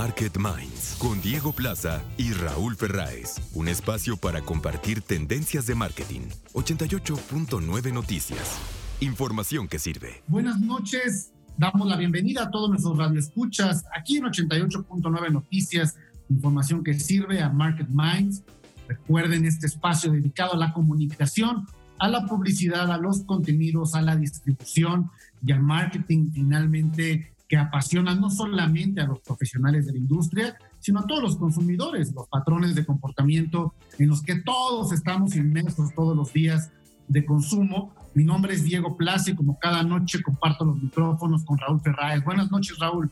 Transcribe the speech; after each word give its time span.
Market 0.00 0.38
Minds 0.38 0.96
con 0.98 1.20
Diego 1.20 1.52
Plaza 1.52 2.02
y 2.16 2.32
Raúl 2.32 2.74
Ferráez. 2.74 3.36
Un 3.52 3.68
espacio 3.68 4.16
para 4.16 4.40
compartir 4.40 5.02
tendencias 5.02 5.66
de 5.66 5.74
marketing. 5.74 6.22
88.9 6.54 7.92
Noticias. 7.92 8.58
Información 9.00 9.68
que 9.68 9.78
sirve. 9.78 10.22
Buenas 10.26 10.58
noches. 10.58 11.34
Damos 11.58 11.86
la 11.86 11.98
bienvenida 11.98 12.44
a 12.44 12.50
todos 12.50 12.70
nuestros 12.70 12.96
radioescuchas 12.96 13.84
aquí 13.94 14.16
en 14.16 14.24
88.9 14.24 15.32
Noticias. 15.32 15.98
Información 16.30 16.82
que 16.82 16.98
sirve 16.98 17.42
a 17.42 17.50
Market 17.50 17.88
Minds. 17.90 18.42
Recuerden 18.88 19.44
este 19.44 19.66
espacio 19.66 20.12
dedicado 20.12 20.54
a 20.54 20.56
la 20.56 20.72
comunicación, 20.72 21.66
a 21.98 22.08
la 22.08 22.24
publicidad, 22.24 22.90
a 22.90 22.96
los 22.96 23.24
contenidos, 23.24 23.94
a 23.94 24.00
la 24.00 24.16
distribución 24.16 25.10
y 25.44 25.52
al 25.52 25.60
marketing 25.60 26.30
finalmente 26.32 27.34
que 27.50 27.56
apasiona 27.56 28.14
no 28.14 28.30
solamente 28.30 29.00
a 29.00 29.08
los 29.08 29.18
profesionales 29.22 29.84
de 29.84 29.92
la 29.92 29.98
industria, 29.98 30.56
sino 30.78 31.00
a 31.00 31.06
todos 31.08 31.20
los 31.20 31.36
consumidores, 31.36 32.12
los 32.14 32.28
patrones 32.28 32.76
de 32.76 32.86
comportamiento 32.86 33.74
en 33.98 34.06
los 34.06 34.22
que 34.22 34.36
todos 34.36 34.92
estamos 34.92 35.34
inmersos 35.34 35.92
todos 35.96 36.16
los 36.16 36.32
días 36.32 36.70
de 37.08 37.26
consumo. 37.26 37.92
Mi 38.14 38.22
nombre 38.22 38.54
es 38.54 38.62
Diego 38.62 38.96
Plaza 38.96 39.32
y 39.32 39.34
como 39.34 39.58
cada 39.58 39.82
noche 39.82 40.22
comparto 40.22 40.64
los 40.64 40.80
micrófonos 40.80 41.44
con 41.44 41.58
Raúl 41.58 41.80
Ferraes. 41.80 42.22
Buenas 42.22 42.52
noches, 42.52 42.78
Raúl. 42.78 43.10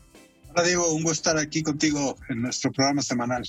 Hola, 0.53 0.63
Diego. 0.63 0.89
Un 0.93 1.03
gusto 1.03 1.29
estar 1.29 1.37
aquí 1.37 1.61
contigo 1.61 2.15
en 2.29 2.41
nuestro 2.41 2.71
programa 2.71 3.01
semanal. 3.01 3.43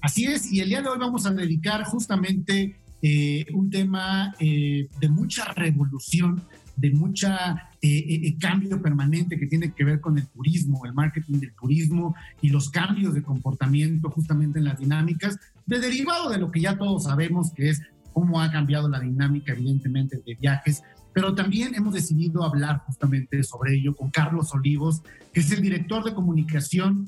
Así 0.00 0.24
es, 0.24 0.50
y 0.50 0.58
el 0.58 0.70
día 0.70 0.82
de 0.82 0.88
hoy 0.88 0.98
vamos 0.98 1.24
a 1.24 1.30
dedicar 1.30 1.84
justamente 1.84 2.80
eh, 3.00 3.46
un 3.54 3.70
tema 3.70 4.34
eh, 4.40 4.88
de 4.98 5.08
mucha 5.08 5.44
revolución 5.52 6.42
de 6.76 6.90
mucha 6.90 7.70
eh, 7.80 7.88
eh, 7.88 8.20
eh, 8.24 8.36
cambio 8.38 8.80
permanente 8.80 9.38
que 9.38 9.46
tiene 9.46 9.72
que 9.72 9.84
ver 9.84 10.00
con 10.00 10.18
el 10.18 10.26
turismo, 10.28 10.84
el 10.86 10.94
marketing 10.94 11.38
del 11.40 11.54
turismo 11.54 12.14
y 12.40 12.48
los 12.48 12.70
cambios 12.70 13.14
de 13.14 13.22
comportamiento 13.22 14.10
justamente 14.10 14.58
en 14.58 14.64
las 14.64 14.78
dinámicas, 14.78 15.38
de 15.66 15.80
derivado 15.80 16.30
de 16.30 16.38
lo 16.38 16.50
que 16.50 16.60
ya 16.60 16.76
todos 16.76 17.04
sabemos 17.04 17.52
que 17.52 17.70
es 17.70 17.82
cómo 18.12 18.40
ha 18.40 18.50
cambiado 18.50 18.88
la 18.88 19.00
dinámica 19.00 19.52
evidentemente 19.52 20.20
de 20.24 20.34
viajes, 20.34 20.82
pero 21.12 21.34
también 21.34 21.74
hemos 21.74 21.94
decidido 21.94 22.44
hablar 22.44 22.82
justamente 22.86 23.42
sobre 23.42 23.74
ello 23.74 23.94
con 23.94 24.10
Carlos 24.10 24.52
Olivos, 24.54 25.02
que 25.32 25.40
es 25.40 25.50
el 25.50 25.62
director 25.62 26.04
de 26.04 26.14
comunicación 26.14 27.06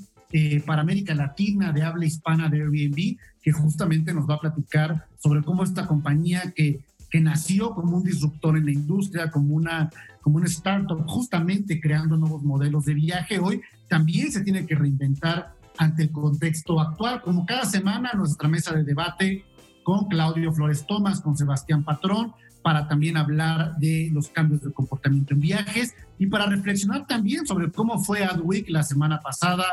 para 0.67 0.83
América 0.83 1.15
Latina 1.15 1.73
de 1.73 1.85
habla 1.85 2.07
hispana 2.07 2.49
de 2.49 2.63
Airbnb, 2.63 3.17
que 3.41 3.53
justamente 3.53 4.13
nos 4.13 4.29
va 4.29 4.35
a 4.35 4.41
platicar 4.41 5.07
sobre 5.17 5.43
cómo 5.43 5.63
esta 5.63 5.87
compañía 5.87 6.53
que 6.57 6.81
que 7.15 7.21
nació 7.21 7.71
como 7.71 7.99
un 7.99 8.03
disruptor 8.03 8.57
en 8.57 8.65
la 8.65 8.73
industria, 8.73 9.31
como 9.31 9.55
una, 9.55 9.89
como 10.21 10.39
una 10.39 10.47
startup, 10.47 11.01
justamente 11.07 11.81
creando 11.81 12.17
nuevos 12.17 12.43
modelos 12.43 12.87
de 12.87 12.95
viaje, 12.95 13.39
hoy 13.39 13.61
también 13.89 14.33
se 14.33 14.41
tiene 14.41 14.67
que 14.67 14.75
reinventar 14.75 15.55
ante 15.79 16.03
el 16.03 16.11
contexto 16.11 16.81
actual. 16.81 17.23
Como 17.23 17.47
cada 17.47 17.67
semana, 17.67 18.11
nuestra 18.15 18.49
mesa 18.49 18.75
de 18.75 18.83
debate 18.83 19.45
con 19.85 20.09
Claudio 20.09 20.53
Flores 20.53 20.85
Tomás, 20.89 21.21
con 21.21 21.37
Sebastián 21.37 21.85
Patrón, 21.85 22.33
para 22.63 22.89
también 22.89 23.17
hablar 23.17 23.77
de 23.77 24.11
los 24.13 24.27
cambios 24.27 24.63
de 24.63 24.73
comportamiento 24.73 25.35
en 25.35 25.41
viajes 25.41 25.95
y 26.19 26.27
para 26.27 26.47
reflexionar 26.47 27.07
también 27.07 27.47
sobre 27.47 27.71
cómo 27.71 28.03
fue 28.03 28.25
AdWeek 28.25 28.71
la 28.71 28.83
semana 28.83 29.21
pasada, 29.21 29.67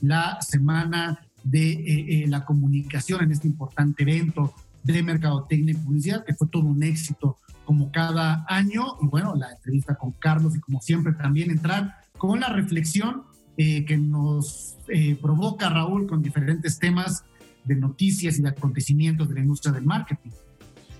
la 0.00 0.42
semana 0.42 1.20
de 1.44 1.70
eh, 1.70 2.24
eh, 2.24 2.24
la 2.26 2.44
comunicación 2.44 3.22
en 3.22 3.30
este 3.30 3.46
importante 3.46 4.02
evento 4.02 4.52
de 4.92 5.02
Mercadotecnia 5.02 5.72
y 5.72 5.76
Publicidad, 5.76 6.24
que 6.24 6.34
fue 6.34 6.48
todo 6.48 6.64
un 6.64 6.82
éxito 6.82 7.36
como 7.64 7.92
cada 7.92 8.44
año. 8.48 8.96
Y 9.02 9.06
bueno, 9.06 9.34
la 9.34 9.52
entrevista 9.52 9.94
con 9.96 10.12
Carlos 10.12 10.56
y 10.56 10.60
como 10.60 10.80
siempre 10.80 11.12
también 11.12 11.50
entrar 11.50 11.96
con 12.16 12.40
la 12.40 12.48
reflexión 12.48 13.24
eh, 13.56 13.84
que 13.84 13.96
nos 13.96 14.78
eh, 14.88 15.16
provoca 15.20 15.68
Raúl 15.68 16.06
con 16.06 16.22
diferentes 16.22 16.78
temas 16.78 17.24
de 17.64 17.74
noticias 17.74 18.38
y 18.38 18.42
de 18.42 18.48
acontecimientos 18.48 19.28
de 19.28 19.34
la 19.34 19.40
industria 19.40 19.72
del 19.72 19.84
marketing. 19.84 20.30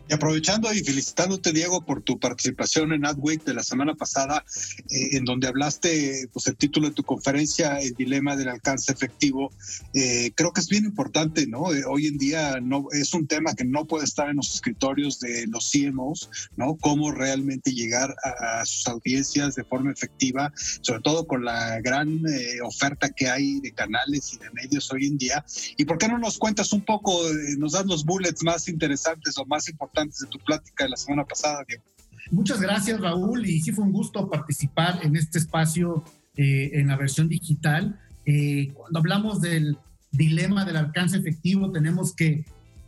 Y 0.09 0.15
aprovechando 0.15 0.73
y 0.73 0.81
felicitándote, 0.81 1.53
Diego, 1.53 1.85
por 1.85 2.01
tu 2.01 2.19
participación 2.19 2.95
en 2.95 3.05
AdWeek 3.05 3.45
de 3.45 3.53
la 3.53 3.63
semana 3.63 3.95
pasada, 3.95 4.43
eh, 4.89 5.17
en 5.19 5.27
donde 5.27 5.49
hablaste, 5.49 6.31
pues 6.33 6.47
el 6.47 6.57
título 6.57 6.89
de 6.89 6.95
tu 6.95 7.03
conferencia, 7.03 7.79
El 7.79 7.93
dilema 7.93 8.35
del 8.35 8.49
alcance 8.49 8.91
efectivo, 8.91 9.53
eh, 9.93 10.33
creo 10.35 10.55
que 10.55 10.63
es 10.63 10.69
bien 10.69 10.87
importante, 10.87 11.47
¿no? 11.47 11.75
Eh, 11.75 11.85
hoy 11.87 12.07
en 12.07 12.17
día 12.17 12.59
no, 12.63 12.87
es 12.91 13.13
un 13.13 13.27
tema 13.27 13.55
que 13.55 13.67
no 13.67 13.87
puede 13.87 14.07
estar 14.07 14.31
en 14.31 14.37
los 14.37 14.55
escritorios 14.55 15.21
de 15.21 15.47
los 15.47 15.71
CMOs, 15.71 16.31
¿no? 16.57 16.79
Cómo 16.81 17.13
realmente 17.13 17.73
llegar 17.75 18.15
a, 18.25 18.65
sus 18.65 18.87
audiencias 18.87 19.57
de 19.57 19.65
forma 19.65 19.93
efectiva, 19.93 20.53
sobre 20.81 21.03
todo 21.03 21.27
con 21.27 21.45
la 21.45 21.81
gran 21.81 22.23
oferta 22.65 23.11
que 23.11 23.29
hay 23.29 23.61
de 23.61 23.73
canales 23.73 24.33
y 24.33 24.39
de 24.39 24.51
medios 24.51 24.91
hoy 24.91 25.07
en 25.07 25.19
día. 25.19 25.45
¿Y 25.77 25.85
por 25.85 25.99
qué 25.99 26.09
no 26.09 26.19
nos 26.19 26.39
cuentas 26.39 26.73
un 26.73 26.85
poco, 26.85 27.21
nos 27.59 27.73
das 27.73 27.85
los 27.85 28.05
bullets 28.05 28.43
más 28.43 28.69
interesantes 28.69 29.37
o 29.37 29.45
más 29.45 29.69
importantes? 29.69 29.98
De 30.07 30.27
tu 30.31 30.39
plática 30.39 30.85
de 30.85 30.91
la 30.91 30.97
semana 30.97 31.25
pasada, 31.25 31.65
Diego. 31.67 31.83
Muchas 32.31 32.61
gracias, 32.61 33.01
Raúl, 33.01 33.47
y 33.47 33.61
sí 33.61 33.73
fue 33.73 33.85
un 33.85 33.93
gusto 33.93 34.29
participar 34.29 35.01
en 35.03 35.17
este 35.17 35.39
espacio 35.39 36.05
eh, 36.37 36.71
en 36.75 36.89
la 36.89 36.97
versión 36.97 37.29
digital. 37.29 37.99
Eh, 38.27 38.71
cuando 38.75 38.99
hablamos 38.99 39.41
del 39.41 39.79
dilema 40.13 40.65
del 40.65 40.77
alcance 40.77 41.17
efectivo, 41.17 41.73
tenemos 41.73 42.15
que, 42.15 42.45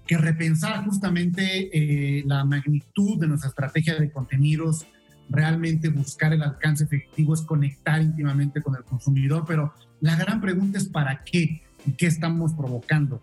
que 0.06 0.19
repensar 0.19 0.84
justamente 0.84 1.71
eh, 1.72 2.22
la 2.26 2.44
magnitud 2.44 3.19
de 3.19 3.28
nuestra 3.28 3.48
estrategia 3.48 3.98
de 3.98 4.10
contenidos, 4.10 4.87
realmente 5.31 5.88
buscar 5.88 6.32
el 6.32 6.42
alcance 6.42 6.84
efectivo 6.84 7.34
es 7.34 7.41
conectar 7.41 8.03
íntimamente 8.03 8.60
con 8.60 8.77
el 8.77 8.84
consumidor, 8.84 9.44
pero 9.47 9.72
la 10.00 10.16
gran 10.16 10.41
pregunta 10.41 10.78
es 10.78 10.88
para 10.88 11.25
qué 11.25 11.62
y 11.87 11.92
qué 11.92 12.06
estamos 12.06 12.53
provocando. 12.53 13.22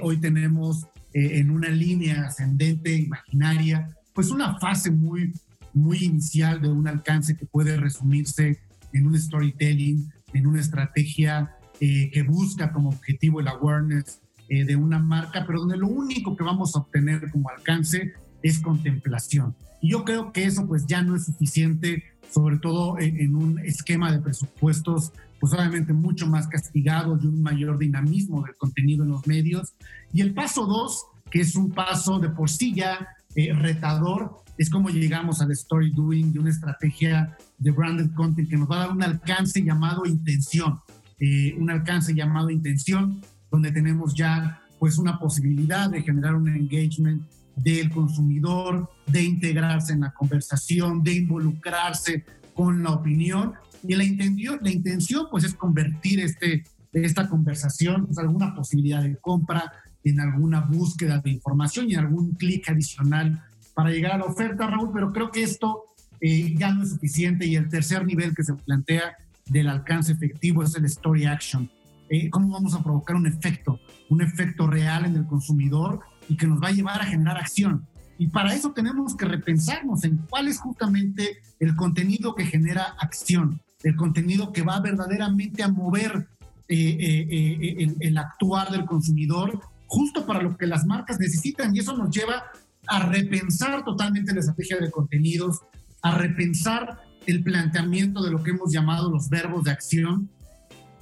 hoy 0.00 0.16
tenemos 0.18 0.86
eh, 1.16 1.38
en 1.38 1.50
una 1.50 1.70
línea 1.70 2.26
ascendente 2.26 2.94
imaginaria, 2.94 3.88
pues 4.12 4.28
una 4.30 4.58
fase 4.58 4.90
muy, 4.90 5.32
muy 5.72 6.04
inicial 6.04 6.60
de 6.60 6.68
un 6.68 6.86
alcance 6.86 7.34
que 7.34 7.46
puede 7.46 7.78
resumirse 7.78 8.60
en 8.92 9.06
un 9.06 9.18
storytelling, 9.18 10.12
en 10.34 10.46
una 10.46 10.60
estrategia 10.60 11.56
eh, 11.80 12.10
que 12.12 12.22
busca 12.22 12.70
como 12.70 12.90
objetivo 12.90 13.40
el 13.40 13.48
awareness 13.48 14.20
eh, 14.50 14.66
de 14.66 14.76
una 14.76 14.98
marca, 14.98 15.44
pero 15.46 15.60
donde 15.60 15.78
lo 15.78 15.88
único 15.88 16.36
que 16.36 16.44
vamos 16.44 16.76
a 16.76 16.80
obtener 16.80 17.30
como 17.30 17.48
alcance 17.48 18.12
es 18.42 18.58
contemplación. 18.58 19.54
Y 19.80 19.92
yo 19.92 20.04
creo 20.04 20.32
que 20.32 20.44
eso 20.44 20.66
pues 20.66 20.84
ya 20.86 21.00
no 21.00 21.16
es 21.16 21.24
suficiente, 21.24 22.04
sobre 22.30 22.58
todo 22.58 22.98
en, 22.98 23.34
un 23.34 23.58
esquema 23.60 24.12
de 24.12 24.20
presupuestos 24.20 25.12
pues 25.40 25.52
obviamente 25.52 25.92
mucho 25.92 26.26
más 26.26 26.48
castigado 26.48 27.18
y 27.22 27.26
un 27.26 27.42
mayor 27.42 27.78
dinamismo 27.78 28.42
del 28.42 28.56
contenido 28.56 29.04
en 29.04 29.10
los 29.10 29.26
medios. 29.26 29.74
Y 30.12 30.22
el 30.22 30.32
paso 30.32 30.64
dos, 30.64 31.04
que 31.30 31.40
es 31.40 31.54
un 31.56 31.70
paso 31.70 32.18
de 32.18 32.30
por 32.30 32.48
sí 32.48 32.74
ya 32.74 33.06
eh, 33.34 33.52
retador, 33.52 34.42
es 34.56 34.70
como 34.70 34.88
llegamos 34.88 35.42
al 35.42 35.50
story 35.52 35.90
doing 35.90 36.32
de 36.32 36.38
una 36.38 36.50
estrategia 36.50 37.36
de 37.58 37.70
branded 37.70 38.10
content 38.14 38.48
que 38.48 38.56
nos 38.56 38.70
va 38.70 38.76
a 38.76 38.78
dar 38.86 38.90
un 38.92 39.02
alcance 39.02 39.62
llamado 39.62 40.06
intención, 40.06 40.80
eh, 41.20 41.54
un 41.58 41.70
alcance 41.70 42.14
llamado 42.14 42.50
intención, 42.50 43.20
donde 43.50 43.72
tenemos 43.72 44.14
ya 44.14 44.62
pues 44.78 44.98
una 44.98 45.18
posibilidad 45.18 45.90
de 45.90 46.02
generar 46.02 46.34
un 46.34 46.48
engagement 46.48 47.22
del 47.56 47.90
consumidor, 47.90 48.88
de 49.06 49.22
integrarse 49.22 49.94
en 49.94 50.00
la 50.00 50.12
conversación, 50.12 51.02
de 51.02 51.14
involucrarse 51.14 52.24
con 52.54 52.82
la 52.82 52.90
opinión. 52.90 53.54
Y 53.82 53.94
la 53.94 54.04
intención, 54.04 54.58
la 54.62 54.70
intención 54.70 55.26
pues 55.30 55.44
es 55.44 55.54
convertir 55.54 56.20
este, 56.20 56.64
esta 56.92 57.28
conversación, 57.28 57.96
en 57.96 58.06
pues, 58.06 58.18
alguna 58.18 58.54
posibilidad 58.54 59.02
de 59.02 59.16
compra, 59.16 59.72
en 60.04 60.20
alguna 60.20 60.60
búsqueda 60.60 61.18
de 61.18 61.30
información 61.30 61.90
y 61.90 61.94
en 61.94 62.00
algún 62.00 62.32
clic 62.32 62.68
adicional 62.68 63.42
para 63.74 63.90
llegar 63.90 64.12
a 64.12 64.18
la 64.18 64.24
oferta, 64.24 64.66
Raúl, 64.66 64.90
pero 64.92 65.12
creo 65.12 65.30
que 65.30 65.42
esto 65.42 65.82
eh, 66.20 66.54
ya 66.56 66.72
no 66.72 66.82
es 66.82 66.90
suficiente 66.90 67.46
y 67.46 67.56
el 67.56 67.68
tercer 67.68 68.06
nivel 68.06 68.34
que 68.34 68.44
se 68.44 68.54
plantea 68.54 69.16
del 69.46 69.68
alcance 69.68 70.12
efectivo 70.12 70.62
es 70.62 70.74
el 70.76 70.84
story 70.86 71.26
action. 71.26 71.70
Eh, 72.08 72.30
¿Cómo 72.30 72.52
vamos 72.52 72.74
a 72.74 72.82
provocar 72.82 73.16
un 73.16 73.26
efecto, 73.26 73.80
un 74.08 74.22
efecto 74.22 74.66
real 74.66 75.04
en 75.04 75.16
el 75.16 75.26
consumidor 75.26 76.00
y 76.28 76.36
que 76.36 76.46
nos 76.46 76.62
va 76.62 76.68
a 76.68 76.72
llevar 76.72 77.00
a 77.00 77.06
generar 77.06 77.36
acción? 77.38 77.86
Y 78.18 78.28
para 78.28 78.54
eso 78.54 78.72
tenemos 78.72 79.14
que 79.14 79.26
repensarnos 79.26 80.04
en 80.04 80.16
cuál 80.28 80.48
es 80.48 80.58
justamente 80.58 81.38
el 81.60 81.76
contenido 81.76 82.34
que 82.34 82.46
genera 82.46 82.94
acción 82.98 83.60
el 83.86 83.96
contenido 83.96 84.52
que 84.52 84.62
va 84.62 84.80
verdaderamente 84.80 85.62
a 85.62 85.68
mover 85.68 86.28
eh, 86.68 86.76
eh, 86.76 87.58
eh, 87.60 87.96
el, 88.00 88.18
actuar 88.18 88.70
del 88.70 88.84
consumidor 88.84 89.60
justo 89.86 90.26
para 90.26 90.42
lo 90.42 90.56
que 90.56 90.66
las 90.66 90.84
marcas 90.84 91.20
necesitan 91.20 91.74
y 91.74 91.78
eso 91.78 91.96
nos 91.96 92.10
lleva 92.10 92.44
a 92.88 93.06
repensar 93.06 93.84
totalmente 93.84 94.32
la 94.32 94.40
estrategia 94.40 94.78
de 94.78 94.90
contenidos, 94.90 95.60
a 96.02 96.18
repensar 96.18 97.00
el 97.26 97.44
planteamiento 97.44 98.22
de 98.22 98.30
lo 98.32 98.42
que 98.42 98.50
hemos 98.50 98.72
llamado 98.72 99.10
los 99.10 99.28
verbos 99.28 99.64
de 99.64 99.70
acción 99.70 100.28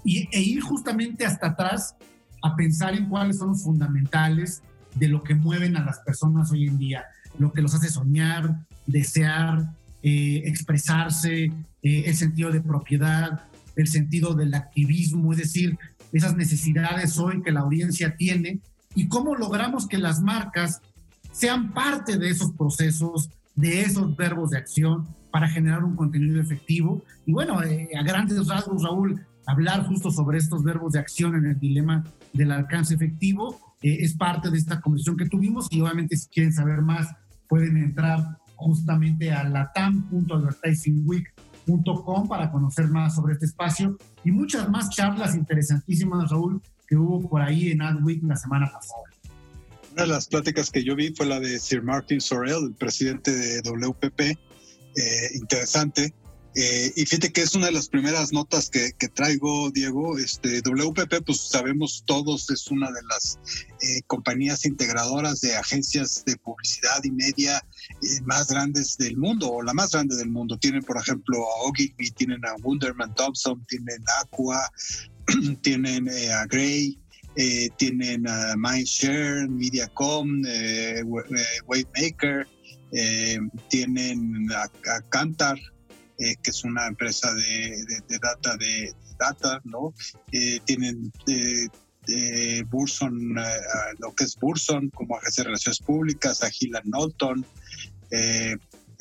y, 0.04 0.28
e 0.30 0.42
ir 0.42 0.60
justamente 0.60 1.24
hasta 1.24 1.48
atrás 1.48 1.96
a 2.42 2.54
pensar 2.56 2.94
en 2.94 3.08
cuáles 3.08 3.38
son 3.38 3.48
los 3.48 3.62
fundamentales 3.62 4.62
de 4.94 5.08
lo 5.08 5.22
que 5.22 5.34
mueven 5.34 5.76
a 5.76 5.84
las 5.84 6.00
personas 6.00 6.50
hoy 6.52 6.66
en 6.66 6.78
día, 6.78 7.04
lo 7.38 7.52
que 7.52 7.62
los 7.62 7.74
hace 7.74 7.88
soñar, 7.88 8.60
desear, 8.86 9.70
expresarse, 10.02 11.52
eh, 11.82 12.04
el 12.06 12.14
sentido 12.14 12.50
de 12.50 12.60
propiedad, 12.60 13.42
el 13.76 13.88
sentido 13.88 14.34
del 14.34 14.54
activismo, 14.54 15.32
es 15.32 15.38
decir, 15.38 15.78
esas 16.12 16.36
necesidades 16.36 17.18
hoy 17.18 17.42
que 17.42 17.52
la 17.52 17.60
audiencia 17.60 18.16
tiene 18.16 18.60
y 18.94 19.08
cómo 19.08 19.34
logramos 19.34 19.88
que 19.88 19.98
las 19.98 20.20
marcas 20.20 20.80
sean 21.32 21.72
parte 21.72 22.16
de 22.16 22.30
esos 22.30 22.52
procesos, 22.52 23.28
de 23.54 23.82
esos 23.82 24.16
verbos 24.16 24.50
de 24.50 24.58
acción 24.58 25.06
para 25.30 25.48
generar 25.48 25.84
un 25.84 25.96
contenido 25.96 26.40
efectivo. 26.40 27.02
Y 27.26 27.32
bueno, 27.32 27.62
eh, 27.62 27.88
a 27.98 28.02
grandes 28.02 28.46
rasgos, 28.46 28.82
Raúl, 28.82 29.20
hablar 29.46 29.86
justo 29.86 30.10
sobre 30.10 30.38
estos 30.38 30.62
verbos 30.62 30.92
de 30.92 31.00
acción 31.00 31.34
en 31.34 31.46
el 31.46 31.58
dilema 31.58 32.04
del 32.32 32.52
alcance 32.52 32.94
efectivo 32.94 33.60
eh, 33.84 33.98
es 34.00 34.16
parte 34.16 34.50
de 34.50 34.56
esta 34.56 34.80
comisión 34.80 35.14
que 35.14 35.28
tuvimos 35.28 35.68
y 35.70 35.82
obviamente 35.82 36.16
si 36.16 36.26
quieren 36.28 36.54
saber 36.54 36.80
más 36.80 37.06
pueden 37.46 37.76
entrar 37.76 38.38
justamente 38.56 39.30
a 39.30 39.44
latam.advertisingweek.com 39.44 42.26
para 42.26 42.50
conocer 42.50 42.88
más 42.88 43.14
sobre 43.14 43.34
este 43.34 43.44
espacio 43.44 43.98
y 44.24 44.32
muchas 44.32 44.70
más 44.70 44.88
charlas 44.88 45.34
interesantísimas, 45.34 46.30
Raúl, 46.30 46.62
que 46.88 46.96
hubo 46.96 47.28
por 47.28 47.42
ahí 47.42 47.72
en 47.72 47.82
AdWeek 47.82 48.22
la 48.22 48.36
semana 48.36 48.72
pasada. 48.72 49.02
Una 49.92 50.02
de 50.02 50.08
las 50.08 50.28
pláticas 50.28 50.70
que 50.70 50.82
yo 50.82 50.96
vi 50.96 51.12
fue 51.14 51.26
la 51.26 51.38
de 51.38 51.58
Sir 51.58 51.82
Martin 51.82 52.22
Sorrell, 52.22 52.64
el 52.64 52.72
presidente 52.72 53.32
de 53.32 53.60
WPP, 53.60 54.20
eh, 54.20 54.36
interesante. 55.34 56.14
Eh, 56.56 56.92
y 56.94 57.04
fíjate 57.04 57.32
que 57.32 57.42
es 57.42 57.54
una 57.54 57.66
de 57.66 57.72
las 57.72 57.88
primeras 57.88 58.32
notas 58.32 58.70
que, 58.70 58.92
traigo, 59.12 59.70
Diego. 59.70 60.18
Este, 60.18 60.60
WPP, 60.60 61.24
pues 61.26 61.40
sabemos 61.40 62.04
todos, 62.06 62.48
es 62.50 62.68
una 62.68 62.90
de 62.90 63.02
las 63.08 63.38
eh, 63.80 64.02
compañías 64.06 64.64
integradoras 64.64 65.40
de 65.40 65.56
agencias 65.56 66.24
de 66.24 66.36
publicidad 66.36 67.02
y 67.02 67.10
media 67.10 67.64
más 68.24 68.48
grandes 68.48 68.96
del 68.96 69.16
mundo, 69.16 69.50
o 69.50 69.62
la 69.62 69.74
más 69.74 69.90
grande 69.90 70.16
del 70.16 70.30
mundo. 70.30 70.56
Tienen, 70.58 70.82
por 70.82 70.96
ejemplo, 70.96 71.38
a 71.38 71.68
Ogilvy, 71.68 72.10
tienen 72.12 72.44
a 72.44 72.54
Wunderman 72.62 73.14
Thompson, 73.14 73.64
tienen 73.66 74.02
Aqua, 74.22 74.70
tienen 75.62 76.08
a 76.08 76.46
Gray, 76.46 76.98
eh, 77.36 77.68
tienen 77.78 78.28
a 78.28 78.54
Mindshare, 78.56 79.48
Mediacom, 79.48 80.44
eh, 80.46 81.00
eh 81.00 81.04
Wavemaker, 81.66 82.46
eh, 82.92 83.38
tienen 83.68 84.48
a, 84.52 84.70
Cantar, 85.08 85.58
que 86.18 86.50
es 86.50 86.64
una 86.64 86.86
empresa 86.86 87.32
de, 87.34 88.18
data 88.20 88.56
de 88.56 88.94
data, 89.18 89.60
¿no? 89.64 89.94
tienen 90.64 91.12
Burson, 92.70 93.34
lo 93.98 94.14
que 94.14 94.24
es 94.24 94.36
Burson 94.36 94.90
como 94.90 95.16
agencia 95.16 95.42
de 95.42 95.48
relaciones 95.48 95.78
públicas, 95.80 96.42
a 96.42 96.50
Gillan 96.50 96.84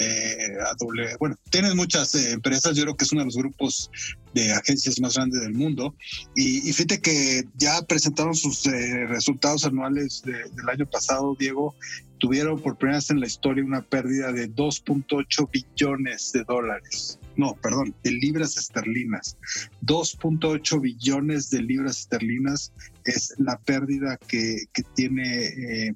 Eh, 0.03 1.15
bueno, 1.19 1.35
tienes 1.49 1.75
muchas 1.75 2.13
eh, 2.15 2.31
empresas, 2.31 2.75
yo 2.75 2.83
creo 2.83 2.95
que 2.95 3.05
es 3.05 3.11
uno 3.11 3.21
de 3.21 3.25
los 3.25 3.37
grupos 3.37 3.89
de 4.33 4.51
agencias 4.51 4.99
más 4.99 5.15
grandes 5.15 5.41
del 5.41 5.53
mundo. 5.53 5.95
Y, 6.35 6.61
fíjate 6.73 6.99
que 6.99 7.43
ya 7.55 7.81
presentaron 7.83 8.35
sus 8.35 8.65
eh, 8.65 9.05
resultados 9.07 9.65
anuales 9.65 10.21
del 10.23 10.69
año 10.69 10.85
pasado, 10.85 11.35
Diego, 11.39 11.75
tuvieron 12.17 12.59
por 12.61 12.77
primera 12.77 12.97
vez 12.97 13.09
en 13.09 13.19
la 13.19 13.27
historia 13.27 13.63
una 13.63 13.81
pérdida 13.81 14.31
de 14.31 14.49
2.8 14.49 15.49
billones 15.51 16.31
de 16.33 16.43
dólares. 16.43 17.19
No, 17.35 17.55
perdón, 17.61 17.95
de 18.03 18.11
libras 18.11 18.57
esterlinas. 18.57 19.37
2.8 19.85 20.81
billones 20.81 21.49
de 21.49 21.61
libras 21.61 21.99
esterlinas 21.99 22.71
es 23.05 23.33
la 23.37 23.57
pérdida 23.59 24.17
que, 24.27 24.65
que 24.71 24.83
tiene, 24.95 25.95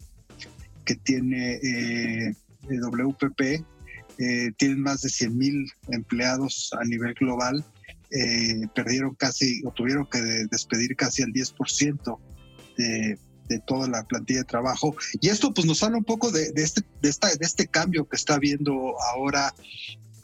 que 0.83 0.95
tiene 0.95 2.35
WPP 2.69 3.63
eh, 4.19 4.51
tienen 4.57 4.81
más 4.81 5.01
de 5.01 5.09
100 5.09 5.37
mil 5.37 5.71
empleados 5.89 6.71
a 6.79 6.83
nivel 6.85 7.13
global, 7.13 7.63
eh, 8.09 8.67
perdieron 8.73 9.15
casi 9.15 9.61
o 9.65 9.71
tuvieron 9.71 10.07
que 10.09 10.19
despedir 10.49 10.95
casi 10.95 11.23
el 11.23 11.33
10% 11.33 12.19
de, 12.77 13.19
de, 13.49 13.59
toda 13.67 13.87
la 13.87 14.03
plantilla 14.03 14.39
de 14.39 14.45
trabajo. 14.45 14.95
Y 15.21 15.29
esto 15.29 15.53
pues 15.53 15.67
nos 15.67 15.83
habla 15.83 15.97
un 15.97 16.03
poco 16.03 16.31
de, 16.31 16.51
este, 16.55 16.81
de, 17.01 17.09
esta, 17.09 17.27
de 17.27 17.45
este 17.45 17.67
cambio 17.67 18.07
que 18.07 18.15
está 18.15 18.35
habiendo 18.35 18.95
ahora 19.13 19.53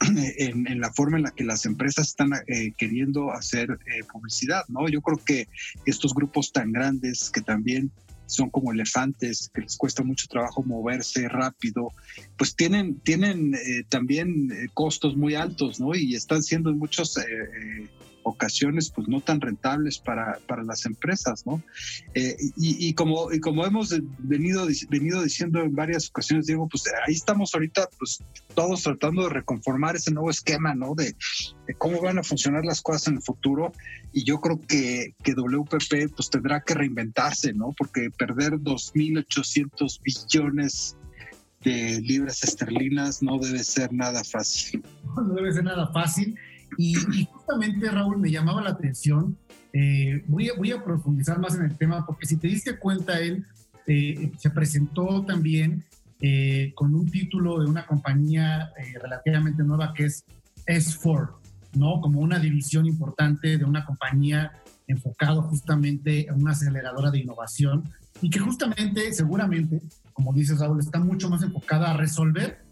en, 0.00 0.80
la 0.80 0.92
forma 0.92 1.18
en 1.18 1.24
la 1.24 1.30
que 1.30 1.44
las 1.44 1.64
empresas 1.64 2.08
están 2.08 2.32
eh, 2.48 2.72
queriendo 2.76 3.32
hacer 3.32 3.78
publicidad, 4.12 4.64
¿no? 4.68 4.88
Yo 4.88 5.00
creo 5.02 5.18
que 5.18 5.46
estos 5.86 6.14
grupos 6.14 6.52
tan 6.52 6.72
grandes 6.72 7.30
que 7.30 7.42
también 7.42 7.92
son 8.26 8.50
como 8.50 8.72
elefantes, 8.72 9.50
que 9.52 9.62
les 9.62 9.76
cuesta 9.76 10.02
mucho 10.02 10.26
trabajo 10.28 10.62
moverse 10.62 11.28
rápido, 11.28 11.88
pues 12.36 12.54
tienen, 12.56 13.00
tienen 13.00 13.54
eh, 13.54 13.84
también 13.88 14.50
eh, 14.50 14.68
costos 14.72 15.16
muy 15.16 15.34
altos, 15.34 15.80
¿no? 15.80 15.94
Y 15.94 16.14
están 16.14 16.42
siendo 16.42 16.70
en 16.70 16.78
muchas 16.78 17.16
eh, 17.18 17.88
ocasiones 18.24 18.90
pues 18.90 19.08
no 19.08 19.20
tan 19.20 19.40
rentables 19.40 19.98
para, 19.98 20.38
para 20.46 20.62
las 20.64 20.86
empresas, 20.86 21.46
¿no? 21.46 21.62
y, 22.14 22.88
y, 22.88 22.94
como, 22.94 23.32
y 23.32 23.40
como 23.40 23.64
hemos 23.64 23.94
venido, 24.18 24.66
venido 24.88 25.22
diciendo 25.22 25.60
en 25.60 25.74
varias 25.74 26.08
ocasiones, 26.08 26.46
Diego, 26.46 26.68
pues 26.68 26.84
ahí 27.06 27.14
estamos 27.14 27.54
ahorita 27.54 27.88
pues 27.98 28.22
todos 28.54 28.82
tratando 28.82 29.24
de 29.24 29.30
reconformar 29.30 29.96
ese 29.96 30.10
nuevo 30.10 30.30
esquema, 30.30 30.74
¿no? 30.74 30.94
De, 30.94 31.14
de 31.66 31.74
cómo 31.74 32.00
van 32.00 32.18
a 32.18 32.22
funcionar 32.22 32.64
las 32.64 32.82
cosas 32.82 33.08
en 33.08 33.14
el 33.14 33.22
futuro 33.22 33.72
y 34.12 34.24
yo 34.24 34.40
creo 34.40 34.60
que, 34.60 35.14
que 35.22 35.34
WPP 35.34 36.14
pues 36.14 36.30
tendrá 36.30 36.60
que 36.60 36.74
reinventarse, 36.74 37.52
¿no? 37.52 37.74
Porque 37.76 38.10
perder 38.10 38.54
2.800 38.54 40.00
billones 40.02 40.96
de 41.62 42.00
libras 42.02 42.44
esterlinas 42.44 43.22
no 43.22 43.38
debe 43.38 43.64
ser 43.64 43.92
nada 43.92 44.22
fácil. 44.22 44.84
No 45.16 45.34
debe 45.34 45.52
ser 45.52 45.64
nada 45.64 45.90
fácil. 45.92 46.36
Y, 46.76 46.94
justamente, 47.26 47.90
Raúl, 47.90 48.18
me 48.18 48.30
llamaba 48.30 48.62
la 48.62 48.70
atención. 48.70 49.36
Eh, 49.72 50.22
voy, 50.26 50.50
a, 50.50 50.54
voy 50.56 50.72
a 50.72 50.84
profundizar 50.84 51.38
más 51.38 51.56
en 51.56 51.64
el 51.64 51.76
tema 51.76 52.06
porque 52.06 52.26
si 52.26 52.36
te 52.36 52.48
diste 52.48 52.78
cuenta, 52.78 53.18
él 53.18 53.44
eh, 53.86 54.30
se 54.38 54.50
presentó 54.50 55.24
también 55.24 55.84
eh, 56.20 56.72
con 56.74 56.94
un 56.94 57.10
título 57.10 57.58
de 57.60 57.66
una 57.66 57.86
compañía 57.86 58.70
relativamente 59.02 59.62
nueva 59.62 59.92
que 59.94 60.06
es 60.06 60.24
S4. 60.66 61.30
¿no? 61.74 62.00
Como 62.00 62.20
una 62.20 62.38
división 62.38 62.86
importante 62.86 63.58
de 63.58 63.64
una 63.64 63.84
compañía 63.84 64.52
enfocado 64.86 65.42
justamente 65.42 66.28
en 66.28 66.34
una 66.34 66.52
aceleradora 66.52 67.10
de 67.10 67.20
innovación 67.20 67.90
y 68.20 68.30
que 68.30 68.38
justamente, 68.38 69.12
seguramente, 69.12 69.80
como 70.12 70.32
dices 70.32 70.58
Raúl, 70.60 70.80
está 70.80 71.00
mucho 71.00 71.28
más 71.28 71.42
enfocada 71.42 71.90
a 71.90 71.96
resolver 71.96 72.64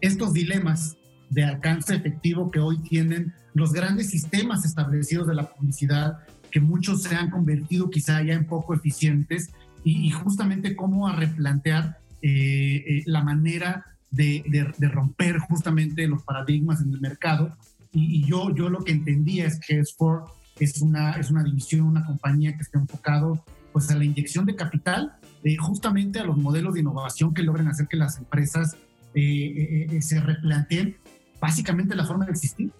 estos 0.00 0.32
dilemas 0.32 0.96
de 1.34 1.44
alcance 1.44 1.94
efectivo 1.94 2.50
que 2.50 2.60
hoy 2.60 2.78
tienen 2.78 3.34
los 3.54 3.72
grandes 3.72 4.10
sistemas 4.10 4.64
establecidos 4.64 5.26
de 5.26 5.34
la 5.34 5.48
publicidad, 5.50 6.18
que 6.50 6.60
muchos 6.60 7.02
se 7.02 7.16
han 7.16 7.30
convertido 7.30 7.90
quizá 7.90 8.22
ya 8.22 8.34
en 8.34 8.46
poco 8.46 8.74
eficientes, 8.74 9.50
y, 9.82 10.10
justamente 10.12 10.74
cómo 10.76 11.08
a 11.08 11.14
replantear 11.14 11.98
eh, 12.22 12.84
eh, 12.86 13.02
la 13.04 13.22
manera 13.22 13.84
de, 14.10 14.42
de, 14.78 14.88
romper 14.88 15.38
justamente 15.38 16.06
los 16.06 16.22
paradigmas 16.22 16.80
en 16.80 16.90
el 16.90 17.00
mercado. 17.00 17.54
Y, 17.92 18.24
yo, 18.24 18.54
yo 18.54 18.70
lo 18.70 18.82
que 18.82 18.92
entendía 18.92 19.46
es 19.46 19.60
que 19.60 19.80
Sport 19.80 20.28
es 20.58 20.80
una, 20.80 21.12
es 21.12 21.30
una 21.30 21.42
división, 21.42 21.82
una 21.82 22.06
compañía 22.06 22.56
que 22.56 22.62
está 22.62 22.78
enfocado 22.78 23.44
pues 23.72 23.90
a 23.90 23.96
la 23.96 24.04
inyección 24.04 24.46
de 24.46 24.54
capital, 24.54 25.16
eh, 25.42 25.56
justamente 25.56 26.20
a 26.20 26.24
los 26.24 26.36
modelos 26.38 26.74
de 26.74 26.80
innovación 26.80 27.34
que 27.34 27.42
logren 27.42 27.66
hacer 27.66 27.88
que 27.88 27.96
las 27.96 28.18
empresas 28.18 28.76
eh, 29.16 29.86
eh, 29.90 30.02
se 30.02 30.20
replanteen 30.20 30.96
básicamente 31.44 31.94
la 31.94 32.06
forma 32.06 32.24
de 32.24 32.32
existir. 32.32 32.70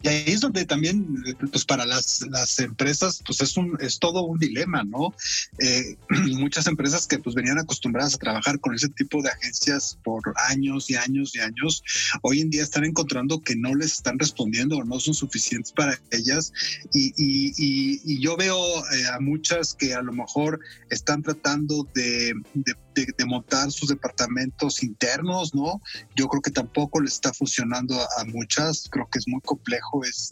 Y 0.00 0.08
ahí 0.08 0.24
es 0.26 0.40
donde 0.40 0.64
también, 0.64 1.22
pues 1.50 1.64
para 1.64 1.84
las, 1.84 2.24
las 2.30 2.58
empresas, 2.60 3.20
pues 3.26 3.40
es, 3.42 3.56
un, 3.56 3.76
es 3.80 3.98
todo 3.98 4.22
un 4.22 4.38
dilema, 4.38 4.84
¿no? 4.84 5.14
Eh, 5.58 5.96
muchas 6.38 6.66
empresas 6.66 7.06
que 7.06 7.18
pues 7.18 7.34
venían 7.34 7.58
acostumbradas 7.58 8.14
a 8.14 8.18
trabajar 8.18 8.58
con 8.60 8.74
ese 8.74 8.88
tipo 8.88 9.20
de 9.20 9.30
agencias 9.30 9.98
por 10.02 10.22
años 10.48 10.88
y 10.88 10.94
años 10.94 11.34
y 11.34 11.40
años, 11.40 11.82
hoy 12.22 12.40
en 12.40 12.50
día 12.50 12.62
están 12.62 12.84
encontrando 12.84 13.40
que 13.40 13.56
no 13.56 13.74
les 13.74 13.92
están 13.94 14.18
respondiendo 14.18 14.78
o 14.78 14.84
no 14.84 14.98
son 15.00 15.14
suficientes 15.14 15.72
para 15.72 15.98
ellas. 16.10 16.52
Y, 16.94 17.08
y, 17.16 17.52
y, 17.58 18.20
yo 18.20 18.36
veo 18.36 18.56
eh, 18.56 19.08
a 19.12 19.20
muchas 19.20 19.74
que 19.74 19.94
a 19.94 20.02
lo 20.02 20.12
mejor 20.12 20.60
están 20.90 21.22
tratando 21.22 21.86
de, 21.94 22.32
de 22.54 22.74
de, 23.06 23.26
montar 23.26 23.70
sus 23.70 23.88
departamentos 23.88 24.82
internos, 24.82 25.54
¿no? 25.54 25.80
Yo 26.16 26.28
creo 26.28 26.42
que 26.42 26.50
tampoco 26.50 27.00
les 27.00 27.14
está 27.14 27.32
funcionando 27.32 27.94
a, 28.18 28.24
muchas, 28.24 28.88
creo 28.90 29.08
que 29.10 29.18
es 29.18 29.28
muy 29.28 29.40
complejo, 29.42 30.04
es, 30.04 30.30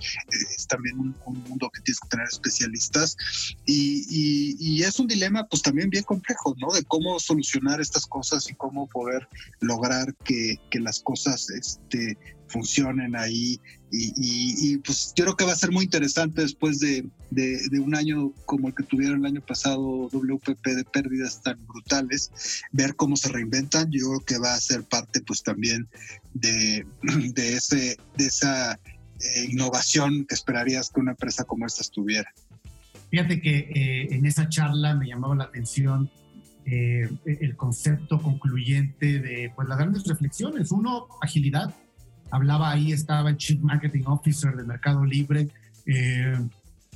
es 0.57 0.67
también 0.67 0.99
un, 0.99 1.17
mundo 1.49 1.71
que 1.71 1.81
tienes 1.83 2.01
que 2.01 2.09
tener 2.09 2.27
especialistas 2.27 3.17
y, 3.67 4.07
y, 4.59 4.83
es 4.83 4.99
un 4.99 5.07
dilema 5.07 5.47
pues 5.47 5.63
también 5.63 5.91
bien 5.91 6.05
complejo, 6.05 6.55
¿no? 6.59 6.73
De 6.73 6.83
cómo 6.85 7.19
solucionar 7.21 7.81
estas 7.81 8.07
cosas 8.07 8.49
y 8.51 8.55
cómo 8.55 8.87
poder 8.89 9.29
lograr 9.61 10.15
que, 10.25 10.59
que 10.71 10.81
las 10.81 11.01
cosas 11.01 11.51
este, 11.51 12.17
funcionen 12.49 13.17
ahí. 13.17 13.61
Y, 13.91 14.79
pues 14.79 15.13
yo 15.15 15.25
creo 15.25 15.37
que 15.37 15.45
va 15.45 15.53
a 15.53 15.57
ser 15.57 15.71
muy 15.71 15.85
interesante 15.85 16.43
después 16.43 16.81
de, 16.81 17.07
de, 17.31 17.79
un 17.79 17.95
año 17.95 18.33
como 18.45 18.69
el 18.69 18.75
que 18.75 18.83
tuvieron 18.83 19.21
el 19.21 19.27
año 19.27 19.41
pasado 19.41 20.09
WPP 20.13 20.67
de 20.67 20.85
pérdidas 20.85 21.43
tan 21.43 21.65
brutales, 21.67 22.31
ver 22.73 22.97
cómo 22.97 23.17
se 23.17 23.29
reinventan. 23.29 23.91
Yo 23.91 24.09
creo 24.09 24.21
que 24.21 24.39
va 24.39 24.55
a 24.55 24.61
ser 24.61 24.83
parte 24.83 25.21
pues 25.21 25.43
también 25.43 25.89
de, 26.35 26.85
de, 27.35 27.55
ese, 27.55 27.97
de 28.17 28.27
esa 28.27 28.75
eh, 28.75 29.47
innovación 29.51 30.27
que 30.27 30.35
esperarías 30.35 30.91
que 30.91 31.01
una 31.01 31.13
empresa 31.13 31.45
como 31.45 31.67
esta 31.67 31.85
tuviera. 31.85 32.31
Fíjate 33.11 33.41
que 33.41 33.59
eh, 33.59 34.15
en 34.15 34.27
esa 34.27 34.49
charla 34.49 34.95
me 34.95 35.07
llamaba 35.07 35.37
la 35.37 35.45
atención 35.45 36.11
eh, 36.65 37.09
el 37.25 37.57
concepto 37.57 38.21
concluyente 38.21 39.21
de 39.21 39.53
pues, 39.55 39.69
las 39.69 39.79
grandes 39.79 40.05
reflexiones. 40.05 40.73
Uno, 40.73 41.07
agilidad. 41.23 41.73
Hablaba 42.31 42.71
ahí, 42.71 42.93
estaba 42.93 43.31
el 43.31 43.37
Chief 43.37 43.61
Marketing 43.61 44.05
Officer 44.07 44.55
de 44.57 44.65
Mercado 44.65 45.05
Libre. 45.05 45.49
Eh, 45.87 46.39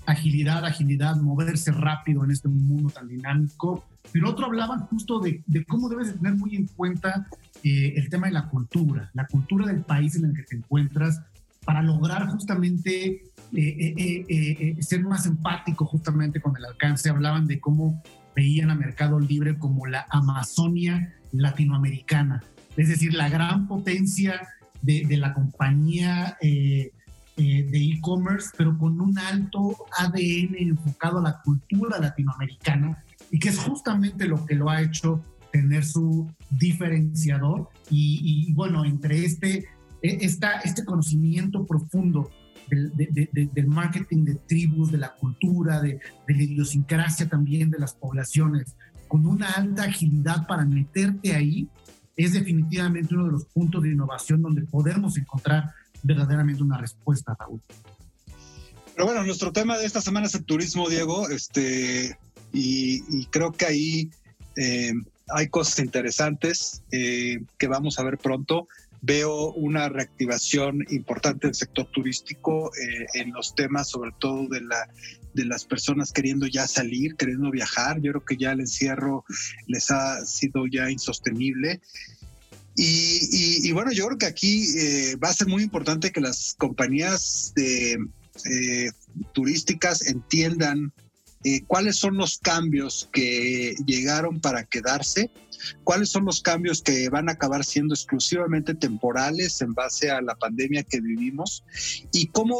agilidad, 0.06 0.64
agilidad, 0.64 1.16
moverse 1.16 1.70
rápido 1.72 2.24
en 2.24 2.30
este 2.30 2.48
mundo 2.48 2.90
tan 2.90 3.08
dinámico. 3.08 3.84
Pero 4.12 4.30
otro 4.30 4.46
hablaban 4.46 4.80
justo 4.86 5.20
de, 5.20 5.42
de 5.46 5.64
cómo 5.64 5.88
debes 5.88 6.14
tener 6.14 6.34
muy 6.34 6.56
en 6.56 6.66
cuenta 6.66 7.26
el 7.62 8.08
tema 8.08 8.26
de 8.26 8.32
la 8.32 8.48
cultura, 8.48 9.10
la 9.12 9.26
cultura 9.26 9.66
del 9.66 9.82
país 9.82 10.16
en 10.16 10.24
el 10.24 10.34
que 10.34 10.42
te 10.42 10.56
encuentras, 10.56 11.20
para 11.64 11.82
lograr 11.82 12.26
justamente 12.28 13.22
eh, 13.52 13.94
eh, 13.96 14.26
eh, 14.28 14.76
ser 14.80 15.02
más 15.02 15.26
empático 15.26 15.84
justamente 15.84 16.40
con 16.40 16.56
el 16.56 16.64
alcance. 16.64 17.10
Hablaban 17.10 17.46
de 17.46 17.60
cómo 17.60 18.02
veían 18.34 18.70
a 18.70 18.74
Mercado 18.74 19.20
Libre 19.20 19.58
como 19.58 19.86
la 19.86 20.06
Amazonia 20.10 21.14
latinoamericana, 21.32 22.42
es 22.76 22.88
decir, 22.88 23.14
la 23.14 23.28
gran 23.28 23.68
potencia 23.68 24.48
de, 24.82 25.16
la 25.16 25.32
compañía 25.34 26.36
de 26.40 26.92
e-commerce, 27.36 28.50
pero 28.56 28.76
con 28.76 29.00
un 29.00 29.18
alto 29.18 29.76
ADN 29.98 30.56
enfocado 30.58 31.18
a 31.18 31.22
la 31.22 31.40
cultura 31.42 31.98
latinoamericana 31.98 33.02
y 33.30 33.38
que 33.38 33.48
es 33.50 33.58
justamente 33.58 34.26
lo 34.26 34.44
que 34.44 34.54
lo 34.54 34.68
ha 34.68 34.82
hecho 34.82 35.22
tener 35.52 35.84
su 35.84 36.30
diferenciador 36.50 37.68
y, 37.90 38.46
y 38.48 38.52
bueno, 38.52 38.84
entre 38.84 39.24
este, 39.24 39.66
esta, 40.02 40.60
este 40.60 40.84
conocimiento 40.84 41.66
profundo 41.66 42.30
del, 42.68 43.66
marketing 43.66 44.24
de 44.24 44.34
tribus, 44.36 44.92
de 44.92 44.98
la 44.98 45.14
cultura, 45.14 45.80
de, 45.80 46.00
de, 46.26 46.34
la 46.34 46.42
idiosincrasia 46.42 47.28
también 47.28 47.70
de 47.70 47.78
las 47.78 47.94
poblaciones, 47.94 48.76
con 49.08 49.26
una 49.26 49.50
alta 49.50 49.84
agilidad 49.84 50.46
para 50.46 50.64
meterte 50.64 51.34
ahí, 51.34 51.68
es 52.24 52.32
definitivamente 52.32 53.14
uno 53.14 53.26
de 53.26 53.32
los 53.32 53.44
puntos 53.46 53.82
de 53.82 53.90
innovación 53.90 54.42
donde 54.42 54.62
podemos 54.62 55.16
encontrar 55.16 55.72
verdaderamente 56.02 56.62
una 56.62 56.78
respuesta, 56.78 57.36
Raúl. 57.38 57.60
Pero 58.94 59.06
bueno, 59.06 59.24
nuestro 59.24 59.52
tema 59.52 59.78
de 59.78 59.86
esta 59.86 60.00
semana 60.00 60.26
es 60.26 60.34
el 60.34 60.44
turismo, 60.44 60.88
Diego, 60.88 61.28
este, 61.28 62.18
y, 62.52 63.26
creo 63.26 63.52
que 63.52 63.66
ahí 63.66 64.10
eh, 64.56 64.92
hay 65.28 65.48
cosas 65.48 65.78
interesantes 65.78 66.82
eh, 66.90 67.42
que 67.56 67.68
vamos 67.68 67.98
a 67.98 68.02
ver 68.02 68.18
pronto 68.18 68.66
veo 69.02 69.52
una 69.52 69.88
reactivación 69.88 70.84
importante 70.90 71.46
del 71.46 71.54
sector 71.54 71.86
turístico 71.86 72.70
eh, 72.76 73.06
en 73.14 73.32
los 73.32 73.54
temas, 73.54 73.88
sobre 73.88 74.12
todo 74.18 74.46
de 74.48 74.60
la 74.60 74.88
de 75.34 75.44
las 75.44 75.64
personas 75.64 76.12
queriendo 76.12 76.46
ya 76.46 76.66
salir, 76.66 77.16
queriendo 77.16 77.50
viajar. 77.50 78.00
Yo 78.00 78.12
creo 78.12 78.24
que 78.24 78.36
ya 78.36 78.52
el 78.52 78.60
encierro 78.60 79.24
les 79.66 79.90
ha 79.90 80.24
sido 80.24 80.66
ya 80.66 80.90
insostenible. 80.90 81.80
Y, 82.76 83.70
bueno, 83.72 83.92
yo 83.92 84.06
creo 84.06 84.18
que 84.18 84.26
aquí 84.26 84.66
eh, 84.78 85.16
va 85.16 85.28
a 85.28 85.34
ser 85.34 85.48
muy 85.48 85.62
importante 85.62 86.12
que 86.12 86.20
las 86.20 86.54
compañías 86.56 87.52
de, 87.54 87.98
eh, 88.44 88.90
turísticas 89.32 90.06
entiendan 90.06 90.92
cuáles 91.66 91.96
son 91.96 92.16
los 92.18 92.38
cambios 92.38 93.08
que 93.12 93.74
llegaron 93.86 94.40
para 94.40 94.64
quedarse 94.64 95.30
cuáles 95.84 96.10
son 96.10 96.24
los 96.24 96.40
cambios 96.40 96.82
que 96.82 97.08
van 97.08 97.28
a 97.28 97.32
acabar 97.32 97.64
siendo 97.64 97.94
exclusivamente 97.94 98.74
temporales 98.74 99.60
en 99.60 99.74
base 99.74 100.10
a 100.10 100.20
la 100.20 100.34
pandemia 100.34 100.82
que 100.82 101.00
vivimos 101.00 101.64
y 102.12 102.26
cómo 102.28 102.56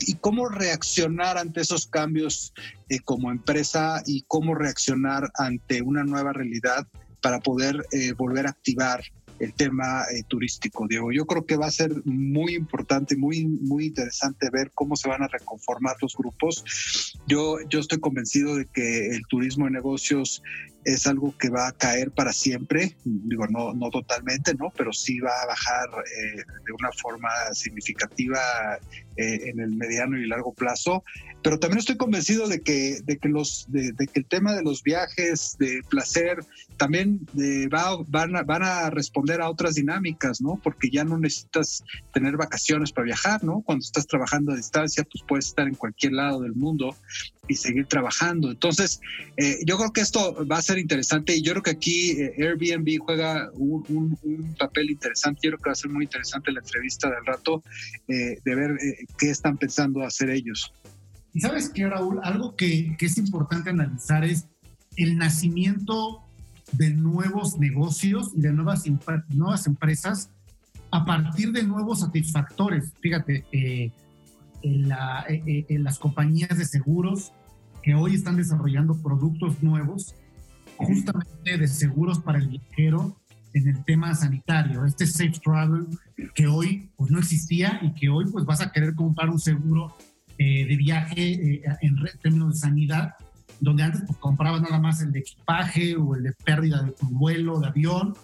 y 0.00 0.14
cómo 0.16 0.48
reaccionar 0.48 1.38
ante 1.38 1.60
esos 1.60 1.86
cambios 1.86 2.52
eh, 2.88 3.00
como 3.00 3.30
empresa 3.30 4.02
y 4.06 4.22
cómo 4.28 4.54
reaccionar 4.54 5.30
ante 5.34 5.82
una 5.82 6.04
nueva 6.04 6.32
realidad 6.32 6.86
para 7.20 7.40
poder 7.40 7.86
eh, 7.92 8.12
volver 8.12 8.46
a 8.46 8.50
activar 8.50 9.02
el 9.38 9.52
tema 9.52 10.04
eh, 10.12 10.22
turístico, 10.26 10.86
Diego. 10.88 11.12
Yo 11.12 11.26
creo 11.26 11.44
que 11.44 11.56
va 11.56 11.66
a 11.66 11.70
ser 11.70 11.92
muy 12.04 12.54
importante, 12.54 13.16
muy, 13.16 13.44
muy 13.44 13.86
interesante 13.86 14.50
ver 14.50 14.70
cómo 14.74 14.96
se 14.96 15.08
van 15.08 15.22
a 15.22 15.28
reconformar 15.28 15.96
los 16.00 16.16
grupos. 16.16 16.64
Yo, 17.26 17.58
yo 17.68 17.80
estoy 17.80 17.98
convencido 18.00 18.56
de 18.56 18.66
que 18.66 19.08
el 19.08 19.22
turismo 19.26 19.64
de 19.66 19.72
negocios 19.72 20.42
es 20.84 21.06
algo 21.06 21.34
que 21.38 21.48
va 21.48 21.68
a 21.68 21.72
caer 21.72 22.10
para 22.10 22.32
siempre, 22.32 22.96
digo, 23.04 23.46
no, 23.46 23.72
no 23.72 23.90
totalmente, 23.90 24.54
¿no? 24.54 24.70
Pero 24.76 24.92
sí 24.92 25.18
va 25.18 25.32
a 25.42 25.46
bajar 25.46 25.88
eh, 26.04 26.42
de 26.66 26.72
una 26.72 26.90
forma 26.92 27.30
significativa 27.52 28.38
eh, 29.16 29.48
en 29.48 29.60
el 29.60 29.74
mediano 29.76 30.18
y 30.18 30.26
largo 30.26 30.52
plazo. 30.52 31.02
Pero 31.44 31.58
también 31.58 31.78
estoy 31.78 31.96
convencido 31.96 32.48
de 32.48 32.62
que, 32.62 33.00
de 33.04 33.18
que, 33.18 33.28
los, 33.28 33.66
de, 33.68 33.94
que 33.94 34.20
el 34.20 34.24
tema 34.24 34.54
de 34.54 34.62
los 34.62 34.82
viajes, 34.82 35.56
de 35.58 35.82
placer, 35.90 36.38
también 36.78 37.20
eh, 37.38 37.68
va, 37.68 37.98
van, 38.08 38.34
a, 38.34 38.42
van 38.42 38.62
a 38.62 38.88
responder 38.88 39.42
a 39.42 39.50
otras 39.50 39.74
dinámicas, 39.74 40.40
¿no? 40.40 40.58
Porque 40.64 40.88
ya 40.90 41.04
no 41.04 41.18
necesitas 41.18 41.84
tener 42.12 42.38
vacaciones 42.38 42.92
para 42.92 43.04
viajar, 43.04 43.44
¿no? 43.44 43.60
Cuando 43.60 43.84
estás 43.84 44.06
trabajando 44.06 44.52
a 44.52 44.56
distancia, 44.56 45.04
pues 45.04 45.22
puedes 45.28 45.46
estar 45.46 45.68
en 45.68 45.74
cualquier 45.74 46.14
lado 46.14 46.40
del 46.40 46.54
mundo 46.54 46.96
y 47.46 47.56
seguir 47.56 47.86
trabajando. 47.86 48.50
Entonces, 48.50 49.00
yo 49.66 49.76
creo 49.76 49.92
que 49.92 50.00
esto 50.00 50.46
va 50.46 50.56
a 50.56 50.62
ser 50.62 50.78
interesante 50.78 51.36
y 51.36 51.42
yo 51.42 51.52
creo 51.52 51.62
que 51.62 51.70
aquí 51.70 52.10
eh, 52.12 52.34
Airbnb 52.38 52.98
juega 52.98 53.50
un, 53.54 54.16
papel 54.58 54.90
interesante. 54.90 55.40
Yo 55.42 55.50
creo 55.50 55.58
que 55.58 55.68
va 55.70 55.72
a 55.72 55.76
ser 55.76 55.90
muy 55.90 56.04
interesante 56.04 56.52
la 56.52 56.60
entrevista 56.60 57.10
del 57.10 57.24
rato 57.24 57.62
eh, 58.08 58.38
de 58.44 58.54
ver 58.54 58.70
eh, 58.72 59.06
qué 59.18 59.30
están 59.30 59.58
pensando 59.58 60.02
hacer 60.02 60.30
ellos. 60.30 60.72
Y 61.34 61.40
sabes 61.40 61.68
que, 61.68 61.86
Raúl, 61.86 62.20
algo 62.22 62.56
que, 62.56 62.96
que 62.96 63.06
es 63.06 63.18
importante 63.18 63.70
analizar 63.70 64.24
es 64.24 64.46
el 64.96 65.18
nacimiento 65.18 66.22
de 66.72 66.90
nuevos 66.90 67.58
negocios 67.58 68.30
y 68.34 68.40
de 68.40 68.52
nuevas, 68.52 68.84
nuevas 69.28 69.66
empresas 69.66 70.30
a 70.90 71.04
partir 71.04 71.52
de 71.52 71.64
nuevos 71.64 72.00
satisfactores. 72.00 72.92
Fíjate, 73.00 73.44
en, 74.62 74.88
la, 74.88 75.24
en, 75.28 75.84
las 75.84 75.98
compañías 75.98 76.56
de 76.56 76.64
seguros 76.64 77.32
que 77.82 77.94
hoy 77.94 78.14
están 78.14 78.36
desarrollando 78.36 78.94
productos 78.94 79.62
nuevos 79.62 80.14
justamente 80.76 81.58
de 81.58 81.68
seguros 81.68 82.20
para 82.20 82.38
el 82.38 82.48
viajero 82.48 83.16
en 83.52 83.68
el 83.68 83.84
tema 83.84 84.14
sanitario, 84.14 84.84
este 84.84 85.06
Safe 85.06 85.38
Travel 85.44 85.86
que 86.34 86.46
hoy 86.46 86.90
pues 86.96 87.10
no 87.10 87.18
existía 87.18 87.78
y 87.82 87.92
que 87.94 88.08
hoy 88.08 88.24
pues 88.30 88.44
vas 88.44 88.60
a 88.60 88.72
querer 88.72 88.94
comprar 88.94 89.30
un 89.30 89.38
seguro 89.38 89.96
eh, 90.38 90.66
de 90.66 90.76
viaje 90.76 91.32
eh, 91.32 91.62
en 91.82 91.96
términos 92.22 92.54
de 92.54 92.60
sanidad, 92.60 93.14
donde 93.60 93.84
antes 93.84 94.02
pues, 94.06 94.38
nada 94.38 94.78
más 94.78 95.00
el 95.00 95.12
de 95.12 95.20
equipaje 95.20 95.96
o 95.96 96.16
el 96.16 96.24
de 96.24 96.32
pérdida 96.32 96.82
de 96.82 96.92
tu 96.92 97.06
vuelo, 97.06 97.60
de 97.60 97.68
avión. 97.68 98.14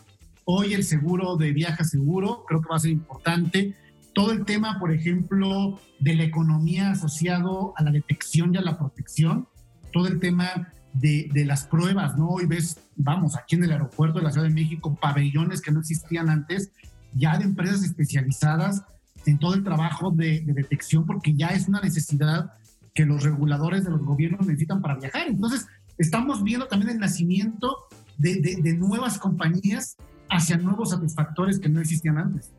Hoy 0.45 0.75
el 0.75 0.85
seguro 0.85 1.37
de 1.37 1.53
viaje 1.53 1.85
seguro 1.85 2.45
creo 2.49 2.61
que 2.61 2.69
va 2.69 2.77
a 2.77 2.81
ser 2.81 2.91
importante. 2.91 3.77
Todo 4.13 4.33
el 4.33 4.45
tema, 4.45 4.79
por 4.81 4.93
ejemplo, 4.93 5.81
de 6.01 6.17
la 6.17 6.25
economía 6.25 6.91
asociado 6.91 7.75
a 7.77 7.85
la 7.85 7.93
detección 7.93 8.55
y 8.55 8.59
a 8.59 8.63
la 8.63 8.77
protección, 8.77 9.47
todo 9.93 10.09
el 10.09 10.19
tema 10.19 10.73
de, 10.93 11.31
las 11.47 11.67
pruebas, 11.67 12.17
¿no? 12.19 12.29
Hoy 12.29 12.47
ves, 12.47 12.81
vamos, 12.97 13.37
aquí 13.37 13.55
en 13.55 13.65
el 13.65 13.73
aeropuerto 13.73 14.19
de 14.19 14.25
la 14.25 14.33
Ciudad 14.33 14.49
de 14.49 14.55
México, 14.55 14.99
pabellones 15.01 15.61
que 15.61 15.71
no 15.71 15.81
existían 15.81 16.29
antes, 16.29 16.73
ya 17.15 17.39
de 17.39 17.45
empresas 17.45 17.85
especializadas 17.85 18.83
en 19.27 19.39
todo 19.39 19.55
el 19.55 19.65
trabajo 19.65 20.11
de, 20.11 20.41
detección, 20.47 21.07
porque 21.07 21.35
ya 21.35 21.49
es 21.49 21.69
una 21.69 21.81
necesidad 21.81 22.53
que 22.95 23.05
los 23.05 23.23
reguladores 23.23 23.85
de 23.85 23.91
los 23.91 24.03
gobiernos 24.03 24.47
necesitan 24.47 24.81
para 24.81 24.97
viajar. 24.97 25.29
Entonces, 25.29 25.67
estamos 25.99 26.43
viendo 26.43 26.67
también 26.67 26.93
el 26.93 26.99
nacimiento 26.99 27.77
de, 28.19 28.75
nuevas 28.75 29.19
compañías 29.19 29.97
hacia 30.29 30.57
nuevos 30.57 30.91
satisfactores 30.91 31.59
que 31.59 31.69
no 31.69 31.81
existían 31.81 32.19
antes 32.19 32.51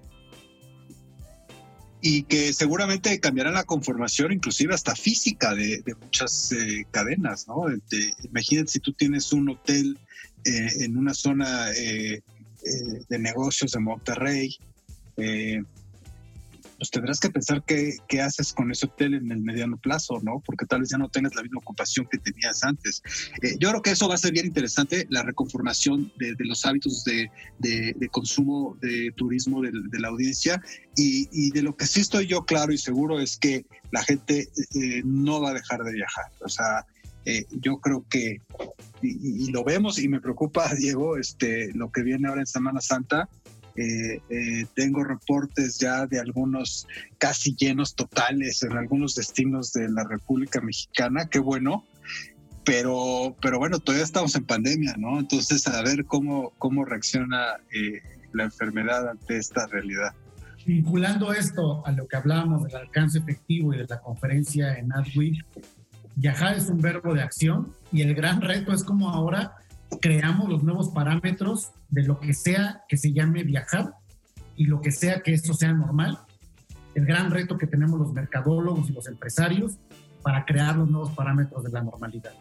y 2.03 2.23
que 2.23 2.51
seguramente 2.51 3.19
cambiarán 3.19 3.53
la 3.53 3.63
conformación, 3.63 4.31
inclusive 4.31 4.73
hasta 4.73 4.95
física 4.95 5.53
de, 5.53 5.83
muchas 6.01 6.51
eh, 6.51 6.87
cadenas, 6.89 7.47
¿no? 7.47 7.65
imagínate 8.23 8.71
si 8.71 8.79
tú 8.79 8.91
tienes 8.93 9.31
un 9.31 9.49
hotel 9.49 9.99
eh, 10.43 10.67
en 10.79 10.97
una 10.97 11.13
zona 11.13 11.71
eh, 11.73 12.23
de 13.07 13.19
negocios 13.19 13.73
de 13.73 13.79
Monterrey, 13.79 14.57
pues 16.81 16.89
tendrás 16.89 17.19
que 17.19 17.29
pensar 17.29 17.63
qué, 17.63 17.95
qué, 18.07 18.21
haces 18.21 18.53
con 18.53 18.71
ese 18.71 18.87
hotel 18.87 19.13
en 19.13 19.31
el 19.31 19.39
mediano 19.43 19.77
plazo, 19.77 20.19
¿no? 20.23 20.41
Porque 20.43 20.65
tal 20.65 20.79
vez 20.79 20.89
ya 20.89 20.97
no 20.97 21.09
tengas 21.09 21.35
la 21.35 21.43
misma 21.43 21.59
ocupación 21.59 22.07
que 22.09 22.17
tenías 22.17 22.63
antes. 22.63 23.03
Eh, 23.43 23.55
yo 23.59 23.69
creo 23.69 23.83
que 23.83 23.91
eso 23.91 24.09
va 24.09 24.15
a 24.15 24.17
ser 24.17 24.31
bien 24.31 24.47
interesante, 24.47 25.05
la 25.11 25.21
reconformación 25.21 26.11
de, 26.17 26.33
los 26.39 26.65
hábitos 26.65 27.03
de, 27.03 27.29
de, 27.59 28.09
consumo 28.09 28.79
de 28.81 29.13
turismo 29.15 29.61
de, 29.61 29.71
la 29.99 30.07
audiencia 30.07 30.59
y, 30.97 31.29
y, 31.31 31.51
de 31.51 31.61
lo 31.61 31.77
que 31.77 31.85
sí 31.85 31.99
estoy 31.99 32.25
yo 32.25 32.45
claro 32.45 32.73
y 32.73 32.79
seguro 32.79 33.19
es 33.19 33.37
que 33.37 33.63
la 33.91 34.03
gente 34.03 34.49
eh, 34.73 35.03
no 35.05 35.39
va 35.39 35.51
a 35.51 35.53
dejar 35.53 35.83
de 35.83 35.93
viajar. 35.93 36.31
O 36.43 36.49
sea, 36.49 36.87
eh, 37.25 37.45
yo 37.51 37.77
creo 37.77 38.07
que, 38.09 38.41
y, 39.03 39.45
y, 39.45 39.51
lo 39.51 39.63
vemos 39.63 39.99
y 39.99 40.07
me 40.07 40.19
preocupa, 40.19 40.73
Diego, 40.79 41.17
este, 41.17 41.71
lo 41.75 41.91
que 41.91 42.01
viene 42.01 42.27
ahora 42.27 42.41
en 42.41 42.47
Semana 42.47 42.81
Santa, 42.81 43.29
eh, 43.75 44.21
eh, 44.29 44.65
tengo 44.75 45.03
reportes 45.03 45.77
ya 45.79 46.05
de 46.05 46.19
algunos 46.19 46.87
casi 47.17 47.55
llenos 47.55 47.95
totales 47.95 48.63
en 48.63 48.77
algunos 48.77 49.15
destinos 49.15 49.71
de 49.73 49.89
la 49.89 50.03
República 50.03 50.59
Mexicana. 50.61 51.27
Qué 51.29 51.39
bueno, 51.39 51.85
pero, 52.63 53.35
pero 53.41 53.59
bueno, 53.59 53.79
todavía 53.79 54.03
estamos 54.03 54.35
en 54.35 54.45
pandemia, 54.45 54.95
¿no? 54.97 55.19
Entonces, 55.19 55.67
a 55.67 55.81
ver 55.81 56.05
cómo, 56.05 56.51
cómo 56.57 56.85
reacciona 56.85 57.57
eh, 57.73 58.01
la 58.33 58.43
enfermedad 58.43 59.09
ante 59.09 59.37
esta 59.37 59.67
realidad. 59.67 60.13
Vinculando 60.65 61.33
esto 61.33 61.85
a 61.85 61.91
lo 61.91 62.07
que 62.07 62.17
hablábamos 62.17 62.63
del 62.63 62.75
alcance 62.75 63.17
efectivo 63.19 63.73
y 63.73 63.79
de 63.79 63.87
la 63.87 63.99
conferencia 63.99 64.77
en 64.77 64.93
AdWeek, 64.93 65.43
viajar 66.15 66.55
es 66.55 66.67
un 66.69 66.79
verbo 66.79 67.13
de 67.13 67.23
acción 67.23 67.73
y 67.91 68.01
el 68.01 68.13
gran 68.13 68.41
reto 68.41 68.71
es 68.73 68.83
cómo 68.83 69.09
ahora 69.09 69.55
creamos 69.99 70.49
los 70.49 70.63
nuevos 70.63 70.89
parámetros 70.89 71.71
de 71.89 72.03
lo 72.03 72.19
que 72.19 72.33
sea 72.33 72.83
que 72.87 72.97
se 72.97 73.11
llame 73.11 73.43
viajar 73.43 73.95
y 74.55 74.65
lo 74.65 74.81
que 74.81 74.91
sea 74.91 75.21
que 75.21 75.33
eso 75.33 75.53
sea 75.53 75.73
normal. 75.73 76.19
El 76.95 77.05
gran 77.05 77.31
reto 77.31 77.57
que 77.57 77.67
tenemos 77.67 77.99
los 77.99 78.13
mercadólogos 78.13 78.89
y 78.89 78.93
los 78.93 79.07
empresarios 79.07 79.77
para 80.21 80.45
crear 80.45 80.75
los 80.75 80.89
nuevos 80.89 81.11
parámetros 81.11 81.63
de 81.63 81.71
la 81.71 81.81
normalidad. 81.81 82.33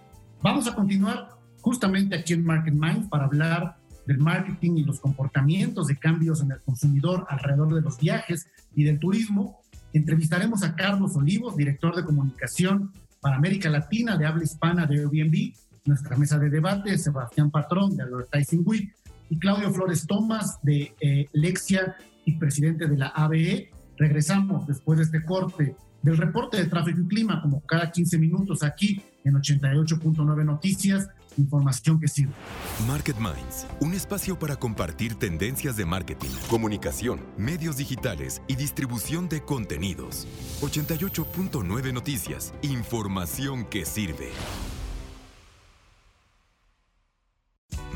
Vamos 0.43 0.67
a 0.67 0.75
continuar 0.75 1.31
justamente 1.61 2.17
aquí 2.17 2.33
en 2.33 2.45
Market 2.45 2.75
Mind 2.75 3.09
para 3.09 3.25
hablar 3.25 3.77
del 4.07 4.19
marketing 4.19 4.79
y 4.79 4.85
los 4.85 4.99
comportamientos 4.99 5.87
de 5.87 5.97
cambios 5.97 6.43
en 6.43 6.53
el 6.53 6.61
consumidor 6.61 7.27
alrededor 7.29 7.75
de 7.75 7.81
los 7.81 7.99
viajes 7.99 8.49
y 8.75 8.85
del 8.85 8.99
turismo. 8.99 9.61
Entrevistaremos 9.93 10.63
a 10.63 10.75
Carlos 10.75 11.17
Olivos, 11.17 11.57
director 11.57 11.95
de 11.95 12.05
comunicación 12.05 12.93
para 13.21 13.37
América 13.37 13.69
Latina 13.69 14.17
de 14.17 14.27
habla 14.27 14.45
hispana 14.45 14.87
de 14.87 14.99
Airbnb, 14.99 15.55
nuestra 15.85 16.17
mesa 16.17 16.39
de 16.39 16.51
debate, 16.51 16.97
Sebastián 16.99 17.51
Patrón 17.51 17.97
de 17.97 18.05
Advertising 18.05 18.63
Week 18.65 18.95
y 19.29 19.39
Claudio 19.39 19.73
Flores 19.73 20.07
Tomás 20.07 20.59
de 20.63 20.95
eh, 21.01 21.29
Lexia 21.33 21.97
y 22.25 22.37
presidente 22.39 22.87
de 22.87 22.97
la 22.97 23.09
ABE. 23.09 23.71
Regresamos 23.97 24.67
después 24.67 24.99
de 24.99 25.05
este 25.05 25.25
corte 25.25 25.77
del 26.03 26.17
reporte 26.17 26.57
de 26.57 26.67
tráfico 26.67 27.01
y 27.01 27.09
clima, 27.09 27.43
como 27.43 27.61
cada 27.63 27.91
15 27.91 28.19
minutos 28.19 28.63
aquí 28.63 29.03
en 29.25 29.35
88.9 29.35 30.45
Noticias, 30.45 31.09
información 31.37 32.01
que 32.01 32.09
sirve. 32.09 32.33
Market 32.87 33.17
Minds, 33.19 33.67
un 33.81 33.95
espacio 33.95 34.39
para 34.39 34.57
compartir 34.57 35.15
tendencias 35.15 35.77
de 35.77 35.85
marketing, 35.85 36.31
comunicación, 36.49 37.21
medios 37.37 37.77
digitales 37.77 38.43
y 38.49 38.57
distribución 38.57 39.29
de 39.29 39.43
contenidos. 39.43 40.27
88.9 40.63 41.93
Noticias, 41.93 42.55
información 42.63 43.67
que 43.67 43.85
sirve. 43.85 44.31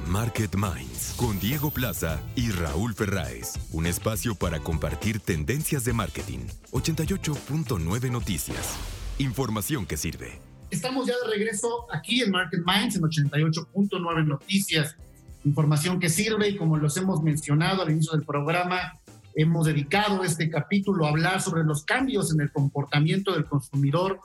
Market 0.09 0.55
Minds 0.57 1.15
con 1.17 1.39
Diego 1.41 1.71
Plaza 1.71 2.21
y 2.37 2.51
Raúl 2.51 2.95
Ferráez. 2.95 3.55
Un 3.73 3.87
espacio 3.87 4.35
para 4.35 4.61
compartir 4.61 5.21
tendencias 5.21 5.85
de 5.85 5.93
marketing. 5.93 6.41
88.9 6.73 8.11
Noticias. 8.11 8.77
Información 9.19 9.87
que 9.87 9.97
sirve. 9.97 10.41
Estamos 10.71 11.07
ya 11.07 11.15
de 11.25 11.31
regreso 11.37 11.87
aquí 11.93 12.23
en 12.23 12.31
Market 12.31 12.61
Minds 12.67 12.97
en 12.97 13.03
88.9 13.03 14.27
Noticias. 14.27 14.97
Información 15.45 16.01
que 16.01 16.09
sirve 16.09 16.49
y 16.49 16.57
como 16.57 16.77
los 16.77 16.97
hemos 16.97 17.23
mencionado 17.23 17.83
al 17.83 17.91
inicio 17.91 18.13
del 18.13 18.27
programa, 18.27 18.99
hemos 19.35 19.67
dedicado 19.67 20.25
este 20.25 20.51
capítulo 20.51 21.07
a 21.07 21.11
hablar 21.11 21.41
sobre 21.41 21.65
los 21.65 21.85
cambios 21.85 22.33
en 22.33 22.41
el 22.41 22.53
comportamiento 22.53 23.33
del 23.33 23.47
consumidor 23.47 24.21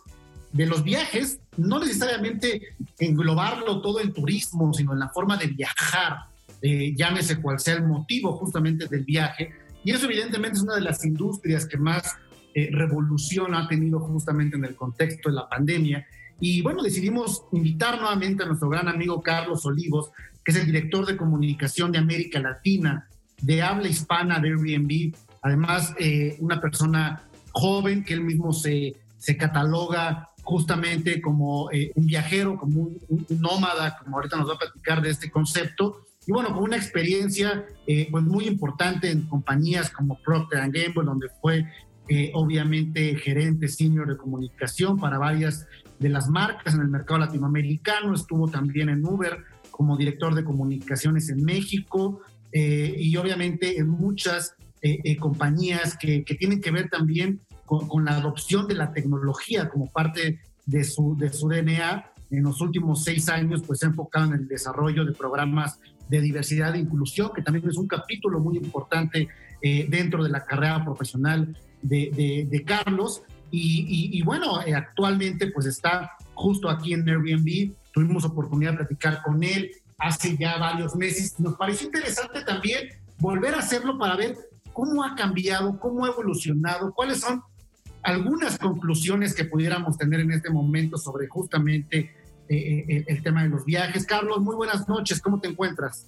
de 0.52 0.66
los 0.66 0.84
viajes, 0.84 1.40
no 1.58 1.80
necesariamente 1.80 2.76
englobarlo 2.98 3.82
todo 3.82 4.00
en 4.00 4.14
turismo, 4.14 4.74
sino 4.74 4.94
en 4.94 5.00
la 5.00 5.10
forma 5.10 5.38
de 5.38 5.48
viajar, 5.48 6.26
eh, 6.62 6.94
llámese 6.96 7.42
cual 7.42 7.60
sea 7.60 7.76
el 7.76 7.88
motivo 7.88 8.34
justamente 8.34 8.88
del 8.88 9.04
viaje. 9.04 9.52
Y 9.84 9.92
eso 9.92 10.06
evidentemente 10.06 10.58
es 10.58 10.64
una 10.64 10.76
de 10.76 10.82
las 10.82 11.06
industrias 11.06 11.66
que 11.66 11.78
más 11.78 12.16
eh, 12.54 12.70
revolución 12.72 13.54
ha 13.54 13.68
tenido 13.68 14.00
justamente 14.00 14.58
en 14.58 14.66
el 14.66 14.76
contexto 14.76 15.30
de 15.30 15.36
la 15.36 15.48
pandemia. 15.48 16.06
Y 16.40 16.62
bueno, 16.62 16.82
decidimos 16.82 17.44
invitar 17.52 18.00
nuevamente 18.00 18.44
a 18.44 18.48
nuestro 18.48 18.70
gran 18.70 18.88
amigo 18.88 19.22
Carlos 19.22 19.66
Olivos, 19.66 20.12
que 20.44 20.52
es 20.52 20.58
el 20.58 20.66
director 20.66 21.06
de 21.06 21.18
comunicación 21.18 21.92
de 21.92 22.00
América 22.00 22.40
Latina, 22.40 23.08
de 23.42 23.62
habla 23.62 23.88
hispana 23.88 24.40
de 24.40 24.50
Airbnb. 24.50 25.14
Además, 25.42 25.94
eh, 26.00 26.38
una 26.40 26.60
persona 26.60 27.24
joven 27.52 28.04
que 28.04 28.14
él 28.14 28.22
mismo 28.22 28.52
se, 28.52 28.96
se 29.18 29.38
cataloga 29.38 30.29
justamente 30.50 31.22
como 31.22 31.72
eh, 31.72 31.92
un 31.94 32.08
viajero, 32.08 32.58
como 32.58 32.82
un, 32.82 33.26
nómada, 33.40 34.00
como 34.00 34.18
ahorita 34.18 34.36
nos 34.36 34.50
va 34.50 34.56
a 34.56 34.58
platicar 34.58 35.00
de 35.00 35.12
este 35.12 35.30
concepto, 35.30 36.08
y 36.26 36.32
bueno, 36.32 36.54
con 36.54 36.64
una 36.64 36.76
experiencia 36.76 37.68
eh, 37.86 38.08
pues 38.10 38.24
muy 38.24 38.48
importante 38.48 39.12
en 39.12 39.28
compañías 39.28 39.92
como 39.92 40.20
Procter 40.20 40.60
Gamble, 40.60 41.06
donde 41.06 41.28
fue 41.40 41.68
eh, 42.08 42.32
obviamente 42.34 43.16
gerente 43.16 43.68
senior 43.68 44.08
de 44.08 44.18
comunicación 44.18 44.98
para 44.98 45.20
varias 45.20 45.68
de 46.00 46.10
las 46.10 46.30
marcas 46.30 46.74
en 46.74 46.82
el 46.82 46.88
mercado 46.88 47.20
latinoamericano, 47.20 48.16
estuvo 48.16 48.48
también 48.48 48.90
en 48.90 49.06
Uber 49.06 49.44
como 49.70 49.98
director 49.98 50.34
de 50.34 50.44
comunicaciones 50.44 51.30
en 51.30 51.44
México 51.44 52.22
y 52.52 53.16
obviamente 53.18 53.78
en 53.78 53.90
muchas 53.90 54.56
compañías 55.20 55.96
que, 55.96 56.24
que 56.24 56.34
tienen 56.34 56.62
que 56.62 56.72
ver 56.72 56.90
también 56.90 57.42
con, 57.70 58.06
la 58.06 58.16
adopción 58.16 58.68
de 58.68 58.74
la 58.74 58.92
tecnología 58.92 59.70
como 59.70 59.88
parte 59.88 60.40
de 60.66 60.84
su, 60.84 61.16
de 61.18 61.32
su 61.32 61.48
DNA. 61.48 62.12
En 62.32 62.44
los 62.44 62.62
últimos 62.62 63.04
seis 63.04 63.30
años, 63.30 63.62
pues 63.66 63.80
se 63.80 63.86
ha 63.86 63.90
enfocado 63.90 64.26
en 64.28 64.34
el 64.34 64.48
desarrollo 64.48 65.06
de 65.06 65.14
programas 65.14 65.80
de 66.08 66.22
diversidad 66.22 66.76
e 66.76 66.80
inclusión, 66.80 67.32
que 67.34 67.44
también 67.44 67.68
es 67.70 67.78
un 67.78 67.88
capítulo 67.88 68.40
muy 68.40 68.58
importante 68.58 69.28
eh, 69.62 69.86
dentro 69.88 70.24
de 70.24 70.30
la 70.30 70.44
carrera 70.46 70.84
profesional 70.84 71.56
de, 71.82 72.48
de, 72.50 72.64
Carlos. 72.64 73.22
Y, 73.52 74.10
y, 74.14 74.22
bueno, 74.24 74.62
eh, 74.64 74.74
actualmente 74.74 75.48
pues 75.48 75.66
está 75.66 76.12
justo 76.34 76.70
aquí 76.70 76.94
en 76.94 77.08
Airbnb. 77.08 77.74
Tuvimos 77.92 78.26
oportunidad 78.26 78.72
de 78.72 78.78
platicar 78.78 79.22
con 79.22 79.44
él 79.44 79.72
hace 79.98 80.36
ya 80.38 80.58
varios 80.58 80.96
meses. 80.96 81.40
Nos 81.40 81.56
pareció 81.56 81.88
interesante 81.88 82.44
también 82.44 82.90
volver 83.20 83.54
a 83.54 83.60
hacerlo 83.60 83.98
para 83.98 84.16
ver 84.16 84.38
cómo 84.74 85.04
ha 85.04 85.16
cambiado, 85.16 85.80
cómo 85.80 86.06
ha 86.06 86.10
evolucionado, 86.10 86.94
cuáles 86.94 87.20
son 87.20 87.44
algunas 88.04 88.58
conclusiones 88.58 89.34
que 89.34 89.46
pudiéramos 89.46 89.98
tener 89.98 90.20
en 90.20 90.32
este 90.32 90.50
momento 90.50 90.98
sobre 90.98 91.28
justamente 91.28 92.12
eh, 92.48 92.86
eh, 92.88 93.06
el 93.08 93.22
tema 93.22 93.44
de 93.44 93.50
los 93.50 93.66
viajes. 93.66 94.06
Carlos, 94.06 94.40
muy 94.42 94.56
buenas 94.56 94.88
noches, 94.88 95.22
¿cómo 95.22 95.40
te 95.40 95.48
encuentras? 95.48 96.08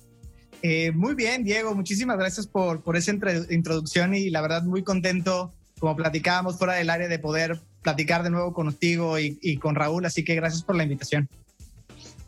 Eh, 0.62 0.92
muy 0.92 1.16
bien, 1.16 1.44
Diego, 1.44 1.74
muchísimas 1.76 2.18
gracias 2.18 2.48
por, 2.48 2.82
por 2.82 2.96
esa 2.96 3.12
introducción 3.50 4.14
y 4.14 4.30
la 4.30 4.42
verdad 4.42 4.64
muy 4.64 4.84
contento, 4.84 5.54
como 5.80 5.96
platicábamos 5.96 6.58
fuera 6.58 6.74
del 6.74 6.90
área, 6.90 7.08
de 7.08 7.20
poder 7.20 7.60
platicar 7.82 8.24
de 8.24 8.30
nuevo 8.30 8.54
contigo 8.54 9.18
y, 9.20 9.40
y 9.42 9.58
con 9.58 9.76
Raúl, 9.76 10.06
así 10.06 10.24
que 10.24 10.36
gracias 10.36 10.64
por 10.64 10.76
la 10.76 10.84
invitación. 10.84 11.28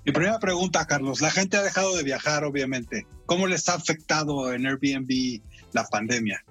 Mi 0.05 0.11
primera 0.11 0.37
pregunta, 0.39 0.85
Carlos, 0.85 1.21
la 1.21 1.31
gente 1.31 1.55
ha 1.55 1.61
dejado 1.61 1.95
de 1.95 2.03
viajar, 2.03 2.43
obviamente. 2.43 3.07
¿Cómo 3.25 3.47
les 3.47 3.69
ha 3.69 3.75
afectado 3.75 4.51
en 4.51 4.65
Airbnb 4.65 5.41
la 5.71 5.85
pandemia? 5.85 6.43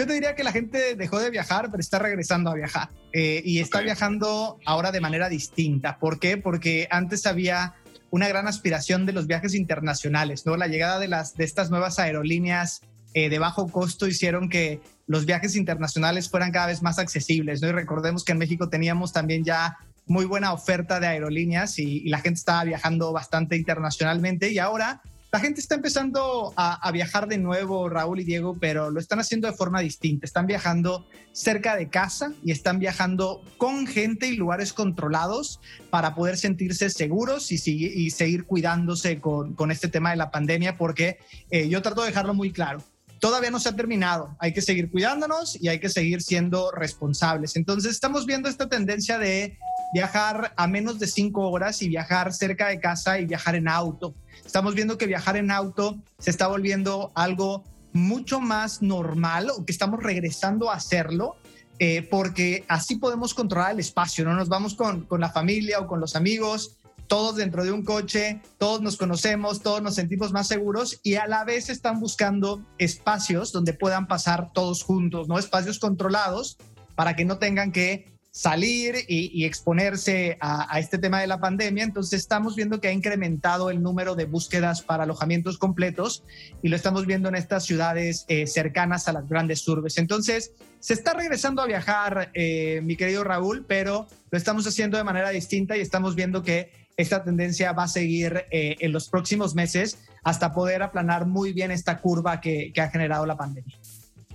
Yo 0.00 0.06
te 0.06 0.14
diría 0.14 0.34
que 0.34 0.44
la 0.44 0.52
gente 0.52 0.94
dejó 0.96 1.18
de 1.18 1.28
viajar, 1.28 1.70
pero 1.70 1.78
está 1.78 1.98
regresando 1.98 2.48
a 2.48 2.54
viajar. 2.54 2.88
Eh, 3.12 3.42
y 3.44 3.58
está 3.58 3.82
viajando 3.82 4.58
ahora 4.64 4.92
de 4.92 5.00
manera 5.02 5.28
distinta. 5.28 5.98
¿Por 5.98 6.18
qué? 6.18 6.38
Porque 6.38 6.88
antes 6.90 7.26
había 7.26 7.74
una 8.08 8.26
gran 8.26 8.48
aspiración 8.48 9.04
de 9.04 9.12
los 9.12 9.26
viajes 9.26 9.54
internacionales, 9.54 10.46
¿no? 10.46 10.56
La 10.56 10.68
llegada 10.68 10.98
de, 11.00 11.08
las, 11.08 11.34
de 11.34 11.44
estas 11.44 11.68
nuevas 11.68 11.98
aerolíneas 11.98 12.80
eh, 13.12 13.28
de 13.28 13.38
bajo 13.38 13.68
costo 13.68 14.06
hicieron 14.06 14.48
que 14.48 14.80
los 15.06 15.26
viajes 15.26 15.54
internacionales 15.54 16.30
fueran 16.30 16.50
cada 16.50 16.68
vez 16.68 16.80
más 16.80 16.98
accesibles, 16.98 17.60
¿no? 17.60 17.68
Y 17.68 17.72
recordemos 17.72 18.24
que 18.24 18.32
en 18.32 18.38
México 18.38 18.70
teníamos 18.70 19.12
también 19.12 19.44
ya 19.44 19.76
muy 20.06 20.24
buena 20.24 20.54
oferta 20.54 20.98
de 20.98 21.08
aerolíneas 21.08 21.78
y 21.78 22.08
la 22.08 22.20
gente 22.20 22.38
estaba 22.38 22.64
viajando 22.64 23.12
bastante 23.12 23.54
internacionalmente 23.54 24.50
y 24.50 24.60
ahora 24.60 25.02
la 25.32 25.38
gente 25.38 25.60
está 25.60 25.76
empezando 25.76 26.52
a, 26.56 26.90
viajar 26.90 27.28
de 27.28 27.38
nuevo, 27.38 27.88
Raúl 27.88 28.20
y 28.20 28.24
Diego, 28.24 28.56
pero 28.58 28.90
lo 28.90 28.98
están 28.98 29.20
haciendo 29.20 29.46
de 29.46 29.54
forma 29.54 29.80
distinta. 29.80 30.26
Están 30.26 30.46
viajando 30.46 31.06
cerca 31.32 31.76
de 31.76 31.88
casa 31.88 32.32
y 32.44 32.50
están 32.50 32.80
viajando 32.80 33.40
con 33.56 33.86
gente 33.86 34.26
y 34.26 34.36
lugares 34.36 34.72
controlados 34.72 35.60
para 35.88 36.16
poder 36.16 36.36
sentirse 36.36 36.90
seguros 36.90 37.52
y, 37.52 38.10
seguir 38.10 38.44
cuidándose 38.44 39.20
con, 39.20 39.70
este 39.70 39.86
tema 39.86 40.10
de 40.10 40.16
la 40.16 40.32
pandemia, 40.32 40.76
porque 40.76 41.18
eh, 41.50 41.68
yo 41.68 41.80
trato 41.80 42.00
de 42.00 42.08
dejarlo 42.08 42.34
muy 42.34 42.50
claro. 42.50 42.82
Todavía 43.20 43.50
no 43.50 43.60
se 43.60 43.68
ha 43.68 43.76
terminado, 43.76 44.34
hay 44.40 44.52
que 44.52 44.62
seguir 44.62 44.90
cuidándonos 44.90 45.62
y 45.62 45.68
hay 45.68 45.78
que 45.78 45.90
seguir 45.90 46.22
siendo 46.22 46.72
responsables. 46.72 47.54
Entonces 47.54 47.92
estamos 47.92 48.24
viendo 48.26 48.48
esta 48.48 48.68
tendencia 48.68 49.18
de 49.18 49.58
viajar 49.92 50.52
a 50.56 50.66
menos 50.66 50.98
de 50.98 51.06
cinco 51.06 51.48
horas 51.50 51.82
y 51.82 51.88
viajar 51.88 52.32
cerca 52.32 52.68
de 52.68 52.80
casa 52.80 53.18
y 53.18 53.26
viajar 53.26 53.54
en 53.54 53.68
auto. 53.68 54.14
Estamos 54.44 54.74
viendo 54.74 54.98
que 54.98 55.06
viajar 55.06 55.36
en 55.36 55.50
auto 55.50 55.98
se 56.18 56.30
está 56.30 56.46
volviendo 56.46 57.12
algo 57.14 57.64
mucho 57.92 58.40
más 58.40 58.82
normal 58.82 59.50
o 59.50 59.64
que 59.64 59.72
estamos 59.72 60.02
regresando 60.02 60.70
a 60.70 60.74
hacerlo 60.74 61.36
eh, 61.82 62.06
porque 62.10 62.64
así 62.68 62.96
podemos 62.96 63.32
controlar 63.32 63.72
el 63.72 63.80
espacio, 63.80 64.24
no 64.24 64.34
nos 64.34 64.50
vamos 64.50 64.74
con, 64.74 65.06
con 65.06 65.18
la 65.18 65.30
familia 65.30 65.80
o 65.80 65.86
con 65.86 65.98
los 65.98 66.14
amigos, 66.14 66.76
todos 67.06 67.36
dentro 67.36 67.64
de 67.64 67.72
un 67.72 67.84
coche, 67.84 68.42
todos 68.58 68.82
nos 68.82 68.96
conocemos, 68.96 69.62
todos 69.62 69.82
nos 69.82 69.94
sentimos 69.94 70.30
más 70.30 70.46
seguros 70.46 71.00
y 71.02 71.14
a 71.14 71.26
la 71.26 71.42
vez 71.42 71.70
están 71.70 71.98
buscando 71.98 72.62
espacios 72.78 73.50
donde 73.50 73.72
puedan 73.72 74.06
pasar 74.06 74.52
todos 74.52 74.84
juntos, 74.84 75.26
¿no? 75.26 75.38
Espacios 75.38 75.78
controlados 75.78 76.58
para 76.94 77.16
que 77.16 77.24
no 77.24 77.38
tengan 77.38 77.72
que 77.72 78.04
salir 78.30 78.94
y, 79.08 79.44
exponerse 79.44 80.38
a, 80.40 80.78
este 80.78 80.98
tema 80.98 81.20
de 81.20 81.26
la 81.26 81.40
pandemia. 81.40 81.84
Entonces 81.84 82.20
estamos 82.20 82.54
viendo 82.54 82.80
que 82.80 82.88
ha 82.88 82.92
incrementado 82.92 83.70
el 83.70 83.82
número 83.82 84.14
de 84.14 84.24
búsquedas 84.24 84.82
para 84.82 85.04
alojamientos 85.04 85.58
completos 85.58 86.22
y 86.62 86.68
lo 86.68 86.76
estamos 86.76 87.06
viendo 87.06 87.28
en 87.28 87.34
estas 87.34 87.64
ciudades 87.64 88.24
eh, 88.28 88.46
cercanas 88.46 89.08
a 89.08 89.12
las 89.12 89.28
grandes 89.28 89.66
urbes. 89.66 89.98
Entonces 89.98 90.52
se 90.78 90.94
está 90.94 91.14
regresando 91.14 91.60
a 91.60 91.66
viajar, 91.66 92.30
eh, 92.34 92.80
mi 92.84 92.96
querido 92.96 93.24
Raúl, 93.24 93.64
pero 93.66 94.06
lo 94.30 94.38
estamos 94.38 94.66
haciendo 94.66 94.96
de 94.96 95.04
manera 95.04 95.30
distinta 95.30 95.76
y 95.76 95.80
estamos 95.80 96.14
viendo 96.14 96.42
que 96.42 96.70
esta 96.96 97.24
tendencia 97.24 97.72
va 97.72 97.84
a 97.84 97.88
seguir 97.88 98.44
eh, 98.50 98.76
en 98.78 98.92
los 98.92 99.08
próximos 99.08 99.54
meses 99.54 99.98
hasta 100.22 100.52
poder 100.52 100.82
aplanar 100.82 101.26
muy 101.26 101.52
bien 101.52 101.70
esta 101.70 101.98
curva 101.98 102.40
que, 102.40 102.72
que 102.74 102.80
ha 102.80 102.90
generado 102.90 103.26
la 103.26 103.36
pandemia. 103.36 103.76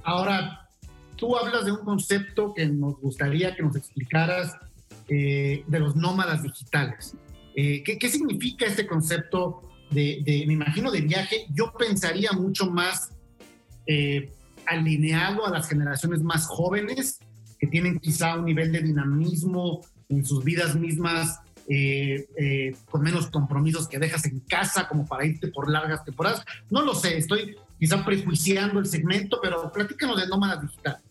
Ahora, 0.03 0.64
tú 1.15 1.37
hablas 1.37 1.65
de 1.65 1.71
un 1.71 1.83
concepto 1.83 2.53
que 2.53 2.65
nos 2.65 2.99
gustaría 2.99 3.55
que 3.55 3.63
nos 3.63 3.75
explicaras 3.75 4.57
eh, 5.07 5.63
de 5.67 5.79
los 5.79 5.95
nómadas 5.95 6.43
digitales. 6.43 7.15
Eh, 7.55 7.83
¿qué, 7.83 8.09
significa 8.09 8.65
este 8.65 8.85
concepto 8.85 9.69
de, 9.91 10.43
me 10.47 10.53
imagino, 10.53 10.91
de 10.91 11.01
viaje? 11.01 11.45
Yo 11.53 11.73
pensaría 11.77 12.31
mucho 12.33 12.69
más 12.69 13.11
eh, 13.87 14.31
alineado 14.65 15.45
a 15.45 15.51
las 15.51 15.69
generaciones 15.69 16.21
más 16.21 16.47
jóvenes, 16.47 17.19
que 17.59 17.67
tienen 17.67 17.99
quizá 17.99 18.35
un 18.37 18.45
nivel 18.45 18.71
de 18.71 18.81
dinamismo 18.81 19.81
en 20.09 20.25
sus 20.25 20.43
vidas 20.43 20.75
mismas, 20.75 21.39
con 22.91 23.01
menos 23.01 23.27
compromisos 23.27 23.87
que 23.87 23.97
dejas 23.97 24.25
en 24.25 24.39
casa 24.41 24.87
como 24.87 25.07
para 25.07 25.25
irte 25.25 25.47
por 25.47 25.69
largas 25.69 26.03
temporadas. 26.03 26.43
No 26.69 26.81
lo 26.81 26.93
sé, 26.93 27.17
estoy 27.17 27.55
quizá 27.79 28.03
prejuiciando 28.03 28.79
el 28.79 28.85
segmento, 28.85 29.39
pero 29.41 29.71
platícanos 29.71 30.19
de 30.19 30.27
nómadas 30.27 30.61
digitales. 30.61 31.04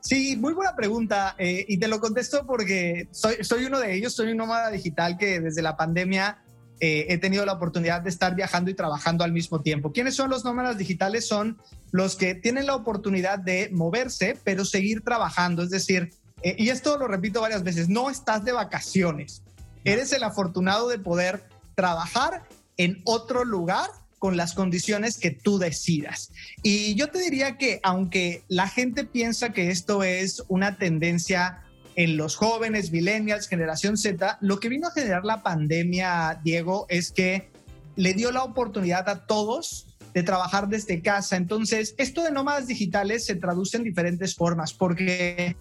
Sí, 0.00 0.36
muy 0.36 0.52
buena 0.52 0.76
pregunta 0.76 1.34
eh, 1.38 1.64
y 1.68 1.78
te 1.78 1.88
lo 1.88 2.00
contesto 2.00 2.46
porque 2.46 3.08
soy, 3.10 3.42
soy 3.42 3.64
uno 3.64 3.80
de 3.80 3.94
ellos, 3.94 4.14
soy 4.14 4.30
un 4.30 4.36
nómada 4.36 4.70
digital 4.70 5.18
que 5.18 5.40
desde 5.40 5.62
la 5.62 5.76
pandemia 5.76 6.44
eh, 6.80 7.06
he 7.08 7.18
tenido 7.18 7.46
la 7.46 7.52
oportunidad 7.52 8.02
de 8.02 8.10
estar 8.10 8.34
viajando 8.34 8.70
y 8.70 8.74
trabajando 8.74 9.24
al 9.24 9.32
mismo 9.32 9.60
tiempo. 9.60 9.92
¿Quiénes 9.92 10.16
son 10.16 10.30
los 10.30 10.44
nómadas 10.44 10.76
digitales? 10.76 11.26
Son 11.26 11.58
los 11.92 12.16
que 12.16 12.34
tienen 12.34 12.66
la 12.66 12.74
oportunidad 12.74 13.38
de 13.38 13.70
moverse, 13.72 14.36
pero 14.44 14.64
seguir 14.64 15.02
trabajando. 15.02 15.62
Es 15.62 15.70
decir, 15.70 16.10
eh, 16.42 16.56
y 16.58 16.68
esto 16.70 16.98
lo 16.98 17.06
repito 17.06 17.40
varias 17.40 17.62
veces, 17.62 17.88
no 17.88 18.10
estás 18.10 18.44
de 18.44 18.52
vacaciones. 18.52 19.42
Eres 19.84 20.12
el 20.12 20.24
afortunado 20.24 20.88
de 20.88 20.98
poder 20.98 21.44
trabajar 21.74 22.42
en 22.76 23.00
otro 23.04 23.44
lugar 23.44 23.88
con 24.24 24.38
las 24.38 24.54
condiciones 24.54 25.18
que 25.18 25.32
tú 25.32 25.58
decidas. 25.58 26.32
Y 26.62 26.94
yo 26.94 27.10
te 27.10 27.18
diría 27.18 27.58
que 27.58 27.80
aunque 27.82 28.42
la 28.48 28.68
gente 28.68 29.04
piensa 29.04 29.52
que 29.52 29.68
esto 29.68 30.02
es 30.02 30.42
una 30.48 30.78
tendencia 30.78 31.62
en 31.94 32.16
los 32.16 32.34
jóvenes, 32.34 32.90
millennials, 32.90 33.48
generación 33.48 33.98
Z, 33.98 34.38
lo 34.40 34.60
que 34.60 34.70
vino 34.70 34.88
a 34.88 34.92
generar 34.92 35.26
la 35.26 35.42
pandemia, 35.42 36.40
Diego, 36.42 36.86
es 36.88 37.12
que 37.12 37.50
le 37.96 38.14
dio 38.14 38.32
la 38.32 38.44
oportunidad 38.44 39.10
a 39.10 39.26
todos 39.26 39.88
de 40.14 40.22
trabajar 40.22 40.70
desde 40.70 41.02
casa. 41.02 41.36
Entonces, 41.36 41.94
esto 41.98 42.22
de 42.22 42.32
nómadas 42.32 42.66
digitales 42.66 43.26
se 43.26 43.34
traduce 43.34 43.76
en 43.76 43.84
diferentes 43.84 44.34
formas, 44.34 44.72
porque 44.72 45.54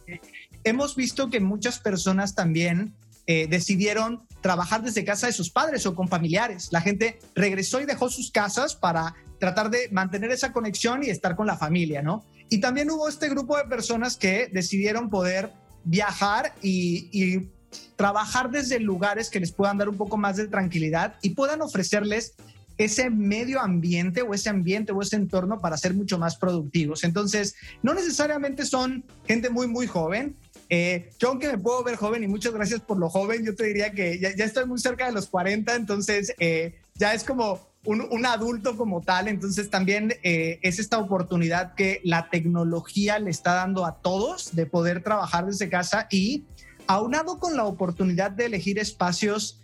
hemos 0.63 0.95
visto 0.95 1.29
que 1.29 1.41
muchas 1.41 1.79
personas 1.79 2.33
también 2.33 2.93
eh, 3.27 3.45
decidieron 3.49 4.25
trabajar 4.43 4.83
desde 4.83 5.05
casa 5.05 5.25
de 5.25 5.33
sus 5.33 5.49
padres 5.49 5.85
o 5.87 5.95
con 5.95 6.09
familiares. 6.09 6.67
La 6.71 6.81
gente 6.81 7.17
regresó 7.33 7.81
y 7.81 7.85
dejó 7.85 8.09
sus 8.09 8.29
casas 8.29 8.75
para 8.75 9.15
tratar 9.39 9.71
de 9.71 9.89
mantener 9.89 10.31
esa 10.31 10.51
conexión 10.51 11.01
y 11.01 11.09
estar 11.09 11.35
con 11.35 11.47
la 11.47 11.57
familia, 11.57 12.03
¿no? 12.03 12.25
Y 12.49 12.59
también 12.59 12.91
hubo 12.91 13.07
este 13.07 13.29
grupo 13.29 13.57
de 13.57 13.63
personas 13.63 14.17
que 14.17 14.49
decidieron 14.51 15.09
poder 15.09 15.51
viajar 15.83 16.53
y, 16.61 17.49
trabajar 17.95 18.51
desde 18.51 18.79
lugares 18.79 19.31
que 19.31 19.39
les 19.39 19.51
puedan 19.51 19.79
dar 19.79 19.89
un 19.89 19.97
poco 19.97 20.15
más 20.15 20.35
de 20.35 20.47
tranquilidad 20.47 21.15
y 21.23 21.31
puedan 21.31 21.61
ofrecerles 21.61 22.35
ese 22.77 23.09
medio 23.09 23.59
ambiente 23.61 24.21
o 24.21 24.33
ese 24.33 24.49
ambiente 24.49 24.91
o 24.91 25.01
ese 25.01 25.15
entorno 25.15 25.59
para 25.59 25.77
ser 25.77 25.95
mucho 25.95 26.19
más 26.19 26.35
productivos. 26.35 27.03
Entonces, 27.03 27.55
no 27.81 27.95
necesariamente 27.95 28.65
son 28.65 29.05
gente 29.25 29.49
muy, 29.49 29.67
muy 29.67 29.87
joven, 29.87 30.35
eh, 30.69 31.11
yo 31.19 31.29
aunque 31.29 31.47
me 31.47 31.57
puedo 31.57 31.83
ver 31.83 31.95
joven 31.95 32.23
y 32.23 32.27
muchas 32.27 32.53
gracias 32.53 32.81
por 32.81 32.97
lo 32.97 33.09
joven, 33.09 33.45
yo 33.45 33.55
te 33.55 33.65
diría 33.65 33.91
que 33.91 34.19
ya, 34.19 34.29
estoy 34.29 34.65
muy 34.65 34.79
cerca 34.79 35.05
de 35.05 35.11
los 35.11 35.27
40, 35.27 35.75
entonces 35.75 36.33
eh, 36.39 36.79
ya 36.95 37.13
es 37.13 37.23
como 37.23 37.59
un, 37.85 38.25
adulto 38.25 38.77
como 38.77 39.01
tal, 39.01 39.27
entonces 39.27 39.69
también 39.69 40.13
eh, 40.23 40.59
es 40.61 40.79
esta 40.79 40.99
oportunidad 40.99 41.75
que 41.75 41.99
la 42.03 42.29
tecnología 42.29 43.19
le 43.19 43.29
está 43.29 43.55
dando 43.55 43.85
a 43.85 44.01
todos 44.01 44.55
de 44.55 44.65
poder 44.65 45.03
trabajar 45.03 45.45
desde 45.45 45.69
casa 45.69 46.07
y 46.09 46.45
aunado 46.87 47.39
con 47.39 47.57
la 47.57 47.65
oportunidad 47.65 48.31
de 48.31 48.45
elegir 48.45 48.79
espacios 48.79 49.59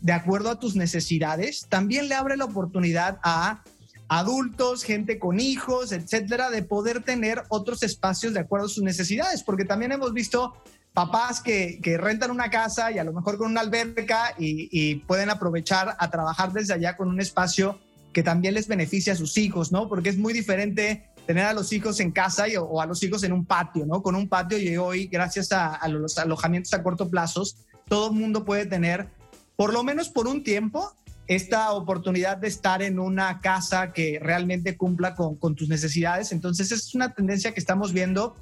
de 0.00 0.12
acuerdo 0.12 0.50
a 0.50 0.58
tus 0.58 0.76
necesidades, 0.76 1.66
también 1.68 2.08
le 2.08 2.14
abre 2.14 2.36
la 2.36 2.46
oportunidad 2.46 3.20
a 3.22 3.62
adultos, 4.10 4.82
gente 4.82 5.20
con 5.20 5.38
hijos, 5.38 5.92
etcétera, 5.92 6.50
de 6.50 6.62
poder 6.62 7.04
tener 7.04 7.44
otros 7.48 7.84
espacios 7.84 8.34
de 8.34 8.40
acuerdo 8.40 8.66
a 8.66 8.68
sus 8.68 8.82
necesidades, 8.82 9.44
porque 9.44 9.64
también 9.64 9.92
hemos 9.92 10.12
visto 10.12 10.52
papás 10.92 11.40
que, 11.40 11.78
rentan 11.96 12.32
una 12.32 12.50
casa 12.50 12.90
y 12.90 12.98
a 12.98 13.04
lo 13.04 13.12
mejor 13.12 13.38
con 13.38 13.52
una 13.52 13.60
alberca 13.60 14.34
y, 14.36 14.96
pueden 15.06 15.30
aprovechar 15.30 15.96
a 15.96 16.10
trabajar 16.10 16.52
desde 16.52 16.74
allá 16.74 16.96
con 16.96 17.06
un 17.06 17.20
espacio 17.20 17.78
que 18.12 18.24
también 18.24 18.54
les 18.54 18.66
beneficia 18.66 19.12
a 19.12 19.16
sus 19.16 19.38
hijos, 19.38 19.70
¿no? 19.70 19.88
Porque 19.88 20.08
es 20.08 20.18
muy 20.18 20.32
diferente 20.32 21.04
tener 21.24 21.44
a 21.44 21.52
los 21.52 21.72
hijos 21.72 22.00
en 22.00 22.10
casa 22.10 22.46
o 22.60 22.80
a 22.80 22.86
los 22.86 23.00
hijos 23.04 23.22
en 23.22 23.32
un 23.32 23.44
patio, 23.44 23.86
¿no? 23.86 24.02
Con 24.02 24.16
un 24.16 24.28
patio 24.28 24.58
y 24.58 24.76
hoy, 24.76 25.06
gracias 25.06 25.52
a, 25.52 25.76
a 25.76 25.86
los 25.86 26.18
alojamientos 26.18 26.74
a 26.74 26.82
corto 26.82 27.08
plazo, 27.08 27.44
todo 27.86 28.08
el 28.10 28.16
mundo 28.16 28.44
puede 28.44 28.66
tener, 28.66 29.06
por 29.54 29.72
lo 29.72 29.84
menos 29.84 30.08
por 30.08 30.26
un 30.26 30.42
tiempo, 30.42 30.92
esta 31.30 31.70
oportunidad 31.74 32.38
de 32.38 32.48
estar 32.48 32.82
en 32.82 32.98
una 32.98 33.38
casa 33.38 33.92
que 33.92 34.18
realmente 34.20 34.76
cumpla 34.76 35.14
con, 35.14 35.54
tus 35.54 35.68
necesidades. 35.68 36.32
Entonces 36.32 36.72
es 36.72 36.92
una 36.96 37.14
tendencia 37.14 37.54
que 37.54 37.60
estamos 37.60 37.92
viendo 37.92 38.34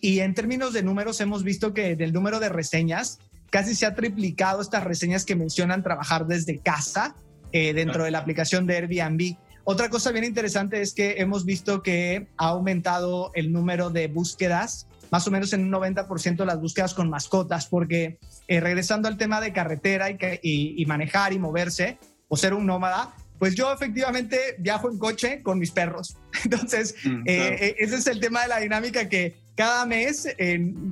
y 0.00 0.18
en 0.18 0.34
términos 0.34 0.72
de 0.72 0.82
números 0.82 1.20
hemos 1.20 1.44
visto 1.44 1.72
que 1.72 1.94
del 1.94 2.12
número 2.12 2.40
de 2.40 2.48
reseñas 2.48 3.20
casi 3.50 3.76
se 3.76 3.86
ha 3.86 3.94
triplicado 3.94 4.60
estas 4.60 4.82
reseñas 4.82 5.24
que 5.24 5.36
mencionan 5.36 5.84
trabajar 5.84 6.26
desde 6.26 6.58
casa 6.58 7.14
eh, 7.52 7.72
dentro 7.72 8.02
de 8.02 8.10
la 8.10 8.18
aplicación 8.18 8.66
de 8.66 8.78
Airbnb. 8.78 9.36
Otra 9.62 9.88
cosa 9.88 10.10
bien 10.10 10.24
interesante 10.24 10.80
es 10.80 10.94
que 10.94 11.18
hemos 11.18 11.44
visto 11.44 11.84
que 11.84 12.26
ha 12.36 12.48
aumentado 12.48 13.30
el 13.34 13.52
número 13.52 13.90
de 13.90 14.08
búsquedas, 14.08 14.87
más 15.10 15.26
o 15.26 15.30
menos 15.30 15.52
en 15.52 15.64
un 15.64 15.70
90% 15.70 16.44
las 16.44 16.60
búsquedas 16.60 16.94
con 16.94 17.08
mascotas, 17.08 17.66
porque 17.66 18.18
eh, 18.46 18.60
regresando 18.60 19.08
al 19.08 19.16
tema 19.16 19.40
de 19.40 19.52
carretera 19.52 20.08
y, 20.10 20.84
manejar 20.86 21.32
y 21.32 21.38
moverse 21.38 21.98
o 22.28 22.36
ser 22.36 22.54
un 22.54 22.66
nómada, 22.66 23.14
pues 23.38 23.54
yo 23.54 23.72
efectivamente 23.72 24.56
viajo 24.58 24.90
en 24.90 24.98
coche 24.98 25.42
con 25.42 25.58
mis 25.58 25.70
perros. 25.70 26.16
Entonces, 26.44 26.94
mm, 27.04 27.22
eh, 27.26 27.56
eh, 27.60 27.76
ese 27.78 27.96
es 27.96 28.06
el 28.06 28.20
tema 28.20 28.42
de 28.42 28.48
la 28.48 28.60
dinámica 28.60 29.08
que 29.08 29.36
cada 29.54 29.86
mes 29.86 30.28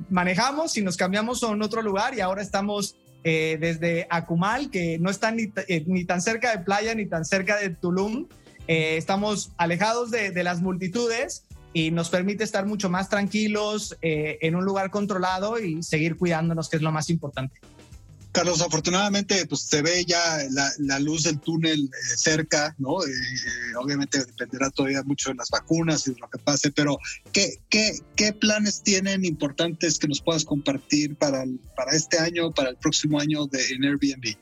manejamos 0.09 0.77
y 0.77 0.81
nos 0.81 0.97
cambiamos 0.97 1.41
a 1.41 1.47
un 1.47 1.61
otro 1.61 1.81
lugar 1.81 2.15
y 2.15 2.19
ahora 2.19 2.41
estamos 2.41 2.97
desde 3.23 4.07
Acumal, 4.09 4.69
que 4.69 4.99
no 4.99 5.09
está 5.09 5.31
ni, 5.31 5.51
ni, 5.85 6.05
tan 6.05 6.21
cerca 6.21 6.55
de 6.55 6.63
playa 6.63 6.95
ni 6.95 7.05
tan 7.05 7.25
cerca 7.25 7.57
de 7.57 7.71
Tulum. 7.71 8.27
estamos 8.67 9.51
alejados 9.57 10.11
de, 10.11 10.31
de 10.31 10.43
las 10.45 10.61
multitudes 10.61 11.43
y 11.77 11.91
nos 11.91 12.09
permite 12.09 12.43
estar 12.43 12.65
mucho 12.65 12.89
más 12.89 13.07
tranquilos 13.07 13.95
eh, 14.01 14.39
en 14.41 14.55
un 14.55 14.65
lugar 14.65 14.89
controlado 14.89 15.59
y 15.59 15.83
seguir 15.83 16.17
cuidándonos, 16.17 16.69
que 16.69 16.77
es 16.77 16.81
lo 16.81 16.91
más 16.91 17.11
importante. 17.11 17.59
Carlos, 18.31 18.61
afortunadamente, 18.61 19.45
pues 19.45 19.61
se 19.61 19.83
ve 19.83 20.03
ya 20.03 20.39
la, 20.79 20.99
luz 20.99 21.23
del 21.23 21.39
túnel 21.39 21.79
eh, 21.79 22.17
cerca, 22.17 22.73
¿no? 22.79 23.03
Eh, 23.03 23.09
obviamente 23.79 24.25
dependerá 24.25 24.71
todavía 24.71 25.03
mucho 25.03 25.29
de 25.29 25.35
las 25.35 25.51
vacunas 25.51 26.07
y 26.07 26.15
de 26.15 26.19
lo 26.19 26.27
que 26.27 26.39
pase, 26.39 26.71
pero 26.71 26.97
¿qué, 27.31 27.61
qué, 27.69 27.99
qué 28.15 28.33
planes 28.33 28.81
tienen 28.81 29.23
importantes 29.23 29.99
que 29.99 30.07
nos 30.07 30.19
puedas 30.19 30.45
compartir 30.45 31.15
para, 31.15 31.45
para 31.75 31.91
este 31.91 32.17
año, 32.17 32.51
para 32.55 32.71
el 32.71 32.77
próximo 32.77 33.19
año 33.19 33.45
de, 33.45 33.63
en 33.67 33.83
Airbnb? 33.83 34.35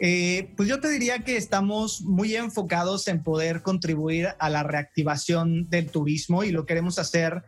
Eh, 0.00 0.52
pues 0.56 0.68
yo 0.68 0.80
te 0.80 0.88
diría 0.88 1.20
que 1.20 1.36
estamos 1.36 2.02
muy 2.02 2.36
enfocados 2.36 3.08
en 3.08 3.22
poder 3.22 3.62
contribuir 3.62 4.28
a 4.38 4.48
la 4.48 4.62
reactivación 4.62 5.68
del 5.68 5.90
turismo 5.90 6.44
y 6.44 6.52
lo 6.52 6.66
queremos 6.66 6.98
hacer 6.98 7.42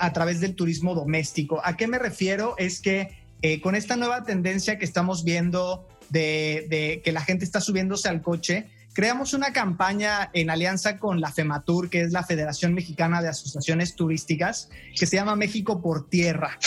a 0.00 0.12
través 0.12 0.40
del 0.40 0.54
turismo 0.54 0.94
doméstico. 0.94 1.60
¿A 1.64 1.76
qué 1.76 1.86
me 1.86 1.98
refiero? 1.98 2.54
Es 2.58 2.80
que 2.80 3.18
eh, 3.42 3.60
con 3.60 3.74
esta 3.74 3.96
nueva 3.96 4.24
tendencia 4.24 4.78
que 4.78 4.84
estamos 4.84 5.24
viendo 5.24 5.88
de, 6.10 7.00
que 7.04 7.12
la 7.12 7.20
gente 7.20 7.44
está 7.44 7.60
subiéndose 7.60 8.08
al 8.08 8.20
coche, 8.20 8.66
creamos 8.92 9.32
una 9.32 9.52
campaña 9.52 10.30
en 10.32 10.50
alianza 10.50 10.98
con 10.98 11.20
la 11.20 11.32
FEMATUR, 11.32 11.88
que 11.88 12.02
es 12.02 12.12
la 12.12 12.24
Federación 12.24 12.74
Mexicana 12.74 13.22
de 13.22 13.28
Asociaciones 13.28 13.94
Turísticas, 13.94 14.68
que 14.98 15.06
se 15.06 15.16
llama 15.16 15.36
México 15.36 15.80
por 15.80 16.08
Tierra. 16.08 16.58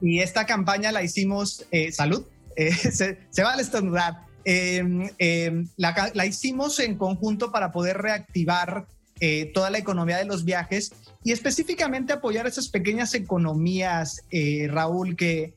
Y 0.00 0.20
esta 0.20 0.44
campaña 0.44 0.92
la 0.92 1.02
hicimos, 1.02 1.66
eh, 1.70 1.92
salud, 1.92 2.26
se, 2.56 3.18
se, 3.30 3.42
va 3.42 3.54
a 3.54 3.60
estornudar. 3.60 4.25
Em, 4.48 5.10
em, 5.18 5.66
la, 5.76 6.24
hicimos 6.24 6.78
en 6.78 6.96
conjunto 6.96 7.50
para 7.50 7.72
poder 7.72 7.98
reactivar 7.98 8.86
eh, 9.18 9.50
toda 9.52 9.70
la 9.70 9.78
economía 9.78 10.18
de 10.18 10.24
los 10.24 10.44
viajes 10.44 10.92
y 11.24 11.32
específicamente 11.32 12.12
apoyar 12.12 12.46
esas 12.46 12.68
pequeñas 12.68 13.14
economías, 13.14 14.22
eh, 14.30 14.68
Raúl, 14.70 15.16
que, 15.16 15.54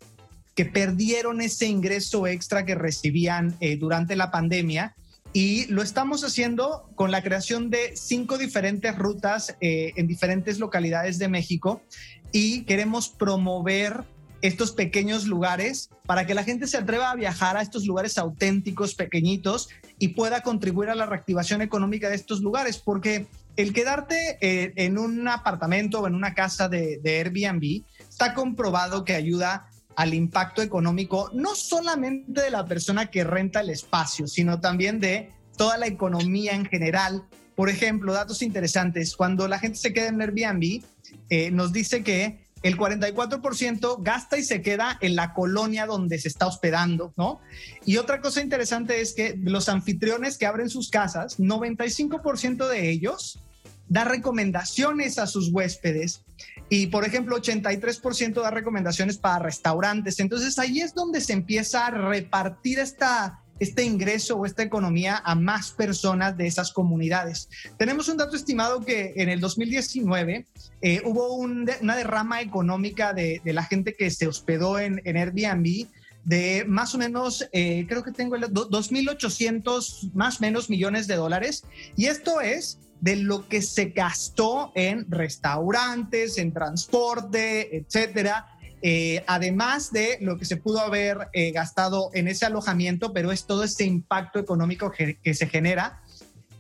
que 0.55 0.65
perdieron 0.65 1.39
ese 1.39 1.67
ingreso 1.67 2.25
extra 2.25 2.65
que 2.65 2.73
recibían 2.73 3.55
eh, 3.59 3.77
durante 3.77 4.15
la 4.15 4.31
pandemia. 4.31 4.95
Y 5.33 5.67
lo 5.67 5.83
estamos 5.83 6.23
haciendo 6.23 6.89
con 6.95 7.11
la 7.11 7.21
creación 7.21 7.69
de 7.69 7.95
cinco 7.95 8.39
diferentes 8.39 8.97
rutas 8.97 9.55
eh, 9.61 9.93
en 9.97 10.07
diferentes 10.07 10.57
localidades 10.57 11.19
de 11.19 11.27
México 11.27 11.83
y 12.31 12.63
queremos 12.63 13.09
promover 13.09 14.05
estos 14.41 14.71
pequeños 14.71 15.25
lugares 15.25 15.89
para 16.05 16.25
que 16.25 16.33
la 16.33 16.43
gente 16.43 16.67
se 16.67 16.77
atreva 16.77 17.11
a 17.11 17.15
viajar 17.15 17.57
a 17.57 17.61
estos 17.61 17.85
lugares 17.85 18.17
auténticos, 18.17 18.95
pequeñitos 18.95 19.69
y 19.97 20.09
pueda 20.09 20.41
contribuir 20.41 20.89
a 20.89 20.95
la 20.95 21.05
reactivación 21.05 21.61
económica 21.61 22.09
de 22.09 22.15
estos 22.15 22.41
lugares, 22.41 22.77
porque 22.77 23.27
el 23.57 23.73
quedarte 23.73 24.37
eh, 24.39 24.71
en 24.77 24.97
un 24.97 25.27
apartamento 25.27 25.99
o 25.99 26.07
en 26.07 26.15
una 26.15 26.33
casa 26.33 26.69
de, 26.69 27.01
Airbnb 27.03 27.83
está 28.07 28.33
comprobado 28.33 29.03
que 29.03 29.13
ayuda 29.13 29.67
al 29.95 30.13
impacto 30.13 30.61
económico, 30.61 31.29
no 31.33 31.55
solamente 31.55 32.41
de 32.41 32.51
la 32.51 32.65
persona 32.65 33.07
que 33.07 33.25
renta 33.25 33.59
el 33.59 33.69
espacio, 33.69 34.27
sino 34.27 34.61
también 34.61 35.01
de 35.01 35.29
toda 35.57 35.77
la 35.77 35.87
economía 35.87 36.53
en 36.53 36.65
general. 36.65 37.25
Por 37.55 37.69
ejemplo, 37.69 38.13
datos 38.13 38.41
interesantes, 38.41 39.17
cuando 39.17 39.45
la 39.49 39.59
gente 39.59 39.77
se 39.77 39.91
queda 39.91 40.07
en 40.07 40.21
Airbnb, 40.21 40.81
eh, 41.29 41.51
nos 41.51 41.73
dice 41.73 42.01
que 42.01 42.48
el 42.63 42.77
44% 42.77 43.97
gasta 44.01 44.37
y 44.37 44.43
se 44.43 44.61
queda 44.61 44.97
en 45.01 45.15
la 45.15 45.33
colonia 45.33 45.85
donde 45.85 46.19
se 46.19 46.27
está 46.27 46.47
hospedando, 46.47 47.13
¿no? 47.15 47.39
Y 47.85 47.97
otra 47.97 48.21
cosa 48.21 48.41
interesante 48.41 49.01
es 49.01 49.13
que 49.13 49.35
los 49.41 49.69
anfitriones 49.69 50.37
que 50.37 50.45
abren 50.45 50.69
sus 50.69 50.89
casas, 50.89 51.39
95% 51.39 52.67
de 52.67 52.89
ellos 52.89 53.39
da 53.87 54.03
recomendaciones 54.03 55.17
a 55.17 55.27
sus 55.27 55.51
huéspedes 55.51 56.21
y, 56.69 56.87
por 56.87 57.05
ejemplo, 57.05 57.37
83% 57.37 58.41
da 58.41 58.51
recomendaciones 58.51 59.17
para 59.17 59.39
restaurantes. 59.39 60.19
Entonces 60.19 60.59
ahí 60.59 60.81
es 60.81 60.93
donde 60.93 61.21
se 61.21 61.33
empieza 61.33 61.87
a 61.87 61.91
repartir 61.91 62.79
esta, 62.79 63.41
este 63.59 63.83
ingreso 63.83 64.37
o 64.37 64.45
esta 64.45 64.63
economía 64.63 65.21
a 65.23 65.35
más 65.35 65.71
personas 65.71 66.37
de 66.37 66.47
esas 66.47 66.71
comunidades. 66.71 67.49
Tenemos 67.77 68.07
un 68.07 68.17
dato 68.17 68.35
estimado 68.35 68.83
que 68.85 69.13
en 69.15 69.29
el 69.29 69.39
2019 69.39 70.47
eh, 70.81 71.01
hubo 71.05 71.35
una 71.35 71.95
derrama 71.95 72.41
económica 72.41 73.13
de, 73.13 73.41
la 73.45 73.63
gente 73.63 73.93
que 73.93 74.11
se 74.11 74.27
hospedó 74.27 74.79
en, 74.79 75.01
en 75.05 75.17
Airbnb 75.17 75.87
de 76.23 76.65
más 76.67 76.93
o 76.93 76.97
menos, 76.97 77.47
eh, 77.53 77.85
creo 77.87 78.03
que 78.03 78.11
tengo 78.11 78.35
el 78.35 78.43
2.800 78.43 80.11
más 80.13 80.37
o 80.37 80.41
menos 80.41 80.69
millones 80.69 81.07
de 81.07 81.15
dólares. 81.15 81.63
Y 81.95 82.05
esto 82.05 82.41
es 82.41 82.77
de 83.01 83.15
lo 83.15 83.47
que 83.47 83.61
se 83.61 83.85
gastó 83.85 84.71
en 84.75 85.09
restaurantes, 85.09 86.37
en 86.37 86.53
transporte, 86.53 87.77
etcétera. 87.77 88.45
Eh, 88.81 89.23
además 89.27 89.91
de 89.91 90.17
lo 90.21 90.37
que 90.37 90.45
se 90.45 90.57
pudo 90.57 90.79
haber 90.79 91.27
eh, 91.33 91.51
gastado 91.51 92.11
en 92.13 92.27
ese 92.27 92.45
alojamiento, 92.45 93.11
pero 93.13 93.31
es 93.31 93.45
todo 93.45 93.63
ese 93.63 93.83
impacto 93.85 94.39
económico 94.39 94.91
que, 94.91 95.17
se 95.33 95.47
genera. 95.47 96.01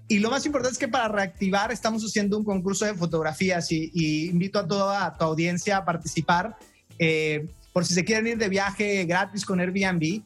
Y 0.07 0.19
lo 0.19 0.29
más 0.29 0.45
importante 0.45 0.73
es 0.73 0.79
que 0.79 0.87
para 0.87 1.07
reactivar 1.07 1.71
estamos 1.71 2.03
haciendo 2.03 2.37
un 2.37 2.43
concurso 2.43 2.85
de 2.85 2.93
fotografías 2.93 3.71
y, 3.71 4.29
invito 4.29 4.59
a 4.59 4.67
toda 4.67 5.17
tu 5.17 5.23
audiencia 5.23 5.77
a 5.77 5.85
participar. 5.85 6.57
Eh, 6.97 7.47
por 7.71 7.85
si 7.85 7.93
se 7.93 8.03
quieren 8.03 8.27
ir 8.27 8.37
de 8.37 8.49
viaje 8.49 9.05
gratis 9.05 9.45
con 9.45 9.59
Airbnb, 9.59 10.23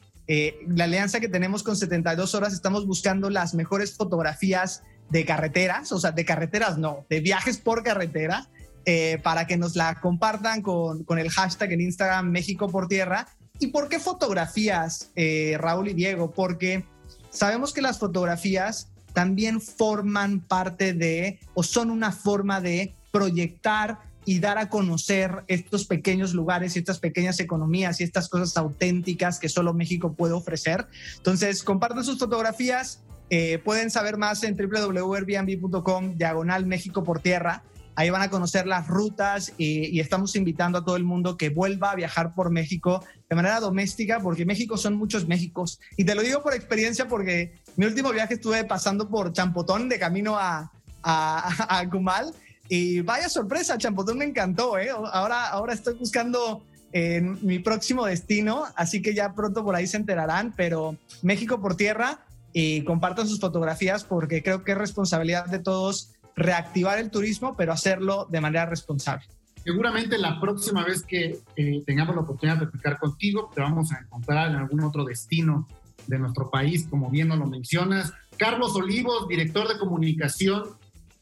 la 0.68 0.84
alianza 0.84 1.20
que 1.20 1.28
tenemos 1.28 1.62
con 1.62 1.76
72 1.76 2.34
horas, 2.34 2.54
estamos 2.54 2.86
buscando 2.86 3.28
las 3.28 3.54
mejores 3.54 3.94
fotografías 3.94 4.82
de 5.10 5.24
carreteras, 5.26 5.92
o 5.92 6.00
sea, 6.00 6.12
de 6.12 6.24
carreteras 6.24 6.78
no, 6.78 7.04
de 7.10 7.20
viajes 7.20 7.58
por 7.58 7.82
carretera, 7.82 8.48
eh, 8.86 9.18
para 9.22 9.46
que 9.46 9.56
nos 9.56 9.76
la 9.76 10.00
compartan 10.00 10.62
con, 10.62 11.04
con, 11.04 11.18
el 11.18 11.30
hashtag 11.30 11.72
en 11.72 11.80
Instagram 11.80 12.30
México 12.30 12.68
por 12.68 12.88
Tierra. 12.88 13.28
¿Y 13.58 13.68
por 13.68 13.88
qué 13.88 13.98
fotografías, 13.98 15.10
eh, 15.14 15.56
Raúl 15.58 15.88
y 15.88 15.94
Diego? 15.94 16.32
Porque 16.32 16.84
sabemos 17.30 17.72
que 17.72 17.82
las 17.82 17.98
fotografías 17.98 18.88
también 19.12 19.60
forman 19.60 20.40
parte 20.40 20.92
de 20.92 21.38
o 21.54 21.62
son 21.62 21.90
una 21.90 22.12
forma 22.12 22.60
de 22.60 22.94
proyectar 23.12 24.00
y 24.26 24.40
dar 24.40 24.58
a 24.58 24.68
conocer 24.68 25.44
estos 25.46 25.86
pequeños 25.86 26.34
lugares 26.34 26.74
y 26.74 26.80
estas 26.80 26.98
pequeñas 26.98 27.38
economías 27.40 28.00
y 28.00 28.04
estas 28.04 28.28
cosas 28.28 28.56
auténticas 28.56 29.38
que 29.38 29.48
solo 29.48 29.72
México 29.74 30.14
puede 30.14 30.32
ofrecer. 30.32 30.86
Entonces, 31.16 31.62
compartan 31.62 32.04
sus 32.04 32.18
fotografías, 32.18 33.00
eh, 33.30 33.58
pueden 33.64 33.90
saber 33.90 34.16
más 34.16 34.42
en 34.42 34.56
www.airbnb.com, 34.56 36.16
diagonal 36.16 36.66
México 36.66 37.04
por 37.04 37.20
tierra. 37.20 37.62
Ahí 37.96 38.10
van 38.10 38.22
a 38.22 38.30
conocer 38.30 38.66
las 38.66 38.88
rutas 38.88 39.52
y, 39.56 40.00
estamos 40.00 40.34
invitando 40.36 40.78
a 40.78 40.84
todo 40.84 40.96
el 40.96 41.04
mundo 41.04 41.36
que 41.36 41.48
vuelva 41.48 41.92
a 41.92 41.94
viajar 41.94 42.34
por 42.34 42.50
México 42.50 43.04
de 43.28 43.36
manera 43.36 43.60
doméstica, 43.60 44.20
porque 44.20 44.44
México 44.44 44.76
son 44.76 44.94
muchos 44.96 45.26
Méxicos. 45.26 45.80
Y 45.96 46.04
te 46.04 46.14
lo 46.14 46.22
digo 46.22 46.42
por 46.42 46.54
experiencia, 46.54 47.08
porque 47.08 47.54
mi 47.76 47.86
último 47.86 48.10
viaje 48.10 48.34
estuve 48.34 48.64
pasando 48.64 49.08
por 49.08 49.32
Champotón 49.32 49.88
de 49.88 49.98
camino 49.98 50.36
a, 50.38 50.70
a, 51.02 51.78
a 51.78 51.88
Cumal. 51.88 52.34
Y 52.68 53.00
vaya 53.00 53.28
sorpresa, 53.28 53.78
Champotón 53.78 54.18
me 54.18 54.24
encantó. 54.24 54.78
¿eh? 54.78 54.90
Ahora, 54.90 55.48
ahora 55.48 55.72
estoy 55.74 55.94
buscando 55.94 56.62
en 56.92 57.44
mi 57.44 57.58
próximo 57.58 58.06
destino, 58.06 58.64
así 58.76 59.02
que 59.02 59.14
ya 59.14 59.34
pronto 59.34 59.64
por 59.64 59.74
ahí 59.74 59.86
se 59.86 59.96
enterarán, 59.96 60.54
pero 60.56 60.96
México 61.22 61.60
por 61.60 61.76
tierra 61.76 62.20
y 62.52 62.84
compartan 62.84 63.26
sus 63.26 63.40
fotografías 63.40 64.04
porque 64.04 64.42
creo 64.44 64.62
que 64.62 64.72
es 64.72 64.78
responsabilidad 64.78 65.46
de 65.46 65.58
todos 65.58 66.12
reactivar 66.36 66.98
el 66.98 67.10
turismo, 67.10 67.54
pero 67.56 67.72
hacerlo 67.72 68.26
de 68.30 68.40
manera 68.40 68.66
responsable. 68.66 69.26
Seguramente 69.62 70.18
la 70.18 70.40
próxima 70.40 70.84
vez 70.84 71.02
que 71.02 71.38
eh, 71.56 71.82
tengamos 71.86 72.14
la 72.14 72.22
oportunidad 72.22 72.58
de 72.58 72.66
platicar 72.66 72.98
contigo, 72.98 73.50
te 73.54 73.62
vamos 73.62 73.92
a 73.92 73.98
encontrar 73.98 74.50
en 74.50 74.56
algún 74.56 74.82
otro 74.82 75.04
destino 75.04 75.66
de 76.06 76.18
nuestro 76.18 76.50
país, 76.50 76.86
como 76.88 77.08
bien 77.08 77.28
nos 77.28 77.38
lo 77.38 77.46
mencionas. 77.46 78.12
Carlos 78.36 78.76
Olivos, 78.76 79.26
director 79.26 79.66
de 79.66 79.78
comunicación 79.78 80.64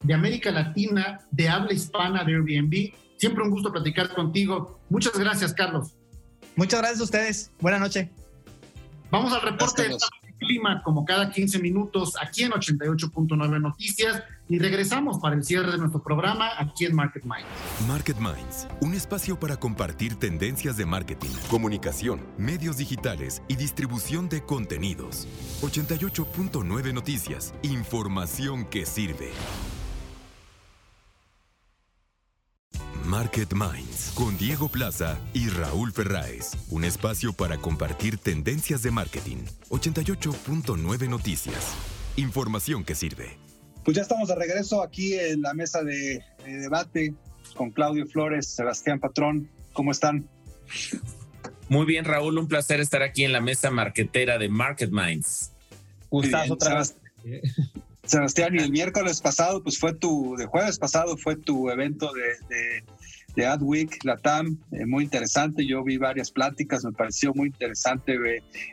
de 0.02 0.14
América 0.14 0.50
Latina 0.50 1.20
de 1.30 1.48
habla 1.48 1.72
hispana 1.72 2.24
de 2.24 2.34
Airbnb. 2.34 2.92
Siempre 3.16 3.44
un 3.44 3.50
gusto 3.50 3.70
platicar 3.70 4.12
contigo. 4.12 4.80
Muchas 4.88 5.16
gracias, 5.16 5.52
Carlos. 5.54 5.94
Muchas 6.56 6.80
gracias 6.80 7.00
a 7.00 7.04
ustedes. 7.04 7.52
Buenas 7.60 7.80
noches. 7.80 8.08
Vamos 9.10 9.32
al 9.32 9.42
reporte 9.42 9.88
de 9.88 9.96
clima 10.38 10.82
como 10.82 11.04
cada 11.04 11.30
15 11.30 11.60
minutos 11.60 12.14
aquí 12.20 12.42
en 12.42 12.52
88.9 12.52 13.60
Noticias 13.60 14.22
y 14.52 14.58
regresamos 14.58 15.18
para 15.18 15.34
el 15.34 15.44
cierre 15.44 15.72
de 15.72 15.78
nuestro 15.78 16.02
programa 16.02 16.50
aquí 16.58 16.84
en 16.84 16.94
Market 16.94 17.24
Minds. 17.24 17.88
Market 17.88 18.18
Minds, 18.18 18.68
un 18.82 18.92
espacio 18.92 19.40
para 19.40 19.56
compartir 19.56 20.16
tendencias 20.16 20.76
de 20.76 20.84
marketing, 20.84 21.30
comunicación, 21.48 22.20
medios 22.36 22.76
digitales 22.76 23.42
y 23.48 23.56
distribución 23.56 24.28
de 24.28 24.42
contenidos. 24.42 25.26
88.9 25.62 26.92
Noticias, 26.92 27.54
información 27.62 28.66
que 28.66 28.84
sirve. 28.84 29.30
Market 33.06 33.54
Minds 33.54 34.12
con 34.14 34.36
Diego 34.36 34.68
Plaza 34.68 35.18
y 35.32 35.48
Raúl 35.48 35.92
Ferráez. 35.92 36.52
Un 36.68 36.84
espacio 36.84 37.32
para 37.32 37.56
compartir 37.56 38.18
tendencias 38.18 38.82
de 38.82 38.90
marketing. 38.90 39.44
88.9 39.70 41.08
Noticias. 41.08 41.74
Información 42.16 42.84
que 42.84 42.94
sirve. 42.94 43.41
Pues 43.84 43.96
ya 43.96 44.02
estamos 44.02 44.28
de 44.28 44.36
regreso 44.36 44.82
aquí 44.82 45.14
en 45.14 45.42
la 45.42 45.54
mesa 45.54 45.82
de, 45.82 46.22
debate 46.44 47.14
con 47.56 47.70
Claudio 47.70 48.06
Flores, 48.06 48.46
Sebastián 48.46 49.00
Patrón. 49.00 49.48
¿Cómo 49.72 49.90
están? 49.90 50.24
Muy 51.68 51.84
bien, 51.86 52.04
Raúl. 52.04 52.38
Un 52.38 52.46
placer 52.46 52.80
estar 52.80 53.02
aquí 53.02 53.24
en 53.24 53.32
la 53.32 53.40
mesa 53.40 53.70
marquetera 53.70 54.38
de 54.38 54.48
Market 54.48 54.90
Minds. 54.92 55.50
Gustazo 56.10 56.54
otra 56.54 56.78
vez. 56.78 56.94
Sebastián, 58.04 58.54
y 58.54 58.58
el 58.58 58.70
miércoles 58.70 59.20
pasado, 59.20 59.62
pues 59.62 59.78
fue 59.78 59.94
tu, 59.94 60.34
de 60.36 60.46
jueves 60.46 60.78
pasado 60.78 61.16
fue 61.16 61.36
tu 61.36 61.70
evento 61.70 62.10
de, 62.12 62.82
de, 63.36 63.46
Adweek, 63.46 64.04
Latam, 64.04 64.58
eh, 64.72 64.86
muy 64.86 65.04
interesante. 65.04 65.64
Yo 65.66 65.82
vi 65.84 65.98
varias 65.98 66.30
pláticas, 66.30 66.84
me 66.84 66.92
pareció 66.92 67.32
muy 67.32 67.48
interesante 67.48 68.18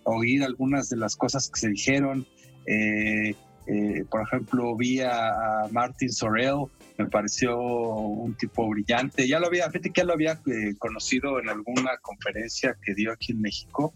oír 0.03 0.43
algunas 0.43 0.89
de 0.89 0.97
las 0.97 1.15
cosas 1.15 1.49
que 1.49 1.59
se 1.59 1.69
dijeron. 1.69 2.27
Eh, 2.65 3.35
eh, 3.69 4.03
por 4.09 4.21
ejemplo, 4.21 4.75
vi 4.75 5.01
a, 5.01 5.67
Martin 5.71 6.11
Sorrell, 6.11 6.65
me 6.97 7.05
pareció 7.05 7.59
un 7.59 8.33
tipo 8.33 8.67
brillante. 8.67 9.27
Ya 9.27 9.39
lo 9.39 9.47
había, 9.47 9.69
fíjate 9.69 9.91
ya 9.95 10.03
lo 10.03 10.13
había 10.13 10.39
conocido 10.79 11.39
en 11.39 11.49
alguna 11.49 11.97
conferencia 12.01 12.75
que 12.83 12.95
dio 12.95 13.11
aquí 13.11 13.33
en 13.33 13.41
México 13.41 13.93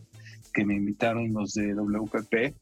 que 0.53 0.63
me 0.63 0.75
invitaron 0.75 1.33
los 1.33 1.55
de 1.55 1.73
WPP, 1.73 2.33
eh, 2.33 2.53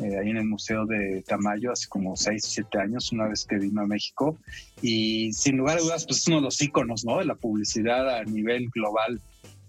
ahí 0.00 0.30
en 0.30 0.36
el 0.36 0.46
Museo 0.46 0.84
de 0.84 1.22
Tamayo, 1.26 1.72
hace 1.72 1.88
como 1.88 2.16
6, 2.16 2.42
7 2.44 2.78
años, 2.78 3.12
una 3.12 3.28
vez 3.28 3.46
que 3.46 3.56
vino 3.56 3.80
a 3.80 3.86
México. 3.86 4.36
Y 4.82 5.32
sin 5.32 5.56
lugar 5.56 5.78
a 5.78 5.80
dudas, 5.80 6.04
pues 6.06 6.18
es 6.18 6.26
uno 6.26 6.38
de 6.38 6.42
los 6.42 6.60
íconos 6.60 7.04
¿no? 7.04 7.18
de 7.18 7.24
la 7.24 7.36
publicidad 7.36 8.18
a 8.18 8.24
nivel 8.24 8.68
global. 8.70 9.20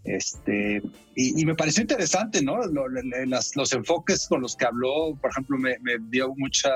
Este, 0.04 0.82
y, 1.16 1.46
me 1.46 1.56
pareció 1.56 1.82
interesante, 1.82 2.42
¿no? 2.42 2.60
los 2.66 3.74
enfoques 3.74 4.28
con 4.28 4.42
los 4.42 4.56
que 4.56 4.66
habló, 4.66 5.16
por 5.22 5.30
ejemplo, 5.32 5.58
me, 5.58 5.78
dio 6.10 6.34
mucha 6.36 6.72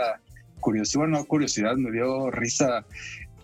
curiosidad, 0.60 1.02
bueno, 1.02 1.18
no 1.20 1.26
curiosidad, 1.26 1.76
me 1.76 1.92
dio 1.92 2.30
risa. 2.30 2.86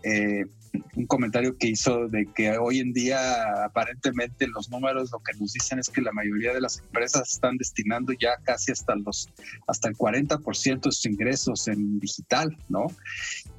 Eh, 0.04 0.46
un 0.96 1.06
comentario 1.06 1.58
que 1.58 1.68
hizo 1.68 2.08
de 2.08 2.28
que 2.34 2.58
hoy 2.58 2.80
en 2.80 2.94
día 2.94 3.66
aparentemente 3.66 4.48
los 4.48 4.70
números 4.70 5.12
lo 5.12 5.20
que 5.20 5.34
nos 5.40 5.54
dicen 5.54 5.80
es 5.80 5.90
que 5.90 6.02
la 6.02 6.12
mayoría 6.12 6.54
de 6.54 6.62
las 6.62 6.80
empresas 6.80 7.34
están 7.34 7.58
destinando 7.58 8.14
ya 8.14 8.38
casi 8.44 8.72
hasta 8.72 8.96
los 8.96 9.30
hasta 9.68 9.90
el 9.90 9.98
40% 9.98 10.82
de 10.82 10.92
sus 10.92 11.06
ingresos 11.06 11.68
en 11.68 12.00
digital, 12.00 12.58
¿no? 12.70 12.88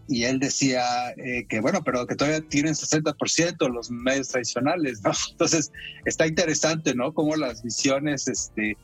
Y 0.09 0.25
él 0.25 0.39
decía 0.39 1.11
eh, 1.17 1.47
que 1.49 1.61
bueno, 1.61 1.83
pero 1.85 2.07
que 2.07 2.17
todavía 2.17 2.41
tienen 2.41 2.75
60% 2.75 3.69
los 3.73 3.91
medios 3.91 4.29
tradicionales, 4.29 5.03
¿no? 5.03 5.13
Entonces 5.31 5.73
está 6.05 6.27
interesante, 6.27 6.95
¿no? 6.95 7.13
Cómo 7.13 7.37
las 7.37 7.63
visiones, 7.63 8.29
este, 8.29 8.77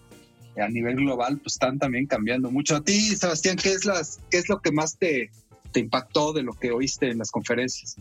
a 0.60 0.68
nivel 0.68 0.96
global, 0.96 1.38
pues 1.38 1.54
están 1.54 1.78
también 1.78 2.06
cambiando 2.06 2.50
mucho. 2.50 2.76
A 2.76 2.82
ti, 2.82 3.16
Sebastián, 3.16 3.56
¿qué 3.56 3.72
es 3.72 3.84
las, 3.84 4.20
qué 4.30 4.38
es 4.38 4.48
lo 4.48 4.60
que 4.60 4.72
más 4.72 4.96
te, 4.96 5.30
te 5.72 5.80
impactó 5.80 6.32
de 6.32 6.42
lo 6.42 6.52
que 6.52 6.70
oíste 6.70 7.10
en 7.10 7.18
las 7.18 7.30
conferencias? 7.30 7.96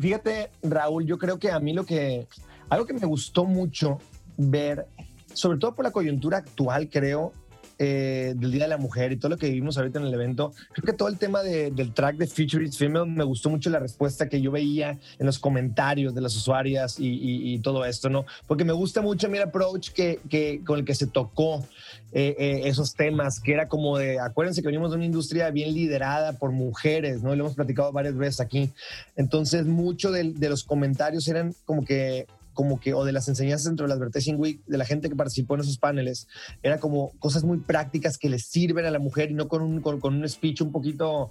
Fíjate, 0.00 0.50
Raúl, 0.62 1.04
yo 1.04 1.18
creo 1.18 1.38
que 1.38 1.50
a 1.50 1.58
mí 1.58 1.72
lo 1.72 1.84
que, 1.84 2.28
algo 2.68 2.86
que 2.86 2.92
me 2.94 3.06
gustó 3.06 3.44
mucho 3.44 3.98
ver, 4.36 4.86
sobre 5.32 5.58
todo 5.58 5.74
por 5.74 5.84
la 5.84 5.90
coyuntura 5.90 6.38
actual, 6.38 6.88
creo, 6.88 7.32
eh, 7.78 8.34
del 8.36 8.50
Día 8.50 8.64
de 8.64 8.68
la 8.68 8.78
Mujer 8.78 9.12
y 9.12 9.16
todo 9.16 9.30
lo 9.30 9.36
que 9.36 9.48
vivimos 9.48 9.78
ahorita 9.78 9.98
en 9.98 10.06
el 10.06 10.14
evento, 10.14 10.52
creo 10.72 10.84
que 10.84 10.92
todo 10.92 11.08
el 11.08 11.18
tema 11.18 11.42
del 11.42 11.92
track 11.94 12.16
de 12.16 12.26
Future 12.26 12.64
is 12.64 12.76
Female 12.76 13.06
me 13.06 13.24
gustó 13.24 13.50
mucho 13.50 13.70
la 13.70 13.78
respuesta 13.78 14.28
que 14.28 14.40
yo 14.40 14.50
veía 14.50 14.98
en 15.18 15.26
los 15.26 15.38
comentarios 15.38 16.14
de 16.14 16.20
las 16.20 16.36
usuarias 16.36 16.96
y, 16.98 17.58
todo 17.60 17.84
esto, 17.84 18.08
¿no? 18.08 18.24
Porque 18.46 18.64
me 18.64 18.72
gusta 18.72 19.02
mucho 19.02 19.28
mi 19.28 19.38
approach 19.38 19.90
que, 19.90 20.20
que, 20.28 20.60
con 20.64 20.78
el 20.78 20.84
que 20.84 20.94
se 20.94 21.06
tocó 21.06 21.64
eh, 22.12 22.34
eh, 22.38 22.60
esos 22.64 22.94
temas, 22.94 23.38
que 23.38 23.52
era 23.52 23.68
como 23.68 23.98
de, 23.98 24.18
acuérdense 24.18 24.62
que 24.62 24.68
venimos 24.68 24.90
de 24.90 24.96
una 24.96 25.04
industria 25.04 25.50
bien 25.50 25.74
liderada 25.74 26.32
por 26.32 26.52
mujeres, 26.52 27.22
¿no? 27.22 27.34
Y 27.34 27.36
lo 27.36 27.44
hemos 27.44 27.56
platicado 27.56 27.92
varias 27.92 28.16
veces 28.16 28.40
aquí. 28.40 28.70
Entonces, 29.14 29.66
mucho 29.66 30.10
de, 30.10 30.32
de 30.32 30.48
los 30.48 30.64
comentarios 30.64 31.28
eran 31.28 31.54
como 31.66 31.84
que 31.84 32.26
como 32.58 32.80
que, 32.80 32.92
o 32.92 33.04
de 33.04 33.12
las 33.12 33.28
enseñanzas 33.28 33.66
dentro 33.66 33.86
del 33.86 33.96
Advertising 33.96 34.34
Week, 34.34 34.60
de 34.66 34.78
la 34.78 34.84
gente 34.84 35.08
que 35.08 35.14
participó 35.14 35.54
en 35.54 35.60
esos 35.60 35.78
paneles, 35.78 36.26
era 36.60 36.80
como 36.80 37.12
cosas 37.20 37.44
muy 37.44 37.58
prácticas 37.58 38.18
que 38.18 38.28
les 38.28 38.46
sirven 38.46 38.84
a 38.84 38.90
la 38.90 38.98
mujer 38.98 39.30
y 39.30 39.34
no 39.34 39.46
con 39.46 39.62
un, 39.62 39.80
con, 39.80 40.02
un 40.02 40.28
speech 40.28 40.62
un 40.62 40.72
poquito, 40.72 41.30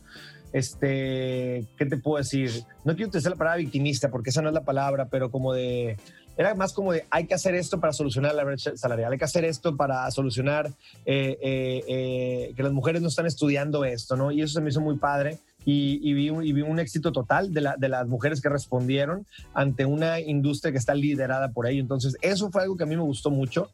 este, 0.54 1.66
¿qué 1.78 1.86
te 1.86 1.98
puedo 1.98 2.20
decir? 2.20 2.64
No 2.86 2.96
quiero 2.96 3.10
utilizar 3.10 3.34
la 3.34 3.38
palabra 3.38 3.58
victimista 3.58 4.10
porque 4.10 4.30
esa 4.30 4.42
no 4.42 4.48
es 4.48 4.54
la 4.54 4.64
palabra, 4.64 5.10
pero 5.10 5.30
como 5.30 5.52
de, 5.52 5.98
era 6.38 6.56
más 6.56 6.72
como 6.72 6.94
de 6.94 7.06
hay 7.10 7.28
que 7.28 7.34
hacer 7.34 7.56
esto 7.56 7.82
para 7.82 7.92
solucionar 7.92 8.34
la 8.34 8.46
brecha 8.46 8.78
salarial, 8.78 9.12
hay 9.12 9.18
que 9.18 9.26
hacer 9.26 9.44
esto 9.44 9.76
para 9.76 10.10
solucionar 10.12 10.68
eh, 11.06 11.38
eh, 11.42 11.84
eh, 11.90 12.54
que 12.56 12.64
las 12.64 12.72
mujeres 12.72 13.02
no 13.02 13.10
están 13.10 13.26
estudiando 13.26 13.84
esto, 13.84 14.16
¿no? 14.16 14.32
Y 14.32 14.44
eso 14.44 14.54
se 14.54 14.62
me 14.62 14.70
hizo 14.70 14.80
muy 14.80 14.96
padre 14.96 15.40
y, 15.66 16.14
vi, 16.14 16.30
un, 16.30 16.42
vi, 16.42 16.62
un, 16.62 16.80
éxito 16.80 17.12
total 17.12 17.54
de, 17.54 17.62
la, 17.62 17.76
de, 17.78 17.90
las 17.90 18.08
mujeres 18.08 18.42
que 18.42 18.48
respondieron 18.48 19.26
ante 19.54 19.86
una 19.86 20.20
industria 20.20 20.72
que 20.72 20.78
está 20.78 20.94
liderada 20.94 21.52
por 21.52 21.68
ello. 21.68 21.82
Entonces, 21.82 22.16
eso 22.22 22.50
fue 22.52 22.64
algo 22.64 22.78
que 22.78 22.84
a 22.84 22.88
mí 22.88 22.96
me 22.96 23.02
gustó 23.02 23.32
mucho 23.32 23.70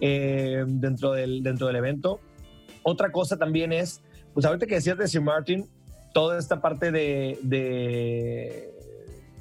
eh, 0.00 0.64
dentro, 0.68 1.12
del, 1.12 1.42
dentro 1.42 1.66
del 1.66 1.76
evento. 1.76 2.20
Otra 2.84 3.10
cosa 3.10 3.36
también 3.36 3.72
es, 3.72 4.02
pues 4.34 4.46
ahorita 4.46 4.66
que 4.66 4.76
decías 4.76 4.98
de 4.98 5.08
Sir 5.08 5.22
Martin, 5.22 5.66
toda 6.14 6.38
esta 6.38 6.60
parte 6.60 6.92
de 6.92 8.71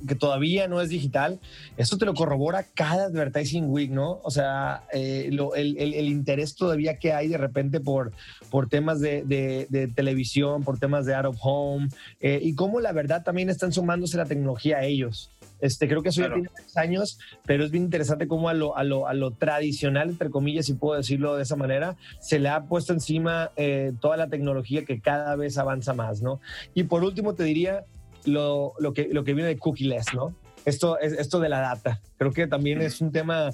que 0.07 0.15
todavía 0.15 0.67
no 0.67 0.81
es 0.81 0.89
digital, 0.89 1.39
eso 1.77 1.97
te 1.97 2.05
lo 2.05 2.13
corrobora 2.13 2.65
cada 2.73 3.05
Advertising 3.05 3.69
Week, 3.69 3.91
¿no? 3.91 4.19
O 4.23 4.31
sea, 4.31 4.83
eh, 4.93 5.29
el, 5.29 5.77
el, 5.77 6.07
interés 6.07 6.55
todavía 6.55 6.97
que 6.97 7.13
hay 7.13 7.27
de 7.27 7.37
repente 7.37 7.79
por, 7.79 8.11
por 8.49 8.69
temas 8.69 8.99
de, 8.99 9.23
de, 9.23 9.87
televisión, 9.87 10.63
por 10.63 10.79
temas 10.79 11.05
de 11.05 11.15
out 11.15 11.25
of 11.25 11.37
home, 11.41 11.89
eh, 12.19 12.39
y 12.41 12.55
cómo 12.55 12.79
la 12.79 12.91
verdad 12.91 13.23
también 13.23 13.49
están 13.49 13.71
sumándose 13.71 14.17
la 14.17 14.25
tecnología 14.25 14.77
a 14.77 14.83
ellos. 14.83 15.31
Este, 15.61 15.87
creo 15.87 16.01
que 16.01 16.09
eso 16.09 16.21
ya 16.21 16.33
tiene 16.33 16.49
años, 16.75 17.19
pero 17.45 17.63
es 17.63 17.71
bien 17.71 17.83
interesante 17.83 18.27
cómo 18.27 18.49
a 18.49 18.53
lo, 18.53 18.75
a 18.75 18.83
lo, 18.83 19.07
a 19.07 19.13
lo, 19.13 19.31
tradicional, 19.31 20.09
entre 20.09 20.31
comillas, 20.31 20.65
si 20.65 20.73
puedo 20.73 20.97
decirlo 20.97 21.35
de 21.35 21.43
esa 21.43 21.55
manera, 21.55 21.95
se 22.19 22.39
le 22.39 22.49
ha 22.49 22.63
puesto 22.63 22.93
encima 22.93 23.51
eh, 23.55 23.93
toda 24.01 24.17
la 24.17 24.27
tecnología 24.27 24.85
que 24.85 24.99
cada 24.99 25.35
vez 25.35 25.59
avanza 25.59 25.93
más, 25.93 26.23
¿no? 26.23 26.41
Y 26.73 26.83
por 26.83 27.03
último 27.03 27.35
te 27.35 27.43
diría, 27.43 27.85
lo, 28.25 28.73
lo, 28.79 28.93
que, 28.93 29.09
lo 29.11 29.23
que 29.23 29.33
viene 29.33 29.49
de 29.49 29.57
cookieless, 29.57 30.13
¿no? 30.13 30.35
Esto, 30.63 30.99
esto 30.99 31.39
de 31.39 31.49
la 31.49 31.59
data. 31.59 32.01
Creo 32.17 32.31
que 32.31 32.45
también 32.45 32.81
es 32.81 33.01
un 33.01 33.11
tema, 33.11 33.49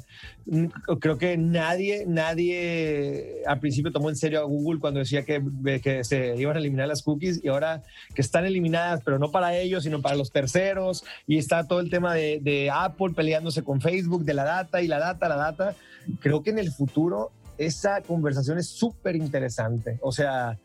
mm, 0.46 0.66
creo 1.00 1.18
que 1.18 1.38
nadie, 1.38 2.04
nadie 2.06 3.44
al 3.46 3.60
principio 3.62 3.94
tomó 3.94 4.10
en 4.10 4.18
serio 4.18 4.42
a 4.42 4.44
Google 4.44 4.82
cuando 4.82 5.00
decía 5.00 5.24
que, 5.24 5.42
que 5.82 6.04
se 6.04 6.36
iban 6.36 6.58
a 6.58 6.60
eliminar 6.60 6.88
las 6.90 7.04
cookies 7.04 7.40
y 7.42 7.48
ahora 7.48 7.84
que 8.14 8.22
están 8.22 8.46
eliminadas, 8.46 9.02
pero 9.06 9.20
no 9.20 9.32
para 9.32 9.56
ellos, 9.56 9.84
sino 9.84 10.02
para 10.02 10.18
los 10.18 10.32
terceros. 10.32 11.06
Y 11.28 11.38
está 11.38 11.66
todo 11.66 11.80
el 11.80 11.90
tema 11.90 12.14
de, 12.14 12.40
de 12.42 12.70
Apple 12.70 13.14
peleándose 13.16 13.64
con 13.64 13.80
Facebook, 13.80 14.26
de 14.26 14.34
la 14.34 14.44
data 14.44 14.82
y 14.82 14.88
la 14.88 15.00
data, 15.00 15.30
la 15.30 15.38
data. 15.38 15.76
Creo 16.20 16.44
que 16.44 16.50
en 16.50 16.60
el 16.60 16.72
futuro 16.72 17.32
esa 17.58 18.02
conversación 18.02 18.58
es 18.58 18.68
súper 18.68 19.16
interesante. 19.16 19.98
O 20.02 20.12
sea, 20.12 20.60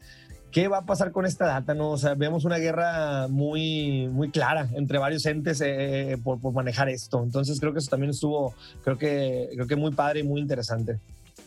¿Qué 0.52 0.68
va 0.68 0.78
a 0.78 0.86
pasar 0.86 1.12
con 1.12 1.24
esta 1.24 1.46
data? 1.46 1.74
No? 1.74 1.90
O 1.90 1.98
sea, 1.98 2.14
vemos 2.14 2.44
una 2.44 2.58
guerra 2.58 3.26
muy, 3.28 4.06
muy 4.08 4.30
clara 4.30 4.68
entre 4.74 4.98
varios 4.98 5.24
entes 5.24 5.60
eh, 5.62 6.12
eh, 6.12 6.18
por, 6.22 6.40
por, 6.40 6.52
manejar 6.52 6.90
esto. 6.90 7.22
Entonces 7.22 7.58
creo 7.58 7.72
que 7.72 7.78
eso 7.78 7.90
también 7.90 8.10
estuvo, 8.10 8.54
creo 8.84 8.98
que, 8.98 9.48
creo 9.54 9.66
que 9.66 9.76
muy 9.76 9.92
padre 9.92 10.20
y 10.20 10.24
muy 10.24 10.40
interesante 10.40 10.98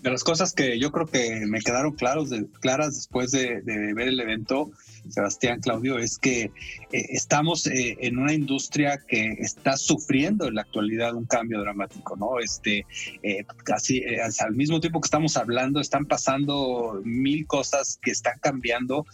de 0.05 0.11
las 0.11 0.23
cosas 0.23 0.53
que 0.53 0.77
yo 0.79 0.91
creo 0.91 1.07
que 1.07 1.47
me 1.47 1.61
quedaron 1.61 1.93
claros 1.93 2.29
de, 2.29 2.45
claras 2.59 2.93
después 2.93 3.31
de, 3.31 3.61
ver 3.63 4.07
el 4.07 4.19
evento, 4.19 4.69
Sebastián, 5.09 5.59
Claudio, 5.59 5.97
es 5.97 6.17
que 6.17 6.43
eh, 6.43 6.51
estamos 6.91 7.67
eh, 7.67 7.97
en 8.01 8.17
una 8.17 8.33
industria 8.33 8.99
que 9.07 9.35
está 9.39 9.77
sufriendo 9.77 10.47
en 10.47 10.55
la 10.55 10.61
actualidad 10.61 11.15
un 11.15 11.25
cambio 11.25 11.59
dramático, 11.61 12.15
¿no? 12.15 12.39
Este, 12.39 12.85
eh, 13.23 13.45
casi 13.63 14.03
al 14.39 14.55
mismo 14.55 14.79
tiempo 14.79 15.01
que 15.01 15.07
estamos 15.07 15.37
hablando, 15.37 15.79
están 15.79 16.05
pasando 16.05 17.01
mil 17.03 17.45
cosas 17.47 17.99
que 18.01 18.11
están 18.11 18.39
cambiando 18.39 19.05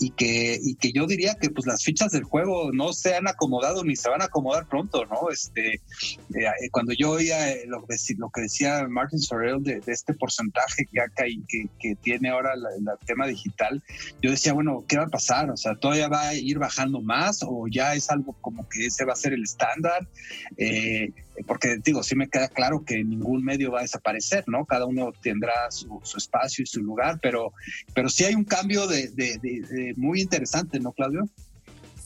y 0.00 0.10
que, 0.10 0.58
y 0.62 0.74
que 0.76 0.92
yo 0.92 1.06
diría 1.06 1.34
que 1.34 1.50
pues 1.50 1.66
las 1.66 1.82
fichas 1.82 2.12
del 2.12 2.24
juego 2.24 2.70
no 2.72 2.92
se 2.92 3.16
han 3.16 3.26
acomodado 3.26 3.84
ni 3.84 3.96
se 3.96 4.08
van 4.08 4.22
a 4.22 4.26
acomodar 4.26 4.66
pronto, 4.68 5.04
¿no? 5.06 5.30
Este, 5.30 5.80
cuando 6.70 6.92
yo 6.92 7.12
oía 7.12 7.54
lo, 7.66 7.80
lo, 7.80 8.30
que 8.30 8.40
decía 8.42 8.86
Martin 8.88 9.18
Sorrell 9.18 9.62
de, 9.62 9.80
este 9.86 10.14
porcentaje, 10.14 10.86
que, 10.86 11.00
acá 11.00 11.24
y 11.26 11.42
que, 11.46 11.96
tiene 12.02 12.30
ahora 12.30 12.54
el 12.54 13.06
tema 13.06 13.26
digital, 13.26 13.82
yo 14.22 14.30
decía, 14.30 14.52
bueno, 14.52 14.84
¿qué 14.86 14.98
va 14.98 15.04
a 15.04 15.08
pasar? 15.08 15.50
O 15.50 15.56
sea, 15.56 15.74
¿todavía 15.74 16.08
va 16.08 16.28
a 16.28 16.34
ir 16.34 16.58
bajando 16.58 17.00
más 17.00 17.40
o 17.42 17.66
ya 17.68 17.94
es 17.94 18.10
algo 18.10 18.36
como 18.40 18.68
que 18.68 18.86
ese 18.86 19.04
va 19.04 19.12
a 19.12 19.16
ser 19.16 19.32
el 19.32 19.42
estándar? 19.42 20.06
Eh, 20.56 21.12
porque 21.46 21.78
digo, 21.82 22.02
sí 22.02 22.14
me 22.16 22.28
queda 22.28 22.48
claro 22.48 22.84
que 22.84 23.02
ningún 23.04 23.44
medio 23.44 23.72
va 23.72 23.80
a 23.80 23.82
desaparecer, 23.82 24.44
¿no? 24.46 24.64
Cada 24.64 24.86
uno 24.86 25.12
tendrá 25.22 25.70
su, 25.70 26.00
espacio 26.16 26.62
y 26.62 26.66
su 26.66 26.82
lugar, 26.82 27.18
pero, 27.22 27.52
pero 27.94 28.08
sí 28.08 28.24
hay 28.24 28.34
un 28.34 28.44
cambio 28.44 28.86
de, 28.86 29.94
muy 29.96 30.20
interesante, 30.20 30.80
¿no, 30.80 30.92
Claudio? 30.92 31.28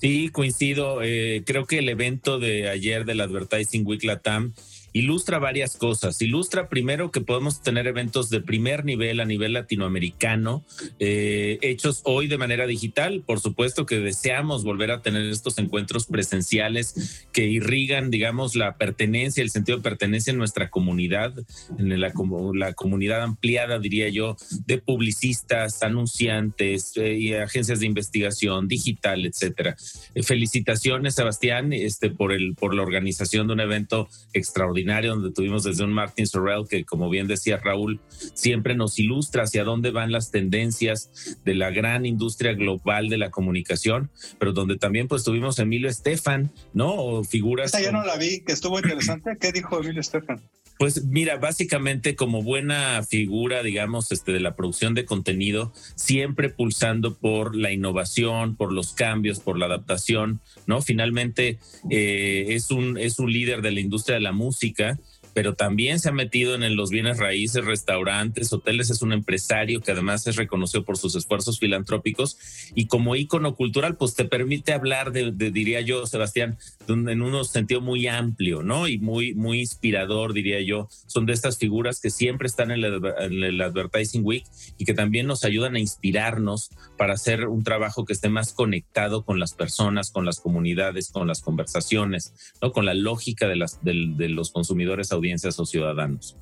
Sí, 0.01 0.31
coincido. 0.31 1.01
Eh, 1.03 1.45
creo 1.47 1.66
que 1.66 1.79
el 1.79 1.88
evento 1.88 2.38
de 2.38 2.68
ayer 2.68 3.05
del 3.05 3.21
Advertising 3.21 3.87
Week 3.87 4.03
Latam 4.03 4.53
ilustra 4.92 5.38
varias 5.38 5.76
cosas. 5.76 6.20
Ilustra 6.20 6.68
primero 6.68 7.11
que 7.11 7.20
podemos 7.20 7.62
tener 7.62 7.87
eventos 7.87 8.31
de 8.31 8.40
primer 8.40 8.85
nivel 8.85 9.20
a 9.20 9.24
nivel 9.24 9.55
latinoamericano, 9.55 10.64
eh, 10.98 11.59
hechos 11.62 12.02
hoy 12.05 12.26
de 12.26 12.38
manera 12.38 12.66
digital. 12.66 13.22
Por 13.24 13.40
supuesto 13.40 13.87
que 13.87 13.98
deseamos 13.98 14.64
volver 14.64 14.90
a 14.90 15.02
tener 15.02 15.24
estos 15.26 15.59
encuentros 15.59 16.07
presenciales 16.07 17.26
que 17.33 17.46
irrigan, 17.46 18.11
digamos, 18.11 18.55
la 18.55 18.76
pertenencia, 18.76 19.42
el 19.42 19.50
sentido 19.50 19.78
de 19.78 19.83
pertenencia 19.83 20.31
en 20.31 20.38
nuestra 20.38 20.70
comunidad, 20.70 21.33
en 21.78 22.00
la, 22.00 22.12
la 22.55 22.72
comunidad 22.74 23.22
ampliada, 23.22 23.78
diría 23.78 24.09
yo, 24.09 24.37
de 24.66 24.78
publicistas, 24.78 25.83
anunciantes 25.83 26.96
eh, 26.96 27.14
y 27.14 27.35
agencias 27.35 27.81
de 27.81 27.87
investigación 27.87 28.68
digital, 28.68 29.24
etcétera. 29.24 29.76
Eh, 30.14 30.22
felicitaciones, 30.22 31.14
Sebastián, 31.14 31.72
este, 31.72 32.11
por, 32.11 32.33
el, 32.33 32.55
por 32.55 32.74
la 32.74 32.83
organización 32.83 33.46
de 33.46 33.55
un 33.55 33.61
evento 33.61 34.09
extraordinario 34.33 34.81
donde 34.85 35.33
tuvimos 35.33 35.64
desde 35.64 35.85
un 35.85 35.92
Martin 35.92 36.26
Sorrell 36.26 36.66
que, 36.68 36.85
como 36.85 37.08
bien 37.08 37.26
decía 37.26 37.58
Raúl, 37.58 38.00
siempre 38.35 38.74
nos 38.74 38.98
ilustra 38.98 39.44
hacia 39.44 39.64
dónde 39.64 39.90
van 39.90 40.12
las 40.12 40.30
tendencias 40.30 41.38
de 41.44 41.54
la 41.54 41.70
gran 41.70 42.06
industria 42.06 42.52
global 42.52 43.08
de 43.08 43.18
la 43.18 43.30
comunicación, 43.30 44.10
pero 44.38 44.52
donde 44.52 44.76
también 44.76 45.08
pues 45.08 45.24
tuvimos 45.24 45.58
Emilio 45.58 45.88
Estefan, 45.88 46.52
¿no? 46.72 46.94
O 46.94 47.24
figuras. 47.24 47.74
Esa 47.74 47.83
ya 47.83 47.92
no 47.92 48.04
la 48.04 48.16
vi, 48.16 48.40
que 48.40 48.52
estuvo 48.52 48.78
interesante. 48.78 49.37
¿Qué 49.40 49.52
dijo 49.52 49.80
Emilio 49.80 50.00
Estefan? 50.00 50.40
Pues 50.83 51.04
mira, 51.04 51.37
básicamente 51.37 52.16
como 52.16 52.42
buena 52.42 53.04
figura, 53.04 53.62
digamos, 53.62 54.10
este, 54.10 54.33
de 54.33 54.40
la 54.40 54.56
producción 54.56 54.94
de 54.94 55.04
contenido, 55.04 55.72
siempre 55.94 56.48
pulsando 56.48 57.14
por 57.14 57.54
la 57.54 57.70
innovación, 57.70 58.56
por 58.56 58.72
los 58.72 58.92
cambios, 58.92 59.38
por 59.38 59.56
la 59.56 59.66
adaptación, 59.66 60.40
¿no? 60.66 60.83
Finalmente 60.83 61.60
eh, 61.88 62.46
es, 62.48 62.72
un, 62.72 62.98
es 62.98 63.20
un 63.20 63.33
líder 63.33 63.62
de 63.62 63.70
la 63.70 63.78
industria 63.78 64.16
de 64.16 64.22
la 64.22 64.33
música 64.33 64.98
pero 65.35 65.54
también 65.54 65.98
se 65.98 66.08
ha 66.08 66.12
metido 66.12 66.54
en, 66.54 66.76
los 66.76 66.90
bienes 66.90 67.18
raíces, 67.18 67.64
restaurantes, 67.64 68.52
hoteles, 68.52 68.90
es 68.90 69.02
un 69.02 69.12
empresario 69.12 69.80
que 69.80 69.92
además 69.92 70.26
es 70.26 70.37
reconocido 70.37 70.85
por 70.85 70.98
sus 70.98 71.14
esfuerzos 71.14 71.58
filantrópicos 71.58 72.38
y 72.74 72.87
como 72.87 73.16
ícono 73.16 73.54
cultural, 73.54 73.96
pues 73.96 74.14
te 74.14 74.24
permite 74.24 74.72
hablar 74.72 75.12
de, 75.12 75.33
diría 75.33 75.80
yo, 75.80 76.06
Sebastián, 76.06 76.58
en 76.88 77.22
un 77.22 77.44
sentido 77.44 77.80
muy 77.80 78.06
amplio, 78.06 78.62
¿no? 78.62 78.88
Y 78.88 78.98
muy, 78.98 79.35
muy 79.35 79.60
inspirador, 79.60 80.33
diría 80.33 80.60
yo. 80.60 80.88
Son 81.06 81.26
de 81.26 81.33
estas 81.33 81.58
figuras 81.58 82.00
que 82.00 82.10
siempre 82.10 82.46
están 82.46 82.70
en 82.70 82.85
el, 82.85 83.60
Advertising 83.62 84.24
Week 84.24 84.44
y 84.78 84.85
que 84.85 84.94
también 84.94 85.26
nos 85.26 85.44
ayudan 85.44 85.76
a 85.76 85.80
inspirarnos 85.80 86.70
para 86.96 87.14
hacer 87.14 87.46
un 87.46 87.64
trabajo 87.64 88.04
que 88.04 88.12
esté 88.12 88.28
más 88.28 88.52
conectado 88.52 89.24
con 89.24 89.38
las 89.38 89.54
personas, 89.54 90.10
con 90.10 90.24
las 90.24 90.40
comunidades, 90.40 91.10
con 91.10 91.26
las 91.26 91.40
conversaciones, 91.40 92.33
¿no? 92.60 92.72
Con 92.72 92.85
la 92.85 92.94
lógica 92.94 93.48
de, 93.48 93.56
las, 93.56 93.83
de 93.83 94.28
los 94.28 94.50
consumidores, 94.50 95.12
audiencias 95.23 95.58
o 95.58 95.66
ciudadanos 95.66 96.37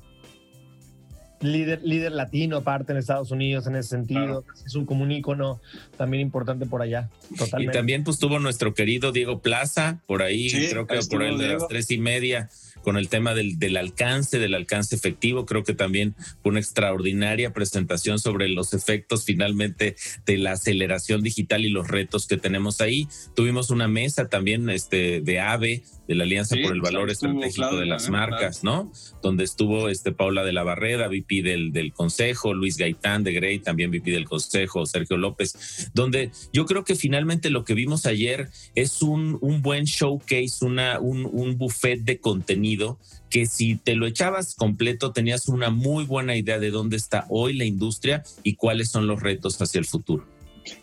líder, 1.41 1.81
líder 1.83 2.11
latino 2.11 2.57
aparte 2.57 2.91
en 2.91 2.97
Estados 2.97 3.31
Unidos 3.31 3.67
en 3.67 3.75
ese 3.75 3.89
sentido. 3.89 4.45
Es 4.65 4.75
un 4.75 4.85
común 4.85 5.11
ícono 5.11 5.59
también 5.97 6.21
importante 6.21 6.65
por 6.65 6.81
allá. 6.81 7.09
Totalmente. 7.37 7.75
Y 7.75 7.77
también 7.77 8.03
pues 8.03 8.19
tuvo 8.19 8.39
nuestro 8.39 8.73
querido 8.73 9.11
Diego 9.11 9.39
Plaza 9.39 9.99
por 10.05 10.21
ahí, 10.21 10.49
creo 10.69 10.87
que 10.87 10.99
por 11.09 11.23
el 11.23 11.37
de 11.37 11.47
las 11.53 11.67
tres 11.67 11.91
y 11.91 11.97
media 11.97 12.49
con 12.81 12.97
el 12.97 13.09
tema 13.09 13.33
del, 13.33 13.59
del, 13.59 13.77
alcance, 13.77 14.39
del 14.39 14.53
alcance 14.53 14.95
efectivo. 14.95 15.45
Creo 15.45 15.63
que 15.63 15.73
también 15.73 16.15
fue 16.41 16.51
una 16.51 16.59
extraordinaria 16.59 17.53
presentación 17.53 18.19
sobre 18.19 18.49
los 18.49 18.73
efectos 18.73 19.25
finalmente 19.25 19.95
de 20.25 20.37
la 20.37 20.53
aceleración 20.53 21.21
digital 21.21 21.65
y 21.65 21.69
los 21.69 21.87
retos 21.87 22.27
que 22.27 22.37
tenemos 22.37 22.81
ahí. 22.81 23.07
Tuvimos 23.35 23.69
una 23.69 23.87
mesa 23.87 24.29
también 24.29 24.69
este, 24.69 25.21
de 25.21 25.39
AVE, 25.39 25.83
de 26.07 26.15
la 26.15 26.23
Alianza 26.23 26.55
por 26.61 26.73
el 26.73 26.81
Valor 26.81 27.09
Estratégico 27.09 27.77
de 27.77 27.85
las 27.85 28.09
Marcas, 28.09 28.63
¿no? 28.63 28.91
Donde 29.21 29.45
estuvo 29.45 29.87
este 29.87 30.11
Paula 30.11 30.43
de 30.43 30.51
la 30.51 30.63
Barrera, 30.63 31.07
VP 31.07 31.41
del, 31.41 31.71
del 31.71 31.93
Consejo, 31.93 32.53
Luis 32.53 32.77
Gaitán 32.77 33.23
de 33.23 33.31
Grey, 33.31 33.59
también 33.59 33.91
VP 33.91 34.11
del 34.11 34.25
Consejo, 34.25 34.85
Sergio 34.85 35.17
López, 35.17 35.89
donde 35.93 36.31
yo 36.51 36.65
creo 36.65 36.83
que 36.83 36.95
finalmente 36.95 37.49
lo 37.49 37.63
que 37.63 37.75
vimos 37.75 38.05
ayer 38.05 38.49
es 38.75 39.01
un, 39.01 39.37
un 39.41 39.61
buen 39.61 39.85
showcase, 39.85 40.65
una, 40.65 40.99
un, 40.99 41.29
un 41.31 41.57
buffet 41.57 42.01
de 42.01 42.19
contenido 42.19 42.70
que 43.29 43.45
si 43.45 43.75
te 43.75 43.95
lo 43.95 44.05
echabas 44.05 44.55
completo 44.55 45.11
tenías 45.11 45.47
una 45.47 45.69
muy 45.69 46.03
buena 46.03 46.35
idea 46.35 46.59
de 46.59 46.71
dónde 46.71 46.97
está 46.97 47.25
hoy 47.29 47.53
la 47.53 47.65
industria 47.65 48.23
y 48.43 48.55
cuáles 48.55 48.89
son 48.89 49.07
los 49.07 49.21
retos 49.21 49.61
hacia 49.61 49.79
el 49.79 49.85
futuro. 49.85 50.25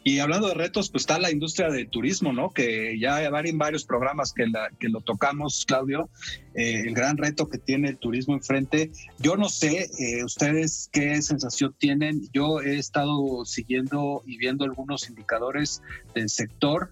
Y 0.02 0.18
hablando 0.18 0.48
de 0.48 0.54
retos, 0.54 0.90
pues 0.90 1.02
está 1.02 1.18
la 1.18 1.30
industria 1.30 1.70
del 1.70 1.88
turismo, 1.88 2.32
¿no? 2.32 2.50
Que 2.50 2.98
ya 2.98 3.16
hay 3.16 3.52
varios 3.52 3.84
programas 3.84 4.32
que, 4.32 4.46
la, 4.46 4.70
que 4.78 4.88
lo 4.88 5.00
tocamos, 5.00 5.64
Claudio, 5.66 6.08
eh, 6.54 6.82
el 6.86 6.94
gran 6.94 7.16
reto 7.16 7.48
que 7.48 7.58
tiene 7.58 7.90
el 7.90 7.98
turismo 7.98 8.34
enfrente. 8.34 8.90
Yo 9.18 9.36
no 9.36 9.48
sé, 9.48 9.90
eh, 9.98 10.24
ustedes 10.24 10.88
qué 10.92 11.20
sensación 11.22 11.74
tienen. 11.78 12.28
Yo 12.32 12.60
he 12.60 12.78
estado 12.78 13.44
siguiendo 13.44 14.22
y 14.26 14.36
viendo 14.38 14.64
algunos 14.64 15.08
indicadores 15.08 15.82
del 16.14 16.28
sector 16.28 16.90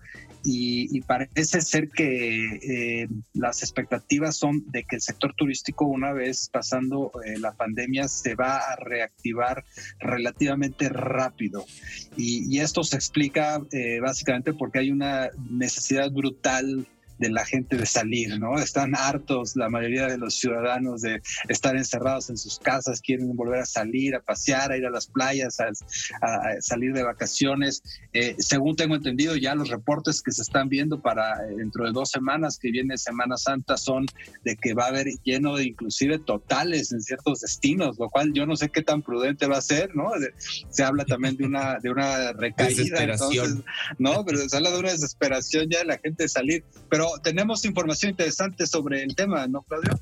y, 0.48 1.00
parece 1.00 1.60
ser 1.60 1.88
que 1.88 3.02
eh, 3.02 3.08
las 3.34 3.62
expectativas 3.62 4.36
son 4.36 4.64
de 4.70 4.84
que 4.84 4.96
el 4.96 5.02
sector 5.02 5.34
turístico 5.34 5.86
una 5.86 6.12
vez 6.12 6.48
pasando 6.52 7.10
eh, 7.24 7.38
la 7.38 7.52
pandemia 7.52 8.06
se 8.06 8.36
va 8.36 8.58
a 8.58 8.76
reactivar 8.76 9.64
relativamente 9.98 10.88
rápido. 10.88 11.64
Y, 12.16 12.54
y 12.54 12.60
esto 12.60 12.84
se 12.84 12.96
explica 12.96 13.60
eh, 13.72 13.98
básicamente 14.00 14.52
porque 14.52 14.78
hay 14.78 14.92
una 14.92 15.30
necesidad 15.50 16.10
brutal 16.12 16.86
de 17.18 17.30
la 17.30 17.44
gente 17.44 17.76
de 17.76 17.86
salir, 17.86 18.38
¿no? 18.38 18.58
Están 18.58 18.94
hartos 18.94 19.56
la 19.56 19.68
mayoría 19.68 20.06
de 20.06 20.18
los 20.18 20.34
ciudadanos 20.34 21.02
de 21.02 21.22
estar 21.48 21.76
encerrados 21.76 22.30
en 22.30 22.36
sus 22.36 22.58
casas, 22.58 23.00
quieren 23.00 23.34
volver 23.34 23.60
a 23.60 23.66
salir, 23.66 24.14
a 24.14 24.20
pasear, 24.20 24.72
a 24.72 24.76
ir 24.76 24.86
a 24.86 24.90
las 24.90 25.06
playas, 25.06 25.58
a, 25.60 25.70
salir 26.60 26.92
de 26.92 27.02
vacaciones. 27.02 27.82
Eh, 28.12 28.36
según 28.38 28.76
tengo 28.76 28.94
entendido, 28.94 29.36
ya 29.36 29.54
los 29.54 29.68
reportes 29.68 30.22
que 30.22 30.32
se 30.32 30.42
están 30.42 30.68
viendo 30.68 31.00
para 31.00 31.46
eh, 31.46 31.54
dentro 31.56 31.84
de 31.84 31.92
dos 31.92 32.10
semanas 32.10 32.58
que 32.58 32.70
viene 32.70 32.98
Semana 32.98 33.36
Santa 33.36 33.76
son 33.76 34.06
de 34.44 34.56
que 34.56 34.74
va 34.74 34.84
a 34.84 34.88
haber 34.88 35.06
lleno 35.24 35.56
de 35.56 35.64
inclusive 35.64 36.18
totales 36.18 36.92
en 36.92 37.00
ciertos 37.00 37.40
destinos, 37.40 37.98
lo 37.98 38.08
cual 38.08 38.32
yo 38.32 38.46
no 38.46 38.56
sé 38.56 38.68
qué 38.68 38.82
tan 38.82 39.02
prudente 39.02 39.46
va 39.46 39.58
a 39.58 39.62
ser, 39.62 39.94
¿no? 39.94 40.10
Se 40.70 40.82
habla 40.82 41.04
también 41.04 41.36
de 41.36 41.46
una, 41.46 41.78
de 41.78 41.90
una 41.90 42.32
recaída, 42.32 43.02
entonces, 43.02 43.56
¿no? 43.98 44.24
Pero 44.24 44.48
se 44.48 44.56
habla 44.56 44.70
de 44.70 44.78
una 44.78 44.92
desesperación 44.92 45.68
ya 45.70 45.78
de 45.78 45.84
la 45.84 45.98
gente 45.98 46.24
de 46.24 46.28
salir. 46.28 46.64
Pero 46.88 47.05
tenemos 47.22 47.64
información 47.64 48.10
interesante 48.10 48.66
sobre 48.66 49.02
el 49.02 49.14
tema, 49.14 49.46
¿no, 49.46 49.62
Claudio? 49.62 49.98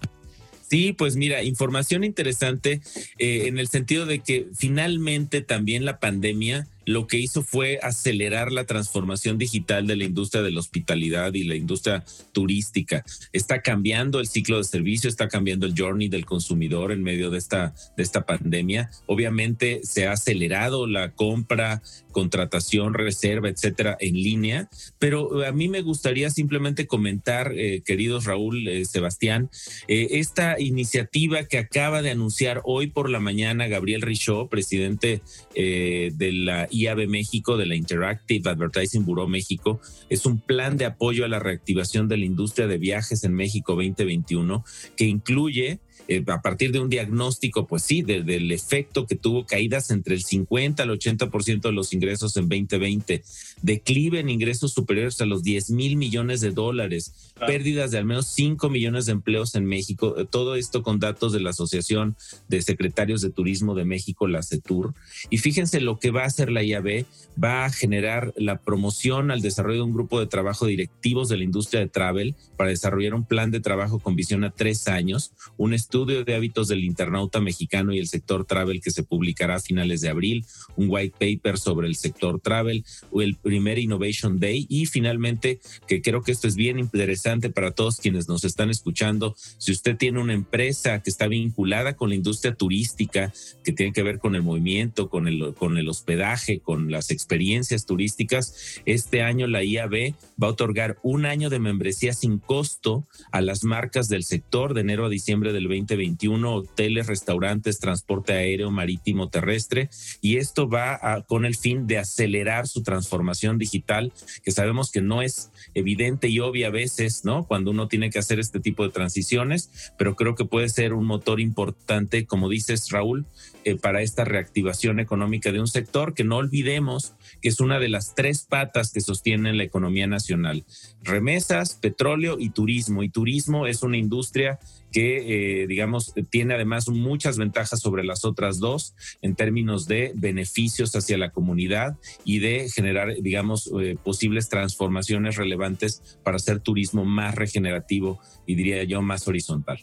Sí, 0.68 0.92
pues 0.92 1.16
mira, 1.16 1.42
información 1.42 2.05
interesante 2.05 2.80
eh, 3.18 3.46
en 3.46 3.59
el 3.59 3.68
sentido 3.68 4.07
de 4.07 4.20
que 4.20 4.48
finalmente 4.57 5.40
también 5.40 5.84
la 5.84 6.00
pandemia 6.00 6.66
lo 6.87 7.07
que 7.07 7.18
hizo 7.18 7.43
fue 7.43 7.78
acelerar 7.82 8.53
la 8.53 8.64
transformación 8.64 9.39
digital 9.39 9.87
de 9.87 9.97
la 9.97 10.05
industria 10.05 10.43
de 10.43 10.51
la 10.51 10.61
hospitalidad 10.61 11.35
y 11.35 11.45
la 11.45 11.55
industria 11.55 12.05
turística. 12.32 13.05
Está 13.32 13.62
cambiando 13.62 14.20
el 14.20 14.26
ciclo 14.26 14.59
de 14.59 14.64
servicio, 14.64 15.09
está 15.09 15.28
cambiando 15.28 15.66
el 15.66 15.74
journey 15.76 16.09
del 16.09 16.24
consumidor 16.24 16.93
en 16.93 17.03
medio 17.03 17.30
de 17.30 17.39
esta, 17.39 17.74
de 17.97 18.03
esta 18.03 18.26
pandemia. 18.26 18.91
Obviamente 19.07 19.80
se 19.85 20.07
ha 20.07 20.12
acelerado 20.12 20.87
la 20.87 21.12
compra, 21.12 21.82
contratación, 22.12 22.95
reserva, 22.95 23.49
etcétera, 23.49 23.97
en 24.01 24.14
línea, 24.14 24.68
pero 24.99 25.45
a 25.45 25.53
mí 25.53 25.68
me 25.68 25.82
gustaría 25.82 26.30
simplemente 26.30 26.87
comentar, 26.87 27.53
eh, 27.57 27.82
queridos 27.85 28.24
Raúl, 28.24 28.66
eh, 28.68 28.85
Sebastián, 28.85 29.51
eh, 29.89 30.09
esta 30.12 30.61
iniciativa 30.61 31.45
que 31.45 31.59
acaba 31.59 32.03
de 32.03 32.11
anunciar 32.11 32.62
hoy 32.64 32.87
por 32.87 33.11
la 33.11 33.20
mañana 33.20 33.66
Gabriel 33.66 34.03
Richaud, 34.03 34.49
presidente 34.49 35.22
de 35.55 36.32
la 36.32 36.68
IAB 36.75 37.07
México, 37.09 37.57
de 37.57 37.66
la 37.66 37.77
Interactive 37.77 38.51
Advertising 38.51 39.05
Bureau 39.05 39.29
México, 39.29 39.81
es 40.09 40.27
un 40.27 40.41
plan 40.41 40.77
de 40.77 40.85
apoyo 40.87 41.25
a 41.25 41.29
la 41.29 41.39
reactivación 41.39 42.09
de 42.09 42.16
la 42.16 42.25
industria 42.25 42.66
de 42.66 42.79
viajes 42.79 43.25
en 43.25 43.35
México 43.35 43.75
2021 43.75 44.64
que 44.97 45.05
incluye 45.05 45.81
eh, 46.09 46.22
a 46.27 46.43
partir 46.43 46.70
de 46.72 46.81
un 46.81 46.91
diagnóstico, 46.91 47.66
pues 47.66 47.83
sí, 47.83 48.03
del 48.03 48.53
efecto 48.53 49.07
que 49.07 49.16
tuvo 49.16 49.47
caídas 49.47 49.91
entre 49.91 50.14
el 50.14 50.22
50 50.22 50.83
al 50.83 50.91
80% 50.91 51.62
de 51.62 51.72
los 51.72 51.93
ingresos 51.93 52.37
en 52.37 52.49
2020, 52.49 53.22
declive 53.64 54.20
en 54.20 54.28
ingresos 54.28 54.72
superiores 54.72 55.20
a 55.22 55.26
los 55.26 55.42
10 55.42 55.70
mil 55.70 55.96
millones 55.96 56.42
de 56.42 56.50
dólares, 56.50 57.32
pérdidas 57.46 57.90
de 57.90 57.98
al 57.98 58.04
menos 58.04 58.26
5 58.28 58.68
millones 58.68 59.06
de 59.06 59.12
empleos 59.12 59.54
en 59.54 59.64
México, 59.64 60.16
eh, 60.18 60.26
todo 60.28 60.54
esto 60.54 60.82
con 60.82 61.00
datos 61.00 61.32
de 61.32 61.40
la 61.40 61.50
Asociación 61.50 62.14
de 62.48 62.60
Secretarios 62.60 63.22
de 63.22 63.30
Turismo 63.30 63.74
de 63.74 63.86
México, 63.86 64.28
la 64.28 64.42
CETUR. 64.42 64.94
Y 65.30 65.38
fíjense 65.38 65.80
lo 65.80 65.98
que 65.98 66.10
va 66.10 66.24
a 66.24 66.26
hacer 66.26 66.52
la 66.52 66.62
IAB, 66.62 67.06
va 67.42 67.64
a 67.64 67.70
generar 67.70 68.34
la 68.36 68.58
promoción 68.58 69.30
al 69.30 69.40
desarrollo 69.40 69.78
de 69.78 69.84
un 69.84 69.94
grupo 69.94 70.20
de 70.20 70.26
trabajo 70.26 70.66
directivos 70.66 71.28
de 71.28 71.38
la 71.38 71.44
industria 71.44 71.80
de 71.80 71.88
travel 71.88 72.34
para 72.58 72.70
desarrollar 72.70 73.14
un 73.14 73.24
plan 73.24 73.50
de 73.50 73.60
trabajo 73.60 73.98
con 73.98 74.14
visión 74.14 74.44
a 74.44 74.50
tres 74.50 74.86
años, 74.86 75.32
un 75.56 75.72
estudio 75.72 75.94
estudio 76.04 76.24
de 76.24 76.34
hábitos 76.34 76.66
del 76.66 76.82
internauta 76.82 77.40
mexicano 77.40 77.94
y 77.94 77.98
el 78.00 78.08
sector 78.08 78.44
travel 78.44 78.80
que 78.80 78.90
se 78.90 79.04
publicará 79.04 79.54
a 79.54 79.60
finales 79.60 80.00
de 80.00 80.08
abril, 80.08 80.44
un 80.76 80.88
white 80.90 81.14
paper 81.18 81.56
sobre 81.56 81.86
el 81.86 81.94
sector 81.94 82.40
travel, 82.40 82.84
el 83.14 83.36
primer 83.55 83.78
Innovation 83.78 84.40
Day 84.40 84.66
y 84.68 84.86
finalmente, 84.86 85.61
que 85.86 86.02
creo 86.02 86.22
que 86.22 86.32
esto 86.32 86.48
es 86.48 86.57
bien 86.57 86.80
interesante 86.80 87.50
para 87.50 87.70
todos 87.70 87.98
quienes 87.98 88.28
nos 88.28 88.42
están 88.42 88.68
escuchando, 88.68 89.36
si 89.59 89.70
usted 89.70 89.96
tiene 89.96 90.18
una 90.18 90.32
empresa 90.32 91.00
que 91.00 91.09
está 91.09 91.28
vinculada 91.28 91.94
con 91.94 92.09
la 92.09 92.16
industria 92.16 92.57
turística, 92.57 93.32
que 93.62 93.70
tiene 93.70 93.92
que 93.92 94.02
ver 94.02 94.18
con 94.18 94.34
el 94.34 94.42
movimiento, 94.42 95.09
con 95.09 95.28
el, 95.28 95.55
con 95.55 95.78
el 95.78 95.88
hospedaje, 95.88 96.59
con 96.59 96.90
las 96.90 97.12
experiencias 97.12 97.86
turísticas, 97.86 98.80
este 98.86 99.22
año 99.22 99.46
la 99.46 99.62
IAB 99.62 100.16
va 100.42 100.48
a 100.48 100.50
otorgar 100.50 100.98
un 101.05 101.24
año 101.24 101.48
de 101.48 101.61
membresía 101.61 102.12
sin 102.12 102.38
costo 102.38 103.07
a 103.30 103.40
las 103.40 103.62
marcas 103.62 104.09
del 104.09 104.24
sector 104.24 104.74
de 104.74 104.80
enero 104.80 105.07
a 105.07 105.09
diciembre 105.09 105.52
del 105.52 105.68
2021, 105.68 106.52
hoteles, 106.52 107.07
restaurantes, 107.07 107.78
transporte 107.78 108.32
aéreo, 108.32 108.72
marítimo, 108.72 109.28
terrestre, 109.28 109.90
y 110.20 110.38
esto 110.38 110.68
va 110.68 111.24
con 111.28 111.44
el 111.44 111.55
fin 111.55 111.86
de 111.86 111.98
acelerar 111.98 112.66
su 112.66 112.82
transformación 112.82 113.34
digital, 113.59 114.12
que 114.43 114.53
sabemos 114.53 114.91
que 114.91 115.01
no 115.01 115.22
es 115.22 115.51
evidente 115.74 116.28
y 116.28 116.41
obvia 116.41 116.68
a 116.68 116.70
veces, 116.70 117.24
¿no? 117.24 117.47
Cuando 117.47 117.70
uno 117.70 117.89
tiene 117.89 118.11
que 118.11 118.18
hacer 118.18 118.41
este 118.41 118.61
tipo 118.61 118.85
de 118.85 118.91
transiciones, 118.91 119.93
pero 119.99 120.16
creo 120.16 120.35
que 120.35 120.45
puede 120.45 120.68
ser 120.68 120.93
un 120.95 121.05
motor 121.05 121.41
importante, 121.41 122.26
como 122.26 122.49
dices, 122.49 122.91
Raúl, 122.91 123.26
eh, 123.64 123.76
para 123.76 124.03
esta 124.03 124.24
reactivación 124.24 125.01
económica 125.01 125.51
de 125.51 125.61
un 125.61 125.68
sector 125.68 126.14
que 126.14 126.24
no 126.24 126.37
olvidemos 126.37 127.14
que 127.41 127.49
es 127.49 127.61
una 127.61 127.78
de 127.78 127.89
las 127.89 128.14
tres 128.14 128.47
patas 128.49 128.93
que 128.93 129.01
sostienen 129.01 129.57
la 129.57 129.64
economía 129.64 130.07
nacional. 130.07 130.64
Remesas, 131.03 131.74
petróleo 131.74 132.37
y 132.39 132.51
turismo. 132.51 133.03
Y 133.03 133.09
turismo 133.09 133.66
es 133.66 133.82
una 133.82 133.97
industria 133.97 134.59
que, 134.95 135.62
eh, 135.62 135.66
digamos, 135.66 136.14
tiene 136.30 136.55
además 136.55 136.88
muchas 136.88 137.36
ventajas 137.36 137.80
sobre 137.80 138.05
las 138.05 138.24
otras 138.24 138.61
dos 138.61 138.95
en 139.22 139.34
términos 139.34 139.88
de 139.88 140.12
beneficios 140.14 140.95
hacia 140.95 141.18
la 141.18 141.30
comunidad 141.30 141.99
y 142.24 142.38
de 142.38 142.68
generar, 142.72 143.16
digamos, 143.20 143.68
eh, 143.82 143.97
posibles 144.01 144.49
transformaciones 144.49 145.34
relevantes 145.34 146.16
para 146.22 146.36
hacer 146.36 146.61
turismo 146.61 147.05
más 147.05 147.34
regenerativo 147.34 148.20
y 148.47 148.55
diría 148.55 148.84
yo 148.84 149.03
más 149.03 149.26
horizontal. 149.26 149.80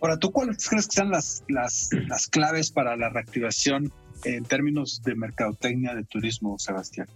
Ahora, 0.00 0.16
¿tú 0.16 0.30
cuáles 0.30 0.68
crees 0.68 0.86
que 0.86 0.94
sean 0.94 1.10
las, 1.10 1.42
las, 1.48 1.90
las 2.06 2.28
claves 2.28 2.70
para 2.70 2.96
la 2.96 3.08
reactivación 3.08 3.92
en 4.22 4.44
términos 4.44 5.02
de 5.02 5.16
mercadotecnia 5.16 5.92
de 5.96 6.04
turismo, 6.04 6.56
Sebastián? 6.56 7.08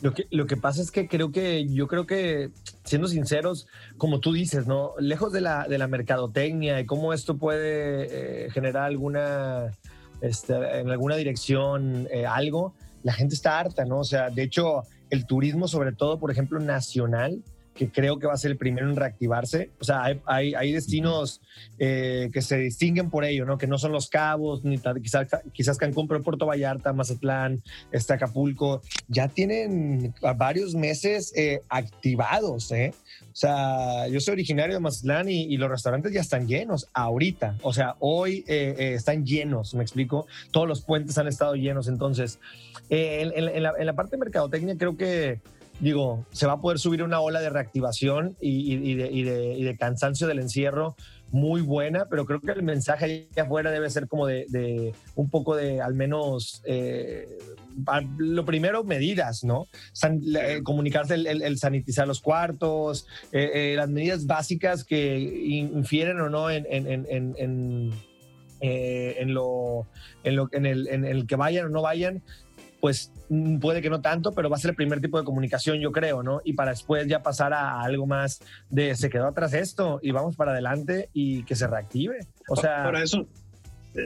Lo 0.00 0.14
que, 0.14 0.26
lo 0.30 0.46
que 0.46 0.56
pasa 0.56 0.80
es 0.80 0.90
que 0.90 1.08
creo 1.08 1.32
que, 1.32 1.66
yo 1.66 1.88
creo 1.88 2.06
que, 2.06 2.50
siendo 2.84 3.08
sinceros, 3.08 3.66
como 3.96 4.20
tú 4.20 4.32
dices, 4.32 4.66
¿no? 4.66 4.92
Lejos 4.98 5.32
de 5.32 5.40
la, 5.40 5.66
de 5.66 5.78
la 5.78 5.88
mercadotecnia 5.88 6.80
y 6.80 6.86
cómo 6.86 7.12
esto 7.12 7.36
puede 7.36 8.46
eh, 8.46 8.50
generar 8.50 8.84
alguna, 8.84 9.72
este, 10.20 10.54
en 10.80 10.90
alguna 10.90 11.16
dirección 11.16 12.06
eh, 12.12 12.26
algo, 12.26 12.74
la 13.02 13.12
gente 13.12 13.34
está 13.34 13.58
harta, 13.58 13.84
¿no? 13.84 13.98
O 13.98 14.04
sea, 14.04 14.30
de 14.30 14.42
hecho, 14.42 14.82
el 15.10 15.26
turismo, 15.26 15.66
sobre 15.66 15.92
todo, 15.92 16.18
por 16.18 16.30
ejemplo, 16.30 16.60
nacional, 16.60 17.42
que 17.78 17.88
creo 17.88 18.18
que 18.18 18.26
va 18.26 18.32
a 18.32 18.36
ser 18.36 18.50
el 18.50 18.56
primero 18.56 18.90
en 18.90 18.96
reactivarse. 18.96 19.70
O 19.80 19.84
sea, 19.84 20.02
hay, 20.02 20.52
hay, 20.54 20.72
destinos 20.72 21.40
eh, 21.78 22.28
que 22.32 22.42
se 22.42 22.58
distinguen 22.58 23.08
por 23.08 23.24
ello, 23.24 23.46
¿no? 23.46 23.56
Que 23.56 23.68
no 23.68 23.78
son 23.78 23.92
los 23.92 24.08
cabos, 24.08 24.64
ni 24.64 24.80
quizás, 25.00 25.28
quizás 25.52 25.78
Cancún, 25.78 26.08
pero 26.08 26.20
Puerto 26.20 26.44
Vallarta, 26.44 26.92
Mazatlán, 26.92 27.62
este 27.92 28.14
Acapulco, 28.14 28.82
ya 29.06 29.28
tienen 29.28 30.12
varios 30.36 30.74
meses 30.74 31.32
eh, 31.36 31.60
activados, 31.68 32.72
¿eh? 32.72 32.92
O 33.22 33.36
sea, 33.40 34.08
yo 34.08 34.18
soy 34.18 34.32
originario 34.32 34.74
de 34.74 34.80
Mazatlán 34.80 35.28
y, 35.28 35.56
los 35.56 35.70
restaurantes 35.70 36.12
ya 36.12 36.20
están 36.20 36.48
llenos 36.48 36.88
ahorita. 36.92 37.58
O 37.62 37.72
sea, 37.72 37.94
hoy 38.00 38.44
eh, 38.48 38.94
están 38.96 39.24
llenos, 39.24 39.74
me 39.74 39.82
explico. 39.82 40.26
Todos 40.50 40.66
los 40.66 40.82
puentes 40.82 41.16
han 41.16 41.28
estado 41.28 41.54
llenos. 41.54 41.86
Entonces, 41.86 42.40
en, 42.90 43.62
la, 43.62 43.74
en 43.78 43.86
la 43.86 43.92
parte 43.92 44.16
de 44.16 44.18
mercadotecnia 44.18 44.76
creo 44.76 44.96
que 44.96 45.40
digo, 45.80 46.24
se 46.32 46.46
va 46.46 46.54
a 46.54 46.60
poder 46.60 46.78
subir 46.78 47.02
una 47.02 47.20
ola 47.20 47.40
de 47.40 47.50
reactivación 47.50 48.36
y, 48.40 48.94
de, 48.94 49.76
cansancio 49.78 50.26
del 50.26 50.40
encierro 50.40 50.96
muy 51.30 51.60
buena, 51.60 52.06
pero 52.08 52.24
creo 52.24 52.40
que 52.40 52.52
el 52.52 52.62
mensaje 52.62 53.04
ahí 53.04 53.28
afuera 53.36 53.70
debe 53.70 53.90
ser 53.90 54.08
como 54.08 54.26
de, 54.26 54.94
un 55.14 55.28
poco 55.28 55.56
de 55.56 55.82
al 55.82 55.94
menos, 55.94 56.62
eh, 56.64 57.28
lo 58.16 58.44
primero, 58.44 58.82
medidas, 58.82 59.44
¿no? 59.44 59.68
Eh, 60.02 60.62
comunicarse, 60.62 61.14
el, 61.14 61.58
sanitizar 61.58 62.08
los 62.08 62.20
cuartos, 62.20 63.06
eh, 63.32 63.74
las 63.76 63.90
medidas 63.90 64.26
básicas 64.26 64.84
que 64.84 65.18
infieren 65.18 66.18
o 66.20 66.30
no 66.30 66.50
en, 66.50 66.66
en, 66.70 67.92
lo, 69.34 69.86
en, 70.24 70.66
el, 70.66 70.88
en 70.88 71.04
el 71.04 71.26
que 71.26 71.36
vayan 71.36 71.66
o 71.66 71.68
no 71.68 71.82
vayan, 71.82 72.22
pues 72.80 73.12
mm, 73.28 73.58
puede 73.58 73.82
que 73.82 73.90
no 73.90 74.00
tanto, 74.00 74.32
pero 74.32 74.50
va 74.50 74.56
a 74.56 74.60
ser 74.60 74.70
el 74.70 74.76
primer 74.76 75.00
tipo 75.00 75.18
de 75.18 75.24
comunicación, 75.24 75.78
yo 75.78 75.92
creo, 75.92 76.22
¿no? 76.22 76.40
Y 76.44 76.52
para 76.52 76.70
después 76.70 77.06
ya 77.06 77.22
pasar 77.22 77.52
a 77.52 77.80
algo 77.80 78.06
más 78.06 78.40
de 78.70 78.94
se 78.94 79.10
quedó 79.10 79.26
atrás 79.26 79.54
esto 79.54 80.00
y 80.02 80.10
vamos 80.10 80.36
para 80.36 80.52
adelante 80.52 81.10
y 81.12 81.44
que 81.44 81.56
se 81.56 81.66
reactive. 81.66 82.18
O 82.48 82.56
sea, 82.56 82.84
para 82.84 83.02
eso 83.02 83.26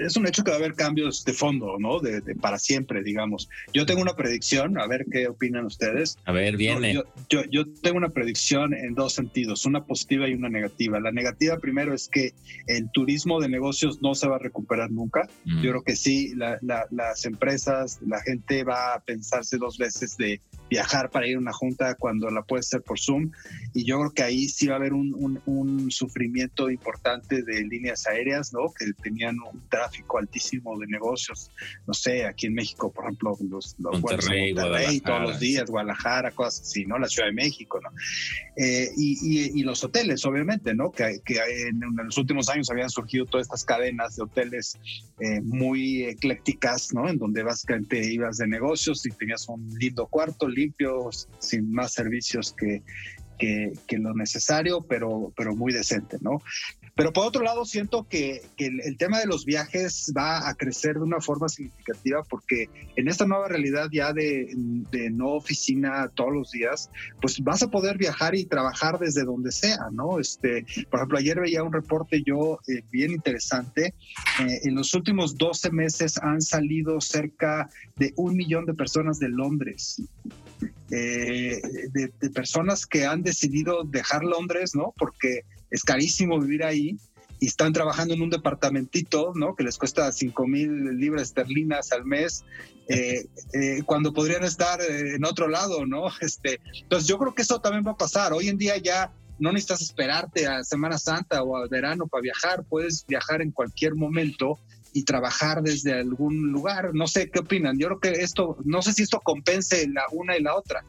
es 0.01 0.16
un 0.16 0.26
hecho 0.26 0.45
que 0.45 0.51
va 0.51 0.57
a 0.57 0.59
haber 0.59 0.74
cambios 0.74 1.24
de 1.24 1.32
fondo, 1.32 1.76
¿no? 1.78 2.01
De, 2.01 2.22
para 2.36 2.59
siempre, 2.59 3.03
digamos. 3.03 3.49
Yo 3.72 3.86
tengo 3.86 4.03
una 4.03 4.14
predicción, 4.14 4.78
a 4.78 4.86
ver 4.86 5.07
qué 5.11 5.28
opinan 5.28 5.66
ustedes. 5.66 6.18
A 6.24 6.32
ver, 6.32 6.57
viene. 6.57 6.95
Yo, 7.28 7.43
yo, 7.51 7.64
tengo 7.82 7.99
una 7.99 8.09
predicción 8.09 8.74
en 8.74 8.95
dos 8.95 9.12
sentidos, 9.12 9.66
una 9.66 9.84
positiva 9.84 10.28
y 10.28 10.34
una 10.34 10.49
negativa. 10.49 11.01
La 11.01 11.12
negativa 11.12 11.59
primero 11.59 11.95
es 11.95 12.09
que 12.09 12.32
el 12.66 12.90
turismo 12.90 13.40
de 13.40 13.49
negocios 13.49 14.01
no 14.03 14.14
se 14.14 14.28
va 14.28 14.36
a 14.36 14.38
recuperar 14.38 14.90
nunca. 14.90 15.28
Yo 15.45 15.70
creo 15.70 15.82
que 15.82 15.97
sí, 15.97 16.34
las 16.34 17.24
empresas, 17.24 18.01
la 18.07 18.20
gente 18.20 18.64
va 18.64 18.95
a 18.95 19.01
pensarse 19.01 19.59
dos 19.59 19.78
veces 19.78 20.16
de 20.16 20.40
viajar 20.72 21.10
para 21.10 21.26
ir 21.26 21.36
a 21.36 21.38
una 21.38 21.52
junta 21.52 21.94
cuando 21.96 22.30
la 22.30 22.42
puede 22.42 22.60
hacer 22.60 22.80
por 22.80 22.98
Zoom. 22.98 23.30
Y 23.74 23.84
yo 23.84 23.98
creo 23.98 24.10
que 24.10 24.22
ahí 24.22 24.48
sí 24.48 24.68
va 24.68 24.74
a 24.74 24.76
haber 24.78 24.94
un, 24.94 25.40
un, 25.44 25.90
sufrimiento 25.90 26.70
importante 26.70 27.42
de 27.42 27.62
líneas 27.64 28.06
aéreas, 28.06 28.54
¿no? 28.54 28.72
Que 28.72 28.86
tenían 29.02 29.36
un 29.52 29.60
tráfico 29.68 30.18
altísimo 30.18 30.78
de 30.78 30.86
negocios. 30.86 31.50
No 31.86 31.92
sé, 31.92 32.24
aquí 32.24 32.46
en 32.46 32.54
México, 32.54 32.90
por 32.90 33.04
ejemplo, 33.04 33.36
los, 33.50 33.76
los 33.78 34.00
Monterrey, 34.00 34.54
Monterrey 34.54 35.00
todos 35.00 35.20
los 35.22 35.40
días, 35.40 35.68
Guadalajara, 35.68 36.30
cosas 36.30 36.62
así, 36.62 36.86
¿no? 36.86 36.98
La 36.98 37.08
Ciudad 37.08 37.28
de 37.28 37.34
México, 37.34 37.78
¿no? 37.82 37.90
Eh, 38.56 38.88
y, 38.96 39.58
y, 39.60 39.62
los 39.62 39.84
hoteles, 39.84 40.24
obviamente, 40.24 40.74
¿no? 40.74 40.90
Que, 40.90 41.20
que 41.24 41.34
en, 41.68 41.80
los 42.04 42.16
últimos 42.16 42.48
años 42.48 42.70
habían 42.70 42.88
surgido 42.88 43.26
todas 43.26 43.46
estas 43.46 43.64
cadenas 43.64 44.16
de 44.16 44.22
hoteles 44.22 44.78
eh, 45.20 45.40
muy 45.42 46.04
eclécticas, 46.04 46.94
¿no? 46.94 47.08
En 47.08 47.18
donde 47.18 47.42
básicamente 47.42 48.10
ibas 48.10 48.38
de 48.38 48.46
negocios 48.46 49.04
y 49.04 49.10
tenías 49.10 49.48
un 49.48 49.68
lindo 49.78 50.06
cuarto, 50.06 50.48
sin 51.38 51.72
más 51.72 51.92
servicios 51.92 52.52
que, 52.52 52.82
que, 53.38 53.98
lo 53.98 54.14
necesario, 54.14 54.82
pero, 54.82 55.32
pero 55.36 55.56
muy 55.56 55.72
decente, 55.72 56.18
¿no? 56.20 56.40
Pero 56.95 57.12
por 57.12 57.26
otro 57.26 57.43
lado, 57.43 57.64
siento 57.64 58.07
que, 58.09 58.43
el, 58.59 58.97
tema 58.99 59.18
de 59.18 59.26
los 59.26 59.45
viajes 59.45 60.12
va 60.16 60.49
a 60.49 60.55
crecer 60.55 60.95
de 60.95 61.03
una 61.03 61.20
forma 61.20 61.49
significativa 61.49 62.22
porque 62.28 62.68
en 62.97 63.09
esta 63.09 63.26
nueva 63.26 63.49
realidad 63.49 63.88
ya 63.90 64.12
de, 64.12 64.55
no 65.11 65.30
oficina 65.30 66.09
todos 66.14 66.32
los 66.32 66.51
días, 66.51 66.90
pues 67.20 67.40
vas 67.40 67.62
a 67.62 67.70
poder 67.70 67.97
viajar 67.97 68.34
y 68.34 68.45
trabajar 68.45 68.99
desde 68.99 69.24
donde 69.24 69.53
sea, 69.53 69.88
¿no? 69.90 70.18
Este, 70.18 70.66
por 70.90 71.01
ejemplo, 71.01 71.18
ayer 71.18 71.40
veía 71.40 71.62
un 71.62 71.72
reporte 71.72 72.22
yo 72.22 72.59
eh, 72.68 72.82
bien 72.90 73.12
interesante. 73.12 73.95
Eh, 74.40 74.61
en 74.64 74.74
los 74.74 74.95
últimos 74.95 75.36
12 75.38 75.70
meses 75.70 76.18
han 76.18 76.43
salido 76.43 77.01
cerca 77.01 77.70
de 77.97 78.12
un 78.16 78.36
millón 78.36 78.66
de 78.66 78.74
personas 78.74 79.18
de 79.18 79.28
Londres. 79.30 80.03
Eh, 80.90 81.61
de, 81.90 82.30
personas 82.30 82.86
que 82.86 83.07
han 83.07 83.22
decidido 83.22 83.82
dejar 83.84 84.22
Londres, 84.24 84.74
¿no? 84.74 84.93
Porque 84.99 85.45
es 85.72 85.82
carísimo 85.82 86.38
vivir 86.38 86.62
ahí 86.62 86.96
y 87.40 87.46
están 87.46 87.72
trabajando 87.72 88.14
en 88.14 88.22
un 88.22 88.30
departamentito, 88.30 89.32
¿no? 89.34 89.56
Que 89.56 89.64
les 89.64 89.76
cuesta 89.76 90.12
5 90.12 90.46
mil 90.46 90.96
libras 90.96 91.22
esterlinas 91.22 91.90
al 91.90 92.04
mes, 92.04 92.44
eh, 92.88 93.26
eh, 93.52 93.82
cuando 93.84 94.12
podrían 94.12 94.44
estar 94.44 94.80
en 94.80 95.24
otro 95.24 95.48
lado, 95.48 95.84
¿no? 95.84 96.04
Este, 96.20 96.60
entonces 96.82 97.08
yo 97.08 97.18
creo 97.18 97.34
que 97.34 97.42
eso 97.42 97.60
también 97.60 97.84
va 97.84 97.92
a 97.92 97.96
pasar. 97.96 98.32
Hoy 98.32 98.48
en 98.48 98.58
día 98.58 98.76
ya 98.76 99.12
no 99.40 99.50
necesitas 99.50 99.82
esperarte 99.82 100.46
a 100.46 100.62
Semana 100.62 100.98
Santa 100.98 101.42
o 101.42 101.56
a 101.56 101.66
verano 101.66 102.06
para 102.06 102.22
viajar, 102.22 102.64
puedes 102.68 103.04
viajar 103.08 103.42
en 103.42 103.50
cualquier 103.50 103.96
momento 103.96 104.60
y 104.92 105.04
trabajar 105.04 105.62
desde 105.62 105.94
algún 105.94 106.52
lugar. 106.52 106.94
No 106.94 107.08
sé 107.08 107.30
qué 107.30 107.40
opinan. 107.40 107.78
Yo 107.78 107.88
creo 107.88 108.00
que 108.00 108.22
esto, 108.22 108.56
no 108.64 108.82
sé 108.82 108.92
si 108.92 109.02
esto 109.02 109.20
compense 109.20 109.88
la 109.88 110.04
una 110.12 110.36
y 110.36 110.42
la 110.42 110.54
otra. 110.54 110.84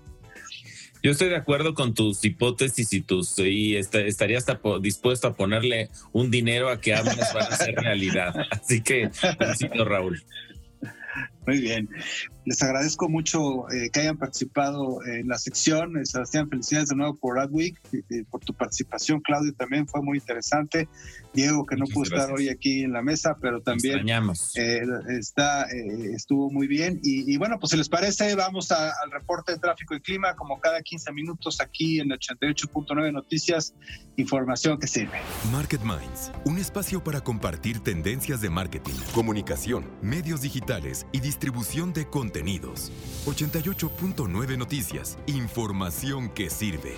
Yo 1.04 1.12
estoy 1.12 1.28
de 1.28 1.36
acuerdo 1.36 1.74
con 1.74 1.94
tus 1.94 2.24
hipótesis 2.24 2.94
y 2.94 3.02
tus 3.02 3.38
y 3.38 3.76
estaría 3.76 4.38
hasta 4.38 4.58
dispuesto 4.82 5.28
a 5.28 5.36
ponerle 5.36 5.90
un 6.14 6.32
dinero 6.32 6.70
a 6.70 6.80
que 6.80 6.96
ambas 6.96 7.34
van 7.34 7.52
a 7.52 7.56
ser 7.58 7.76
realidad. 7.76 8.34
Así 8.52 8.82
que 8.82 9.12
Raúl. 9.86 10.24
Muy 11.46 11.60
bien. 11.60 11.90
Les 12.46 12.62
agradezco 12.62 13.08
mucho 13.08 13.70
eh, 13.72 13.90
que 13.90 14.02
hayan 14.02 14.18
participado 14.18 15.00
en 15.06 15.30
la 15.30 15.38
sección. 15.38 15.98
Eh, 15.98 16.06
Sebastián, 16.06 16.50
felicidades 16.50 16.90
de 16.90 16.96
nuevo 16.96 17.16
por 17.16 17.40
Adweek, 17.40 17.80
eh, 17.94 18.26
por 18.30 18.42
tu 18.42 18.54
participación. 18.54 19.22
Claudio 19.22 19.54
también 19.54 19.88
fue 19.88 20.02
muy 20.02 20.18
interesante. 20.18 20.90
Diego, 21.34 21.66
que 21.66 21.78
no 21.78 21.86
pudo 21.86 22.04
estar 22.04 22.32
hoy 22.32 22.50
aquí 22.50 22.84
en 22.84 22.92
la 22.92 23.02
mesa, 23.02 23.38
pero 23.42 23.62
también 23.62 24.06
está, 25.10 25.66
estuvo 26.14 26.52
muy 26.52 26.68
bien. 26.68 27.00
Y, 27.02 27.36
bueno, 27.38 27.58
pues 27.60 27.72
si 27.72 27.78
les 27.78 27.90
parece, 27.90 28.36
vamos 28.36 28.72
al 28.72 29.10
reporte 29.12 29.54
de 29.54 29.58
tráfico 29.58 29.96
y 29.96 30.02
clima, 30.02 30.36
como 30.36 30.60
cada 30.60 30.82
15 30.82 31.12
minutos 31.12 31.60
aquí 31.60 32.00
en 32.00 32.10
88.9 32.10 33.12
Noticias, 33.12 33.74
información 34.16 34.78
que 34.78 34.86
sirve. 34.86 35.22
Market 35.52 35.82
Minds, 35.82 36.32
un 36.46 36.60
espacio 36.60 37.04
para 37.04 37.22
compartir 37.22 37.80
tendencias 37.80 38.40
de 38.40 38.52
marketing, 38.52 38.94
comunicación, 39.16 39.90
medios 40.04 40.42
digitales 40.42 41.08
y 41.12 41.20
distribución 41.34 41.94
de 41.94 42.06
contenidos. 42.06 42.92
88.9 43.26 44.56
Noticias. 44.56 45.18
Información 45.26 46.30
que 46.30 46.52
sirve. 46.52 46.94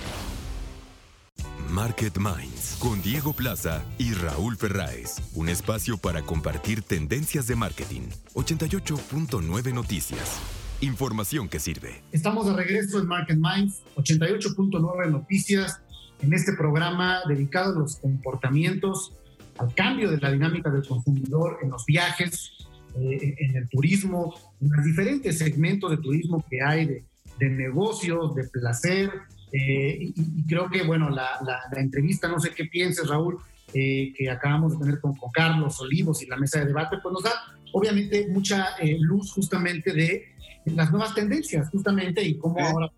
Market 1.70 2.18
Minds 2.18 2.76
con 2.80 3.02
Diego 3.02 3.32
Plaza 3.32 3.82
y 3.98 4.12
Raúl 4.12 4.58
Ferráez. 4.58 5.22
Un 5.36 5.48
espacio 5.48 5.98
para 5.98 6.22
compartir 6.22 6.82
tendencias 6.82 7.48
de 7.48 7.56
marketing. 7.56 8.10
88.9 8.34 9.74
Noticias. 9.74 10.38
Información 10.82 11.48
que 11.48 11.62
sirve. 11.62 12.04
Estamos 12.12 12.46
de 12.46 12.56
regreso 12.56 13.00
en 13.00 13.08
Market 13.08 13.38
Minds, 13.38 13.84
88.9 13.96 15.12
Noticias, 15.12 15.80
en 16.22 16.34
este 16.34 16.52
programa 16.58 17.22
dedicado 17.26 17.74
a 17.74 17.80
los 17.80 17.96
comportamientos, 17.96 19.14
al 19.58 19.74
cambio 19.74 20.12
de 20.12 20.18
la 20.18 20.30
dinámica 20.32 20.70
del 20.70 20.86
consumidor 20.86 21.60
en 21.64 21.70
los 21.70 21.86
viajes, 21.86 22.52
eh, 23.00 23.36
en 23.40 23.56
el 23.56 23.70
turismo, 23.70 24.36
en 24.62 24.70
los 24.70 24.86
diferentes 24.86 25.38
segmentos 25.38 25.92
de 25.92 25.98
turismo 25.98 26.44
que 26.50 26.62
hay, 26.62 26.86
de, 26.86 27.04
de 27.40 27.50
negocios, 27.50 28.36
de 28.36 28.46
placer. 28.46 29.12
Eh, 29.52 30.14
y, 30.16 30.46
creo 30.48 30.70
que, 30.70 30.84
bueno, 30.84 31.10
la, 31.10 31.40
la, 31.46 31.82
entrevista, 31.82 32.28
no 32.28 32.40
sé 32.40 32.52
qué 32.52 32.66
pienses, 32.66 33.08
Raúl, 33.08 33.38
eh, 33.74 34.14
que 34.16 34.30
acabamos 34.30 34.74
de 34.74 34.86
tener 34.86 35.02
con, 35.02 35.14
Carlos 35.34 35.80
Olivos 35.82 36.22
y 36.24 36.28
la 36.28 36.38
mesa 36.38 36.60
de 36.60 36.68
debate, 36.68 36.98
pues 37.02 37.14
nos 37.14 37.24
da 37.24 37.32
obviamente 37.74 38.28
mucha 38.30 38.70
luz 39.00 39.32
justamente 39.34 39.92
de 39.92 40.24
las 40.66 40.90
nuevas 40.92 41.14
tendencias, 41.14 41.70
justamente, 41.70 42.24
y 42.24 42.38
cómo 42.38 42.60
ahora 42.60 42.92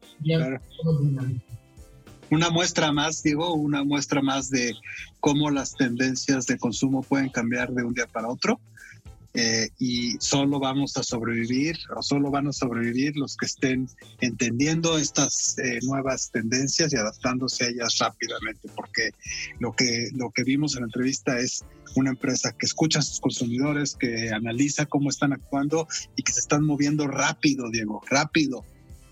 una 2.30 2.50
muestra 2.50 2.92
más, 2.92 3.24
digo, 3.24 3.54
una 3.54 3.84
muestra 3.84 4.22
más 4.22 4.50
de 4.50 4.76
cómo 5.20 5.50
las 5.50 5.76
tendencias 5.76 6.46
de 6.46 6.58
consumo 6.58 7.02
pueden 7.02 7.30
cambiar 7.30 7.72
de 7.72 7.84
un 7.84 7.94
día 7.94 8.08
para 8.08 8.28
otro. 8.28 8.60
Eh, 9.40 9.70
y 9.78 10.18
solo 10.20 10.60
vamos 10.60 10.98
a 10.98 11.04
sobrevivir 11.04 11.78
o 11.96 12.02
solo 12.02 12.32
van 12.32 12.48
a 12.48 12.54
sobrevivir 12.54 13.16
los 13.18 13.38
que 13.38 13.46
estén 13.46 13.88
entendiendo 14.20 14.98
estas 14.98 15.60
eh, 15.60 15.78
nuevas 15.84 16.32
tendencias 16.32 16.92
y 16.92 16.96
adaptándose 16.96 17.66
a 17.66 17.68
ellas 17.68 18.00
rápidamente, 18.00 18.68
porque 18.76 19.12
lo 19.60 19.74
que, 19.74 20.10
lo 20.16 20.32
que 20.32 20.44
vimos 20.44 20.74
en 20.74 20.82
la 20.82 20.86
entrevista 20.88 21.38
es 21.38 21.64
una 21.96 22.10
empresa 22.10 22.52
que 22.58 22.66
escucha 22.66 22.98
a 22.98 23.04
sus 23.04 23.20
consumidores, 23.20 23.96
que 23.96 24.32
analiza 24.32 24.88
cómo 24.88 25.12
están 25.12 25.34
actuando 25.34 25.88
y 26.16 26.24
que 26.24 26.32
se 26.32 26.40
están 26.40 26.66
moviendo 26.66 27.06
rápido, 27.06 27.70
Diego, 27.70 28.02
rápido 28.10 28.66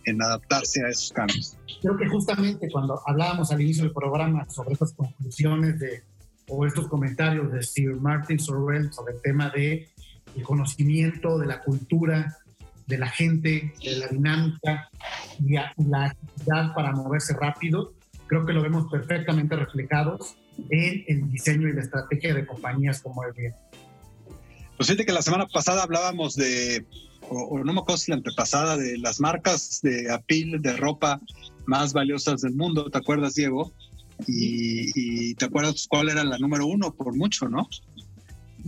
en 0.06 0.24
adaptarse 0.24 0.84
a 0.84 0.90
esos 0.90 1.14
cambios. 1.14 1.56
Creo 1.84 1.98
que 1.98 2.10
justamente 2.10 2.68
cuando 2.72 3.00
hablábamos 3.06 3.52
al 3.52 3.62
inicio 3.62 3.84
del 3.84 3.94
programa 3.94 4.50
sobre 4.50 4.74
estas 4.74 4.94
conclusiones 4.94 5.80
de, 5.80 6.04
o 6.48 6.66
estos 6.66 6.88
comentarios 6.88 7.52
de 7.52 7.62
Sir 7.62 7.96
Martin 7.98 8.40
Sorrell 8.40 8.92
sobre 8.92 9.14
el 9.14 9.22
tema 9.22 9.52
de 9.52 9.88
el 10.36 10.44
conocimiento 10.44 11.38
de 11.38 11.48
la 11.48 11.62
cultura, 11.62 12.38
de 12.88 12.98
la 12.98 13.08
gente, 13.08 13.74
de 13.84 13.96
la 13.98 14.08
dinámica 14.08 14.90
y 15.40 15.54
la 15.54 16.06
actividad 16.06 16.74
para 16.76 16.92
moverse 16.92 17.36
rápido, 17.40 17.94
creo 18.28 18.46
que 18.46 18.54
lo 18.54 18.62
vemos 18.62 18.92
perfectamente 18.92 19.56
reflejados 19.56 20.36
en 20.70 21.04
el 21.08 21.32
diseño 21.32 21.68
y 21.68 21.74
la 21.74 21.82
estrategia 21.82 22.34
de 22.34 22.46
compañías 22.46 23.02
como 23.02 23.24
Airbnb. 23.24 23.54
Pues 24.78 24.90
fíjate 24.90 25.06
que 25.06 25.14
la 25.14 25.22
semana 25.22 25.48
pasada 25.48 25.84
hablábamos 25.84 26.36
de 26.36 26.86
o, 27.30 27.64
no 27.64 27.74
me 27.74 27.80
acuerdo 27.80 27.98
si 27.98 28.12
la 28.12 28.18
antepasada, 28.18 28.78
de 28.78 28.98
las 28.98 29.20
marcas 29.20 29.80
de 29.82 30.12
apil 30.12 30.62
de 30.62 30.74
ropa 30.74 31.22
más 31.66 31.94
valiosas 31.94 32.42
del 32.42 32.54
mundo, 32.54 32.90
¿te 32.90 32.98
acuerdas, 32.98 33.36
Diego? 33.36 33.74
Y, 34.28 35.36
te 35.36 35.46
acuerdas 35.46 35.88
cuál 35.90 36.10
era 36.10 36.24
la 36.24 36.38
número 36.38 36.68
uno 36.68 36.94
por 36.94 37.16
mucho, 37.16 37.50
¿no? 37.50 37.68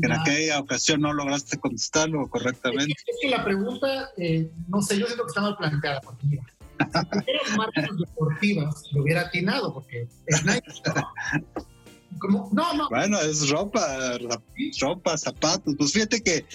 En 0.02 0.12
aquella 0.12 0.60
ocasión 0.60 1.02
no 1.02 1.14
lograste 1.14 1.58
contestarlo 1.58 2.28
correctamente. 2.30 2.94
Es 3.06 3.18
que, 3.22 3.30
la 3.30 3.44
pregunta, 3.44 4.10
eh, 4.18 4.50
no 4.68 4.82
sé, 4.82 4.98
yo 5.00 5.06
siento 5.08 5.24
que 5.24 5.30
está 5.30 5.42
mal 5.42 5.58
planteada, 5.58 6.02
porque 6.02 6.28
mira, 6.28 6.44
si 7.48 7.58
marcas 7.58 7.90
deportivas, 7.98 8.84
lo 8.92 9.04
hubiera 9.04 9.22
atinado, 9.22 9.74
porque 9.74 10.08
es 10.28 10.46
Nike, 10.46 10.72
¿no? 12.30 12.50
No, 12.52 12.74
no. 12.74 12.90
Bueno, 12.90 13.20
es 13.20 13.50
ropa, 13.50 14.18
ropa, 14.82 15.18
zapatos. 15.18 15.76
Pues 15.78 15.94
fíjate 15.94 16.22
que 16.22 16.46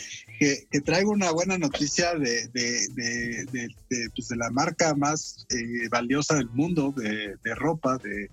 que, 0.70 0.80
traigo 0.80 1.10
una 1.10 1.30
buena 1.30 1.58
noticia 1.58 2.14
de, 2.14 2.48
pues 4.14 4.28
de, 4.28 4.36
la 4.36 4.50
marca 4.50 4.94
más 4.94 5.46
eh, 5.50 5.88
valiosa 5.90 6.36
del 6.36 6.50
mundo 6.50 6.92
de, 6.96 7.54
ropa, 7.54 7.98
de, 7.98 8.30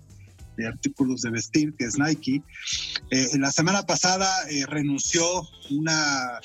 artículos 0.66 1.22
de 1.22 1.30
vestir, 1.30 1.74
que 1.74 1.84
es 1.84 1.98
Nike. 1.98 2.42
Eh, 3.10 3.38
la 3.38 3.52
semana 3.52 3.84
pasada 3.84 4.28
eh, 4.50 4.64
renunció 4.66 5.24
una... 5.70 6.40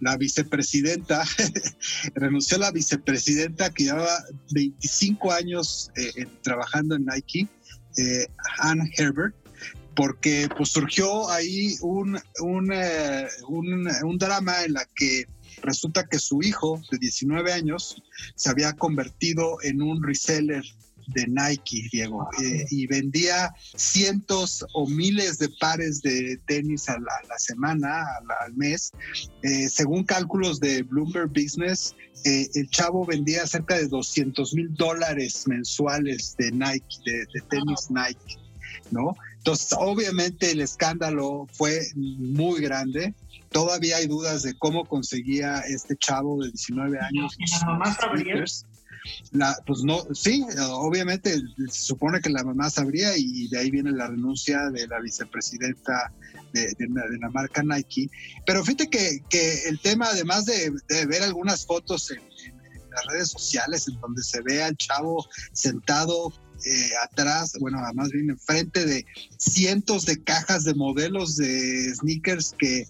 la, 0.00 0.16
vicepresidenta, 0.16 1.24
renunció 2.14 2.58
la 2.58 2.70
vicepresidenta 2.70 3.70
que 3.70 3.84
llevaba 3.84 4.24
25 4.52 5.32
años 5.32 5.90
trabajando 6.42 6.94
en 6.94 7.06
Nike, 7.06 7.48
Ann 8.58 8.88
Herbert, 8.96 9.34
porque 9.96 10.48
pues 10.56 10.68
surgió 10.68 11.28
ahí 11.30 11.74
un, 11.80 12.20
un, 12.40 12.70
eh, 12.72 13.26
un, 13.48 13.88
un, 14.04 14.18
drama 14.18 14.62
en 14.62 14.74
la 14.74 14.84
que 14.94 15.24
resulta 15.62 16.06
que 16.06 16.18
su 16.18 16.42
hijo 16.42 16.80
de 16.90 16.98
19 16.98 17.50
años 17.50 18.02
se 18.34 18.50
había 18.50 18.74
convertido 18.74 19.56
en 19.62 19.80
un 19.80 20.02
reseller 20.02 20.62
de 21.08 21.26
Nike, 21.26 21.88
Diego, 21.92 22.28
eh, 22.42 22.64
y 22.70 22.86
vendía 22.86 23.54
cientos 23.74 24.64
o 24.74 24.86
miles 24.88 25.38
de 25.38 25.48
pares 25.60 26.02
de 26.02 26.38
tenis 26.46 26.88
a 26.88 26.98
la, 26.98 27.38
semana, 27.38 28.04
al 28.44 28.54
mes. 28.54 28.92
Eh, 29.42 29.68
según 29.68 30.04
cálculos 30.04 30.60
de 30.60 30.82
Bloomberg 30.82 31.28
Business, 31.28 31.94
el 32.24 32.68
chavo 32.70 33.04
vendía 33.06 33.46
cerca 33.46 33.76
de 33.76 33.86
200 33.86 34.52
mil 34.54 34.74
dólares 34.74 35.44
mensuales 35.46 36.34
de 36.36 36.50
Nike, 36.50 36.96
de, 37.04 37.18
de 37.32 37.40
tenis 37.48 37.88
Nike, 37.88 38.38
¿no? 38.90 39.14
Entonces, 39.46 39.76
obviamente 39.78 40.50
el 40.50 40.60
escándalo 40.60 41.46
fue 41.52 41.80
muy 41.94 42.60
grande. 42.60 43.14
Todavía 43.52 43.98
hay 43.98 44.08
dudas 44.08 44.42
de 44.42 44.54
cómo 44.58 44.84
conseguía 44.86 45.60
este 45.60 45.96
chavo 45.96 46.42
de 46.42 46.50
19 46.50 46.98
años. 46.98 47.36
¿La 47.60 47.66
mamá 47.66 47.96
sabría? 49.32 49.56
pues 49.66 49.82
no, 49.82 50.02
sí, 50.14 50.44
obviamente 50.58 51.34
se 51.70 51.80
supone 51.80 52.20
que 52.20 52.30
la 52.30 52.44
mamá 52.44 52.70
sabría 52.70 53.16
y 53.16 53.48
de 53.48 53.58
ahí 53.58 53.70
viene 53.70 53.92
la 53.92 54.08
renuncia 54.08 54.70
de 54.70 54.86
la 54.86 55.00
vicepresidenta 55.00 56.12
de, 56.52 56.74
la, 57.20 57.30
marca 57.30 57.62
Nike. 57.62 58.10
Pero 58.46 58.64
fíjate 58.64 58.88
que, 58.88 59.22
que 59.28 59.68
el 59.68 59.80
tema, 59.80 60.06
además 60.06 60.46
de, 60.46 60.72
ver 61.06 61.22
algunas 61.22 61.66
fotos 61.66 62.10
en, 62.10 62.20
las 62.96 63.06
redes 63.12 63.28
sociales 63.28 63.86
en 63.88 64.00
donde 64.00 64.22
se 64.22 64.40
ve 64.40 64.62
al 64.62 64.74
chavo 64.76 65.26
sentado 65.52 66.32
eh, 66.64 66.90
atrás, 67.04 67.52
bueno, 67.60 67.78
más 67.94 68.08
bien 68.08 68.30
enfrente 68.30 68.86
de 68.86 69.04
cientos 69.36 70.06
de 70.06 70.22
cajas 70.24 70.64
de 70.64 70.74
modelos 70.74 71.36
de 71.36 71.94
sneakers 71.94 72.54
que, 72.58 72.86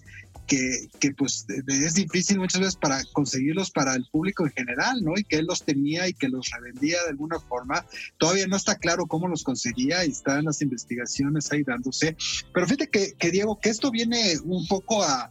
que, 0.47 0.87
que, 0.99 1.11
pues 1.11 1.45
es 1.67 1.93
difícil 1.93 2.39
muchas 2.39 2.61
veces 2.61 2.75
para 2.75 3.03
conseguirlos 3.13 3.69
para 3.69 3.95
el 3.95 4.05
público 4.11 4.45
en 4.45 4.51
general, 4.53 5.01
¿no? 5.03 5.13
Y 5.17 5.23
que 5.23 5.37
él 5.37 5.45
los 5.45 5.63
tenía 5.63 6.07
y 6.07 6.13
que 6.13 6.29
los 6.29 6.49
revendía 6.49 7.03
de 7.03 7.09
alguna 7.09 7.39
forma. 7.39 7.85
Todavía 8.17 8.47
no 8.47 8.55
está 8.55 8.75
claro 8.75 9.05
cómo 9.05 9.27
los 9.27 9.43
conseguía 9.43 10.05
y 10.05 10.09
están 10.11 10.45
las 10.45 10.61
investigaciones 10.61 11.51
ahí 11.51 11.63
dándose. 11.63 12.15
Pero 12.53 12.65
fíjate 12.65 12.87
que, 12.87 13.13
que 13.13 13.31
Diego, 13.31 13.59
que 13.59 13.69
esto 13.69 13.91
viene 13.91 14.35
un 14.43 14.65
poco 14.67 15.03
a, 15.03 15.29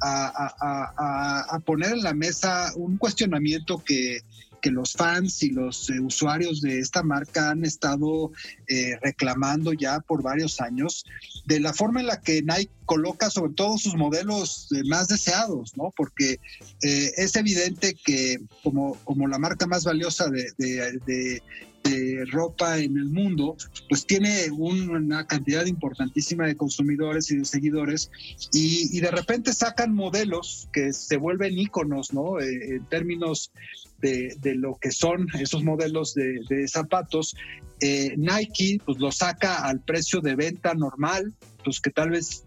a, 0.00 1.54
a, 1.54 1.60
poner 1.60 1.92
en 1.92 2.02
la 2.02 2.14
mesa 2.14 2.72
un 2.76 2.96
cuestionamiento 2.98 3.82
que, 3.82 4.20
que 4.64 4.70
los 4.70 4.94
fans 4.94 5.42
y 5.42 5.50
los 5.50 5.90
eh, 5.90 6.00
usuarios 6.00 6.62
de 6.62 6.78
esta 6.78 7.02
marca 7.02 7.50
han 7.50 7.66
estado 7.66 8.32
eh, 8.66 8.96
reclamando 9.02 9.74
ya 9.74 10.00
por 10.00 10.22
varios 10.22 10.58
años 10.58 11.04
de 11.44 11.60
la 11.60 11.74
forma 11.74 12.00
en 12.00 12.06
la 12.06 12.22
que 12.22 12.40
Nike 12.40 12.72
coloca 12.86 13.28
sobre 13.28 13.52
todo 13.52 13.76
sus 13.76 13.94
modelos 13.94 14.68
eh, 14.72 14.80
más 14.86 15.08
deseados, 15.08 15.76
¿no? 15.76 15.92
Porque 15.94 16.40
es 16.80 17.36
evidente 17.36 17.94
que 18.06 18.40
como, 18.62 18.94
como 19.04 19.28
la 19.28 19.38
marca 19.38 19.66
más 19.66 19.84
valiosa 19.84 20.30
de, 20.30 20.50
de, 20.56 21.42
ropa 22.30 22.78
en 22.78 22.96
el 22.96 23.06
mundo, 23.06 23.56
pues 23.88 24.06
tiene 24.06 24.50
una 24.50 25.26
cantidad 25.26 25.66
importantísima 25.66 26.46
de 26.46 26.56
consumidores 26.56 27.30
y 27.30 27.36
de 27.36 27.44
seguidores 27.44 28.10
y, 28.52 29.00
de 29.00 29.10
repente 29.10 29.52
sacan 29.52 29.94
modelos 29.94 30.68
que 30.72 30.92
se 30.92 31.18
vuelven 31.18 31.58
íconos, 31.58 32.12
¿no? 32.14 32.40
en 32.40 32.84
términos 32.86 33.52
de, 34.00 34.54
lo 34.56 34.76
que 34.76 34.90
son 34.90 35.26
esos 35.38 35.62
modelos 35.62 36.14
de, 36.14 36.68
zapatos, 36.68 37.36
eh, 37.80 38.14
Nike 38.16 38.80
pues 38.84 38.98
lo 38.98 39.10
saca 39.12 39.66
al 39.66 39.80
precio 39.80 40.20
de 40.20 40.34
venta 40.36 40.74
normal, 40.74 41.32
pues 41.64 41.80
que 41.80 41.90
tal 41.90 42.10
vez 42.10 42.44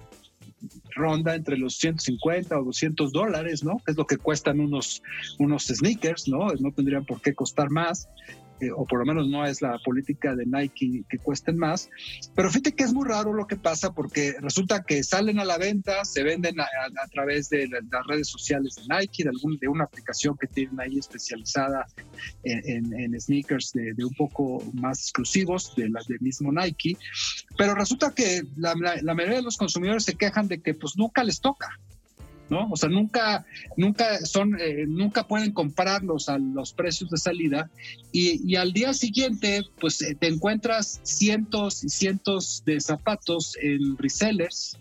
ronda 0.96 1.36
entre 1.36 1.58
los 1.58 1.76
150 1.78 2.60
o 2.60 2.64
200 2.64 3.12
dólares, 3.12 3.64
¿no? 3.64 3.82
Es 3.86 3.96
lo 3.96 4.06
que 4.06 4.18
cuestan 4.18 4.60
unos, 4.60 5.04
unos 5.38 5.68
sneakers, 5.68 6.28
¿no? 6.28 6.48
No 6.60 6.72
tendrían 6.72 7.06
por 7.06 7.22
qué 7.22 7.34
costar 7.34 7.70
más. 7.70 8.08
Eh, 8.60 8.72
o 8.76 8.86
por 8.86 9.00
lo 9.00 9.06
menos 9.06 9.28
no 9.28 9.46
es 9.46 9.62
la 9.62 9.78
política 9.86 10.36
de 10.36 10.46
Nike 10.46 11.04
que 11.08 11.20
cuesten 11.20 11.58
más. 11.58 11.90
Pero 12.36 12.50
fíjate 12.50 12.74
que 12.74 12.84
es 12.84 12.94
muy 12.94 13.08
raro 13.08 13.34
lo 13.34 13.46
que 13.46 13.56
pasa 13.56 13.94
porque 13.94 14.36
resulta 14.42 14.84
que 14.84 15.04
salen 15.04 15.40
a 15.40 15.46
la 15.46 15.58
venta, 15.58 16.04
se 16.06 16.24
venden 16.24 16.60
a, 16.60 16.66
través 17.12 17.50
de 17.50 17.68
las 17.68 18.08
redes 18.08 18.28
sociales 18.28 18.76
de 18.76 18.84
Nike, 18.96 19.24
de, 19.24 19.30
algún, 19.30 19.58
de 19.58 19.68
una 19.68 19.84
aplicación 19.84 20.36
que 20.38 20.48
tienen 20.48 20.80
ahí 20.80 20.98
especializada 20.98 21.86
en, 22.44 23.20
sneakers 23.20 23.74
de, 23.74 24.04
un 24.04 24.14
poco 24.14 24.64
más 24.74 25.00
exclusivos 25.02 25.76
de 25.76 25.90
las 25.90 26.08
del 26.08 26.20
mismo 26.22 26.52
Nike. 26.52 26.98
Pero 27.58 27.76
resulta 27.76 28.14
que 28.14 28.44
la, 28.56 28.74
la 28.76 29.14
mayoría 29.14 29.38
de 29.38 29.44
los 29.44 29.58
consumidores 29.58 30.04
se 30.04 30.16
quejan 30.16 30.48
de 30.48 30.62
que 30.62 30.74
pues 30.74 30.98
nunca 30.98 31.24
les 31.24 31.40
toca. 31.42 31.70
¿No? 32.50 32.70
O 32.72 32.78
sea, 32.78 32.90
nunca, 32.90 33.46
nunca 33.76 34.26
son, 34.26 34.60
eh, 34.60 34.86
nunca 34.88 35.28
pueden 35.28 35.52
comprarlos 35.52 36.30
a 36.30 36.38
los 36.38 36.74
precios 36.74 37.10
de 37.10 37.18
salida 37.18 37.70
y, 38.12 38.56
al 38.56 38.74
día 38.74 38.94
siguiente, 38.94 39.64
pues 39.80 40.02
eh, 40.02 40.16
te 40.20 40.28
encuentras 40.28 41.00
cientos 41.04 41.84
y 41.84 41.90
cientos 41.90 42.64
de 42.66 42.80
zapatos 42.80 43.58
en 43.62 43.98
resellers 43.98 44.78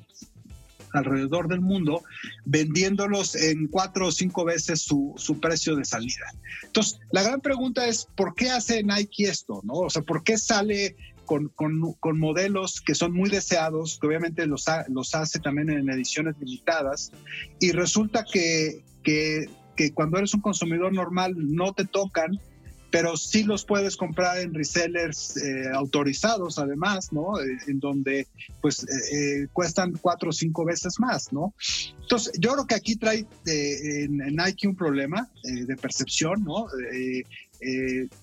alrededor 0.93 1.49
del 1.49 1.61
mundo, 1.61 2.03
vendiéndolos 2.45 3.35
en 3.35 3.69
cuatro 3.69 4.07
o 4.07 4.12
cinco 4.12 4.45
veces 4.45 4.81
su, 4.81 5.14
su, 5.19 5.39
precio 5.41 5.77
de 5.77 5.85
salida. 5.85 6.33
Entonces, 6.64 6.99
la 7.11 7.23
gran 7.23 7.41
pregunta 7.41 7.87
es, 7.87 8.09
¿por 8.17 8.35
qué 8.35 8.51
hace 8.51 8.83
Nike 8.83 9.25
esto? 9.25 9.61
¿no? 9.64 9.75
O 9.75 9.91
sea, 9.91 10.03
¿por 10.03 10.23
qué 10.25 10.39
sale 10.39 10.97
con, 11.27 11.49
con, 11.49 12.18
modelos 12.18 12.81
que 12.81 12.95
son 12.95 13.12
muy 13.12 13.29
deseados, 13.29 13.99
que 14.01 14.07
obviamente 14.07 14.47
los, 14.47 14.64
los 14.89 15.14
hace 15.14 15.39
también 15.41 15.68
en 15.70 15.91
ediciones 15.91 16.37
limitadas, 16.39 17.12
y 17.61 17.72
resulta 17.72 18.24
que, 18.24 18.83
que, 19.03 19.51
que, 19.77 19.93
cuando 19.93 20.18
eres 20.18 20.33
un 20.33 20.41
consumidor 20.41 20.93
normal 20.93 21.35
no 21.37 21.74
te 21.74 21.85
tocan, 21.85 22.41
pero 22.91 23.16
sí 23.16 23.43
los 23.43 23.64
puedes 23.64 23.97
comprar 23.97 24.39
en 24.39 24.55
resellers 24.55 25.37
eh, 25.37 25.68
autorizados 25.74 26.59
además, 26.59 27.12
¿no? 27.12 27.39
Eh, 27.39 27.59
en 27.66 27.79
donde 27.79 28.27
pues 28.62 28.85
eh, 28.85 29.49
cuestan 29.53 29.93
cuatro 30.01 30.31
o 30.31 30.33
cinco 30.33 30.64
veces 30.64 30.99
más, 30.99 31.33
¿no? 31.33 31.53
Entonces, 32.01 32.33
yo 32.39 32.53
creo 32.53 32.66
que 32.66 32.74
aquí 32.74 32.97
trae 32.97 33.27
en, 33.45 34.16
Nike 34.16 34.68
un 34.68 34.77
problema 34.77 35.29
de 35.43 35.77
percepción, 35.77 36.45
¿no? 36.45 36.68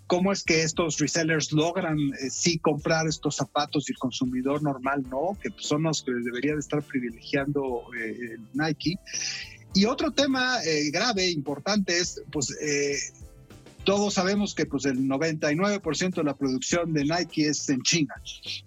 Cómo 0.07 0.31
es 0.31 0.43
que 0.43 0.61
estos 0.61 0.99
resellers 0.99 1.51
logran 1.51 1.97
sí 2.29 2.59
comprar 2.59 3.07
estos 3.07 3.35
zapatos 3.35 3.89
y 3.89 3.93
el 3.93 3.97
consumidor 3.97 4.61
normal 4.61 5.03
no, 5.09 5.37
que 5.41 5.49
son 5.57 5.83
los 5.83 6.03
que 6.03 6.11
debería 6.11 6.53
de 6.53 6.59
estar 6.59 6.81
privilegiando 6.83 7.83
Nike. 8.53 8.95
Y 9.73 9.85
otro 9.85 10.11
tema 10.11 10.57
grave, 10.91 11.29
importante, 11.31 11.97
es 11.97 12.21
pues 12.31 12.55
todos 13.83 14.13
sabemos 14.13 14.55
que 14.55 14.65
pues 14.65 14.85
el 14.85 14.99
99% 14.99 16.15
de 16.15 16.23
la 16.23 16.35
producción 16.35 16.93
de 16.93 17.03
Nike 17.03 17.47
es 17.49 17.69
en 17.69 17.81
China, 17.81 18.15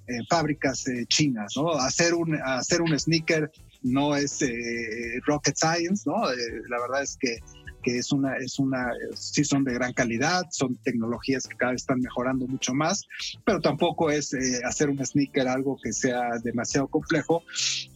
en 0.07 0.27
fábricas 0.27 0.87
eh, 0.89 1.07
chinas, 1.07 1.55
¿no? 1.57 1.73
Hacer 1.73 2.15
un, 2.15 2.39
hacer 2.43 2.83
un 2.83 2.99
sneaker 2.99 3.51
no 3.83 4.17
es 4.17 4.43
eh, 4.43 5.21
rocket 5.27 5.57
science, 5.57 6.05
¿no? 6.07 6.31
Eh, 6.31 6.37
la 6.69 6.81
verdad 6.81 7.03
es 7.03 7.17
que, 7.19 7.39
que, 7.87 7.99
es 7.99 8.11
una, 8.11 8.37
es 8.37 8.59
una, 8.59 8.89
sí 9.15 9.45
son 9.45 9.63
de 9.63 9.73
gran 9.75 9.93
calidad, 9.93 10.43
son 10.51 10.77
tecnologías 10.83 11.47
que 11.47 11.57
cada 11.57 11.73
vez 11.73 11.83
están 11.83 12.01
mejorando 12.01 12.47
mucho 12.49 12.75
más, 12.75 13.07
pero 13.45 13.61
tampoco 13.61 14.11
es 14.11 14.35
hacer 14.65 14.91
un 14.91 15.05
sneaker 15.05 15.47
algo 15.47 15.79
que 15.81 15.93
sea 15.93 16.31
demasiado 16.43 16.89
complejo. 16.89 17.45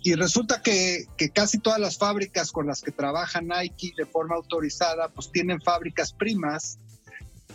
Y 0.02 0.14
resulta 0.14 0.62
que, 0.62 1.06
que 1.16 1.30
casi 1.30 1.58
todas 1.58 1.80
las 1.80 1.98
fábricas 1.98 2.52
con 2.52 2.66
las 2.66 2.82
que 2.82 2.92
trabaja 2.92 3.40
Nike 3.40 3.92
de 3.96 4.06
forma 4.06 4.36
autorizada, 4.36 5.08
pues 5.08 5.32
tienen 5.32 5.60
fábricas 5.60 6.12
primas 6.12 6.78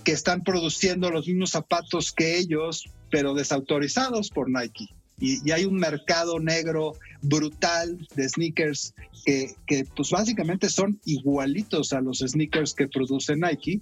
que 0.04 0.12
están 0.12 0.44
produciendo 0.44 1.10
los 1.10 1.28
mismos 1.28 1.52
zapatos 1.52 2.12
que 2.12 2.38
ellos, 2.38 2.84
pero 3.10 3.34
desautorizados 3.34 4.30
por 4.30 4.50
Nike. 4.50 4.90
Y, 5.20 5.50
hay 5.52 5.66
un 5.66 5.76
mercado 5.76 6.40
negro 6.40 6.94
brutal 7.22 8.08
de 8.16 8.30
sneakers 8.30 8.94
que, 9.26 9.56
que, 9.66 9.86
pues 9.96 10.12
básicamente 10.12 10.70
son 10.70 11.00
igualitos 11.06 11.94
a 11.94 12.02
los 12.02 12.20
sneakers 12.20 12.74
que 12.74 12.88
produce 12.88 13.36
Nike 13.36 13.82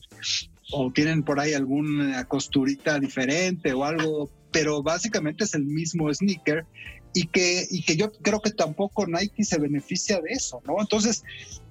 o 0.71 0.91
tienen 0.91 1.23
por 1.23 1.39
ahí 1.39 1.53
alguna 1.53 2.23
costurita 2.25 2.99
diferente 2.99 3.73
o 3.73 3.83
algo, 3.83 4.29
pero 4.51 4.81
básicamente 4.81 5.43
es 5.43 5.53
el 5.53 5.65
mismo 5.65 6.13
sneaker 6.13 6.65
y 7.13 7.27
que, 7.27 7.65
y 7.69 7.83
que 7.83 7.95
yo 7.95 8.11
creo 8.11 8.41
que 8.41 8.51
tampoco 8.51 9.05
Nike 9.05 9.43
se 9.43 9.59
beneficia 9.59 10.19
de 10.19 10.31
eso, 10.31 10.61
¿no? 10.65 10.75
Entonces, 10.79 11.23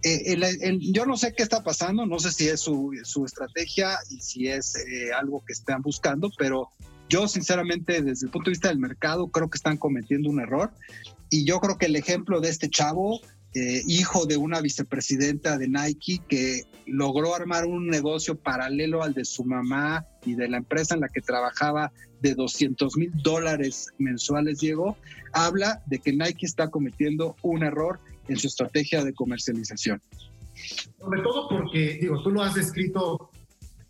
eh, 0.04 0.36
yo 0.92 1.04
no 1.04 1.16
sé 1.16 1.34
qué 1.36 1.42
está 1.42 1.64
pasando, 1.64 2.06
no 2.06 2.18
sé 2.20 2.30
si 2.30 2.48
es 2.48 2.60
su, 2.60 2.92
su 3.02 3.24
estrategia 3.24 3.98
y 4.10 4.20
si 4.20 4.46
es 4.46 4.76
eh, 4.76 5.12
algo 5.12 5.42
que 5.44 5.52
están 5.52 5.82
buscando, 5.82 6.30
pero 6.38 6.68
yo 7.12 7.28
sinceramente 7.28 8.00
desde 8.00 8.26
el 8.26 8.32
punto 8.32 8.46
de 8.46 8.52
vista 8.52 8.68
del 8.68 8.78
mercado 8.78 9.26
creo 9.28 9.50
que 9.50 9.56
están 9.56 9.76
cometiendo 9.76 10.30
un 10.30 10.40
error 10.40 10.70
y 11.28 11.44
yo 11.44 11.60
creo 11.60 11.76
que 11.76 11.86
el 11.86 11.96
ejemplo 11.96 12.40
de 12.40 12.48
este 12.48 12.70
chavo 12.70 13.20
eh, 13.54 13.82
hijo 13.86 14.24
de 14.24 14.38
una 14.38 14.62
vicepresidenta 14.62 15.58
de 15.58 15.68
Nike 15.68 16.22
que 16.26 16.62
logró 16.86 17.34
armar 17.34 17.66
un 17.66 17.86
negocio 17.88 18.34
paralelo 18.34 19.02
al 19.02 19.12
de 19.12 19.26
su 19.26 19.44
mamá 19.44 20.06
y 20.24 20.36
de 20.36 20.48
la 20.48 20.56
empresa 20.56 20.94
en 20.94 21.02
la 21.02 21.08
que 21.10 21.20
trabajaba 21.20 21.92
de 22.22 22.34
200 22.34 22.96
mil 22.96 23.12
dólares 23.22 23.88
mensuales, 23.98 24.60
Diego, 24.60 24.96
habla 25.34 25.82
de 25.84 25.98
que 25.98 26.14
Nike 26.14 26.46
está 26.46 26.70
cometiendo 26.70 27.36
un 27.42 27.62
error 27.62 28.00
en 28.28 28.38
su 28.38 28.46
estrategia 28.46 29.04
de 29.04 29.12
comercialización. 29.12 30.00
Sobre 30.98 31.20
todo 31.20 31.46
porque, 31.50 31.98
digo, 32.00 32.22
tú 32.22 32.30
lo 32.30 32.40
has 32.40 32.54
descrito 32.54 33.32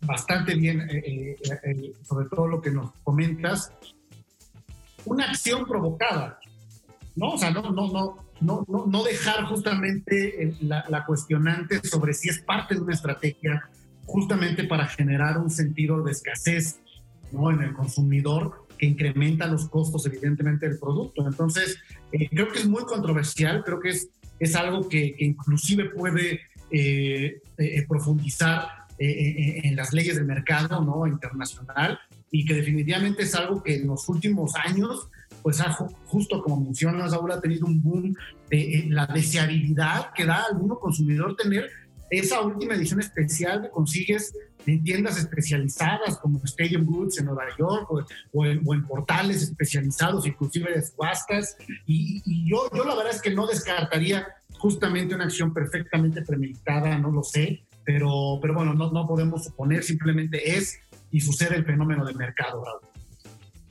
bastante 0.05 0.55
bien, 0.55 0.81
eh, 0.89 1.35
eh, 1.63 1.93
sobre 2.03 2.27
todo 2.29 2.47
lo 2.47 2.61
que 2.61 2.71
nos 2.71 2.91
comentas, 3.03 3.71
una 5.05 5.25
acción 5.25 5.65
provocada, 5.65 6.39
¿no? 7.15 7.31
O 7.31 7.37
sea, 7.37 7.51
no, 7.51 7.61
no, 7.71 7.91
no, 7.91 8.17
no, 8.41 8.85
no, 8.87 9.03
dejar 9.03 9.45
justamente 9.45 10.55
la, 10.61 11.05
cuestionante 11.05 11.85
sobre 11.87 12.13
si 12.13 12.29
es 12.29 12.39
parte 12.39 12.75
de 12.75 12.81
una 12.81 12.93
estrategia 12.93 13.69
justamente 14.05 14.65
para 14.65 14.87
generar 14.87 15.37
un 15.37 15.49
sentido 15.49 16.03
de 16.03 16.11
escasez 16.11 16.79
¿no? 17.31 17.51
en 17.51 17.61
el 17.61 17.73
consumidor 17.73 18.67
que 18.77 18.85
incrementa 18.85 19.47
los 19.47 19.69
costos 19.69 20.05
evidentemente 20.05 20.67
del 20.67 20.79
producto. 20.79 21.25
Entonces, 21.27 21.77
eh, 22.11 22.27
creo 22.29 22.49
que 22.49 22.59
es 22.59 22.67
muy 22.67 22.83
controversial, 22.83 23.63
creo 23.63 23.79
que 23.79 23.89
es, 23.89 24.09
es 24.39 24.55
algo 24.55 24.89
que, 24.89 25.15
inclusive 25.19 25.89
puede 25.89 26.41
eh, 26.71 27.41
eh, 27.57 27.85
profundizar 27.87 28.67
en 28.99 29.75
las 29.75 29.93
leyes 29.93 30.15
del 30.15 30.25
mercado 30.25 30.81
¿no? 30.81 31.07
internacional 31.07 31.99
y 32.31 32.45
que 32.45 32.55
definitivamente 32.55 33.23
es 33.23 33.35
algo 33.35 33.61
que 33.61 33.75
en 33.75 33.87
los 33.87 34.09
últimos 34.09 34.55
años 34.55 35.07
pues 35.43 35.59
ha, 35.59 35.71
justo 36.05 36.41
como 36.41 36.61
mencionas, 36.61 37.13
ahora 37.13 37.35
ha 37.35 37.41
tenido 37.41 37.67
un 37.67 37.81
boom 37.81 38.15
de 38.49 38.79
eh, 38.79 38.85
la 38.89 39.05
deseabilidad 39.05 40.11
que 40.13 40.25
da 40.25 40.37
a 40.37 40.45
alguno 40.51 40.79
consumidor 40.79 41.35
tener 41.35 41.69
esa 42.09 42.41
última 42.41 42.75
edición 42.75 43.01
especial 43.01 43.61
que 43.61 43.69
consigues 43.69 44.33
en 44.65 44.83
tiendas 44.83 45.17
especializadas 45.17 46.17
como 46.19 46.39
Stadium 46.45 46.85
Goods 46.85 47.19
en 47.19 47.25
Nueva 47.25 47.43
York 47.57 47.87
o, 48.31 48.45
en, 48.45 48.87
portales 48.87 49.43
especializados, 49.43 50.25
inclusive 50.25 50.71
de 50.71 50.81
subastas. 50.81 51.57
Y, 51.85 52.21
y, 52.25 52.49
yo, 52.49 52.69
yo 52.73 52.85
la 52.85 52.95
verdad 52.95 53.13
es 53.13 53.21
que 53.21 53.31
no 53.31 53.45
descartaría 53.45 54.27
justamente 54.57 55.13
una 55.13 55.25
acción 55.25 55.53
perfectamente 55.53 56.21
premeditada, 56.21 56.97
no 56.97 57.11
lo 57.11 57.23
sé, 57.23 57.65
pero, 57.85 58.39
pero 58.41 58.53
bueno, 58.53 58.73
no, 58.73 58.91
no 58.91 59.07
podemos 59.07 59.43
suponer, 59.43 59.83
simplemente 59.83 60.57
es 60.57 60.79
y 61.11 61.21
sucede 61.21 61.55
el 61.55 61.65
fenómeno 61.65 62.05
del 62.05 62.15
mercado, 62.15 62.63
Raúl. 62.63 62.93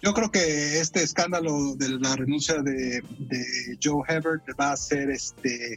Yo 0.03 0.13
creo 0.15 0.33
que 0.33 0.81
este 0.81 1.01
escándalo 1.05 1.77
de 1.77 1.91
la 1.91 2.17
renuncia 2.17 2.61
de, 2.61 3.03
Joe 3.81 4.03
Hebert 4.09 4.43
va 4.61 4.73
a 4.73 4.77
ser 4.77 5.11
este, 5.11 5.75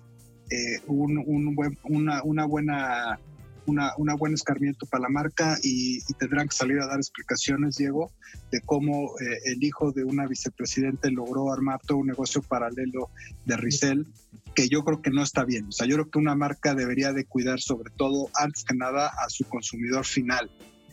eh, 0.50 0.80
un, 0.88 1.54
buen, 1.54 1.78
una, 1.84 2.24
una, 2.24 2.46
buena 2.46 3.20
una, 3.68 3.94
una, 3.98 4.16
buen 4.16 4.34
escarmiento 4.34 4.88
para 4.88 5.04
la 5.04 5.10
marca 5.10 5.58
y, 5.62 6.02
tendrán 6.16 6.48
que 6.48 6.56
salir 6.56 6.80
a 6.80 6.88
dar 6.88 6.98
explicaciones, 6.98 7.76
Diego, 7.76 8.12
de 8.52 8.62
cómo 8.62 9.12
eh, 9.20 9.42
el 9.46 9.64
hijo 9.64 9.92
de 9.92 10.04
una 10.04 10.26
vicepresidente 10.26 11.12
logró 11.12 11.54
armar 11.54 11.80
todo 11.86 12.00
un 12.00 12.08
negocio 12.08 12.42
paralelo 12.42 13.12
de 13.46 13.58
Rizel, 13.58 14.08
que 14.56 14.70
yo 14.70 14.84
creo 14.84 15.01
que 15.01 15.12
no 15.12 15.22
está 15.22 15.43
bien. 15.43 15.68
O 15.68 15.72
sea, 15.72 15.86
yo 15.86 15.95
creo 15.95 16.10
que 16.10 16.20
una 16.20 16.36
marca 16.36 16.74
debería 16.74 17.14
de 17.14 17.26
cuidar 17.26 17.60
sobre 17.60 17.91
todo, 17.91 18.30
antes 18.36 18.64
que 18.64 18.74
nada, 18.74 19.08
a 19.08 19.30
su 19.30 19.43
consumidor 19.45 20.06
final. 20.06 20.49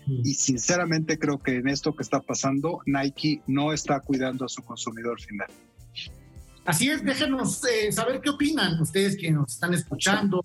Y 0.07 0.35
sinceramente 0.35 1.19
creo 1.19 1.39
que 1.39 1.57
en 1.57 1.69
esto 1.69 1.95
que 1.95 2.03
está 2.03 2.21
pasando, 2.21 2.81
Nike 2.87 3.41
no 3.47 3.73
está 3.73 4.01
cuidando 4.01 4.45
a 4.45 4.49
su 4.49 4.63
consumidor 4.63 5.21
final. 5.21 5.47
Así 6.65 6.89
es, 6.91 7.05
déjenos 7.05 7.65
eh, 7.65 7.91
saber 7.93 8.21
qué 8.21 8.31
opinan 8.31 8.81
ustedes 8.81 9.17
que 9.17 9.31
nos 9.31 9.55
están 9.55 9.75
escuchando 9.75 10.45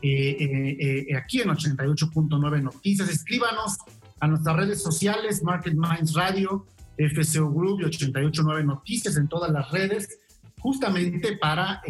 eh, 0.00 1.06
eh, 1.10 1.16
aquí 1.16 1.40
en 1.40 1.48
88.9 1.48 2.62
Noticias. 2.62 3.08
Escríbanos 3.08 3.78
a 4.20 4.26
nuestras 4.26 4.56
redes 4.56 4.82
sociales, 4.82 5.42
Market 5.42 5.74
Minds 5.74 6.14
Radio, 6.14 6.66
FCO 6.96 7.50
Group 7.50 7.80
y 7.80 7.84
889 7.84 8.64
Noticias 8.64 9.16
en 9.16 9.28
todas 9.28 9.50
las 9.52 9.70
redes, 9.70 10.18
justamente 10.60 11.36
para 11.36 11.82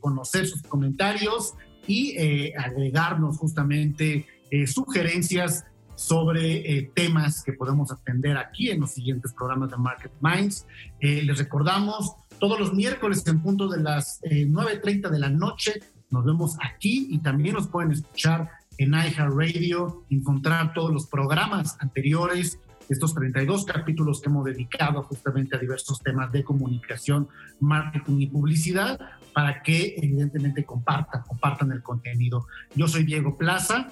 conocer 0.00 0.46
sus 0.46 0.62
comentarios 0.62 1.54
y 1.86 2.16
agregarnos 2.54 3.38
justamente 3.38 4.26
sugerencias 4.66 5.64
sobre 6.02 6.78
eh, 6.78 6.90
temas 6.94 7.42
que 7.42 7.52
podemos 7.52 7.90
atender 7.92 8.36
aquí 8.36 8.70
en 8.70 8.80
los 8.80 8.92
siguientes 8.92 9.32
programas 9.32 9.70
de 9.70 9.76
Market 9.76 10.12
Minds. 10.20 10.66
Eh, 11.00 11.22
les 11.22 11.38
recordamos, 11.38 12.12
todos 12.38 12.58
los 12.58 12.74
miércoles 12.74 13.24
en 13.26 13.40
punto 13.40 13.68
de 13.68 13.80
las 13.80 14.20
9.30 14.22 15.06
eh, 15.06 15.10
de 15.10 15.18
la 15.18 15.28
noche, 15.28 15.80
nos 16.10 16.24
vemos 16.24 16.56
aquí 16.60 17.08
y 17.10 17.18
también 17.18 17.54
nos 17.54 17.68
pueden 17.68 17.92
escuchar 17.92 18.50
en 18.78 18.94
iHeartRadio, 18.94 20.04
encontrar 20.10 20.72
todos 20.74 20.92
los 20.92 21.06
programas 21.06 21.76
anteriores, 21.80 22.58
estos 22.92 23.14
32 23.14 23.64
capítulos 23.64 24.20
que 24.20 24.28
hemos 24.28 24.44
dedicado 24.44 25.02
justamente 25.02 25.56
a 25.56 25.58
diversos 25.58 26.00
temas 26.00 26.30
de 26.32 26.44
comunicación, 26.44 27.28
marketing 27.60 28.20
y 28.20 28.26
publicidad, 28.26 28.98
para 29.32 29.62
que 29.62 29.94
evidentemente 29.96 30.64
compartan, 30.64 31.22
compartan 31.22 31.72
el 31.72 31.82
contenido. 31.82 32.46
Yo 32.74 32.86
soy 32.88 33.04
Diego 33.04 33.36
Plaza 33.36 33.88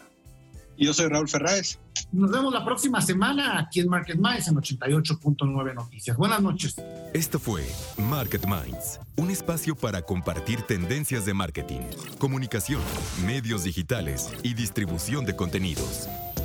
yo 0.81 0.95
soy 0.95 1.09
Raúl 1.09 1.29
Ferráez. 1.29 1.79
Nos 2.11 2.31
vemos 2.31 2.53
la 2.53 2.65
próxima 2.65 3.03
semana 3.03 3.59
aquí 3.59 3.81
en 3.81 3.89
Market 3.89 4.17
Minds 4.17 4.49
en 4.49 4.57
88.9 4.57 5.75
Noticias. 5.75 6.17
Buenas 6.17 6.41
noches. 6.41 6.75
Esto 7.13 7.39
fue 7.39 7.67
Market 7.99 8.47
Minds, 8.47 8.99
un 9.17 9.31
espacio 9.31 9.77
para 9.77 10.03
compartir 10.03 10.63
tendencias 10.63 11.27
de 11.27 11.35
marketing, 11.35 11.83
comunicación, 12.19 12.81
medios 13.27 13.65
digitales 13.65 14.33
y 14.43 14.55
distribución 14.55 15.27
de 15.27 15.37
contenidos. 15.37 16.09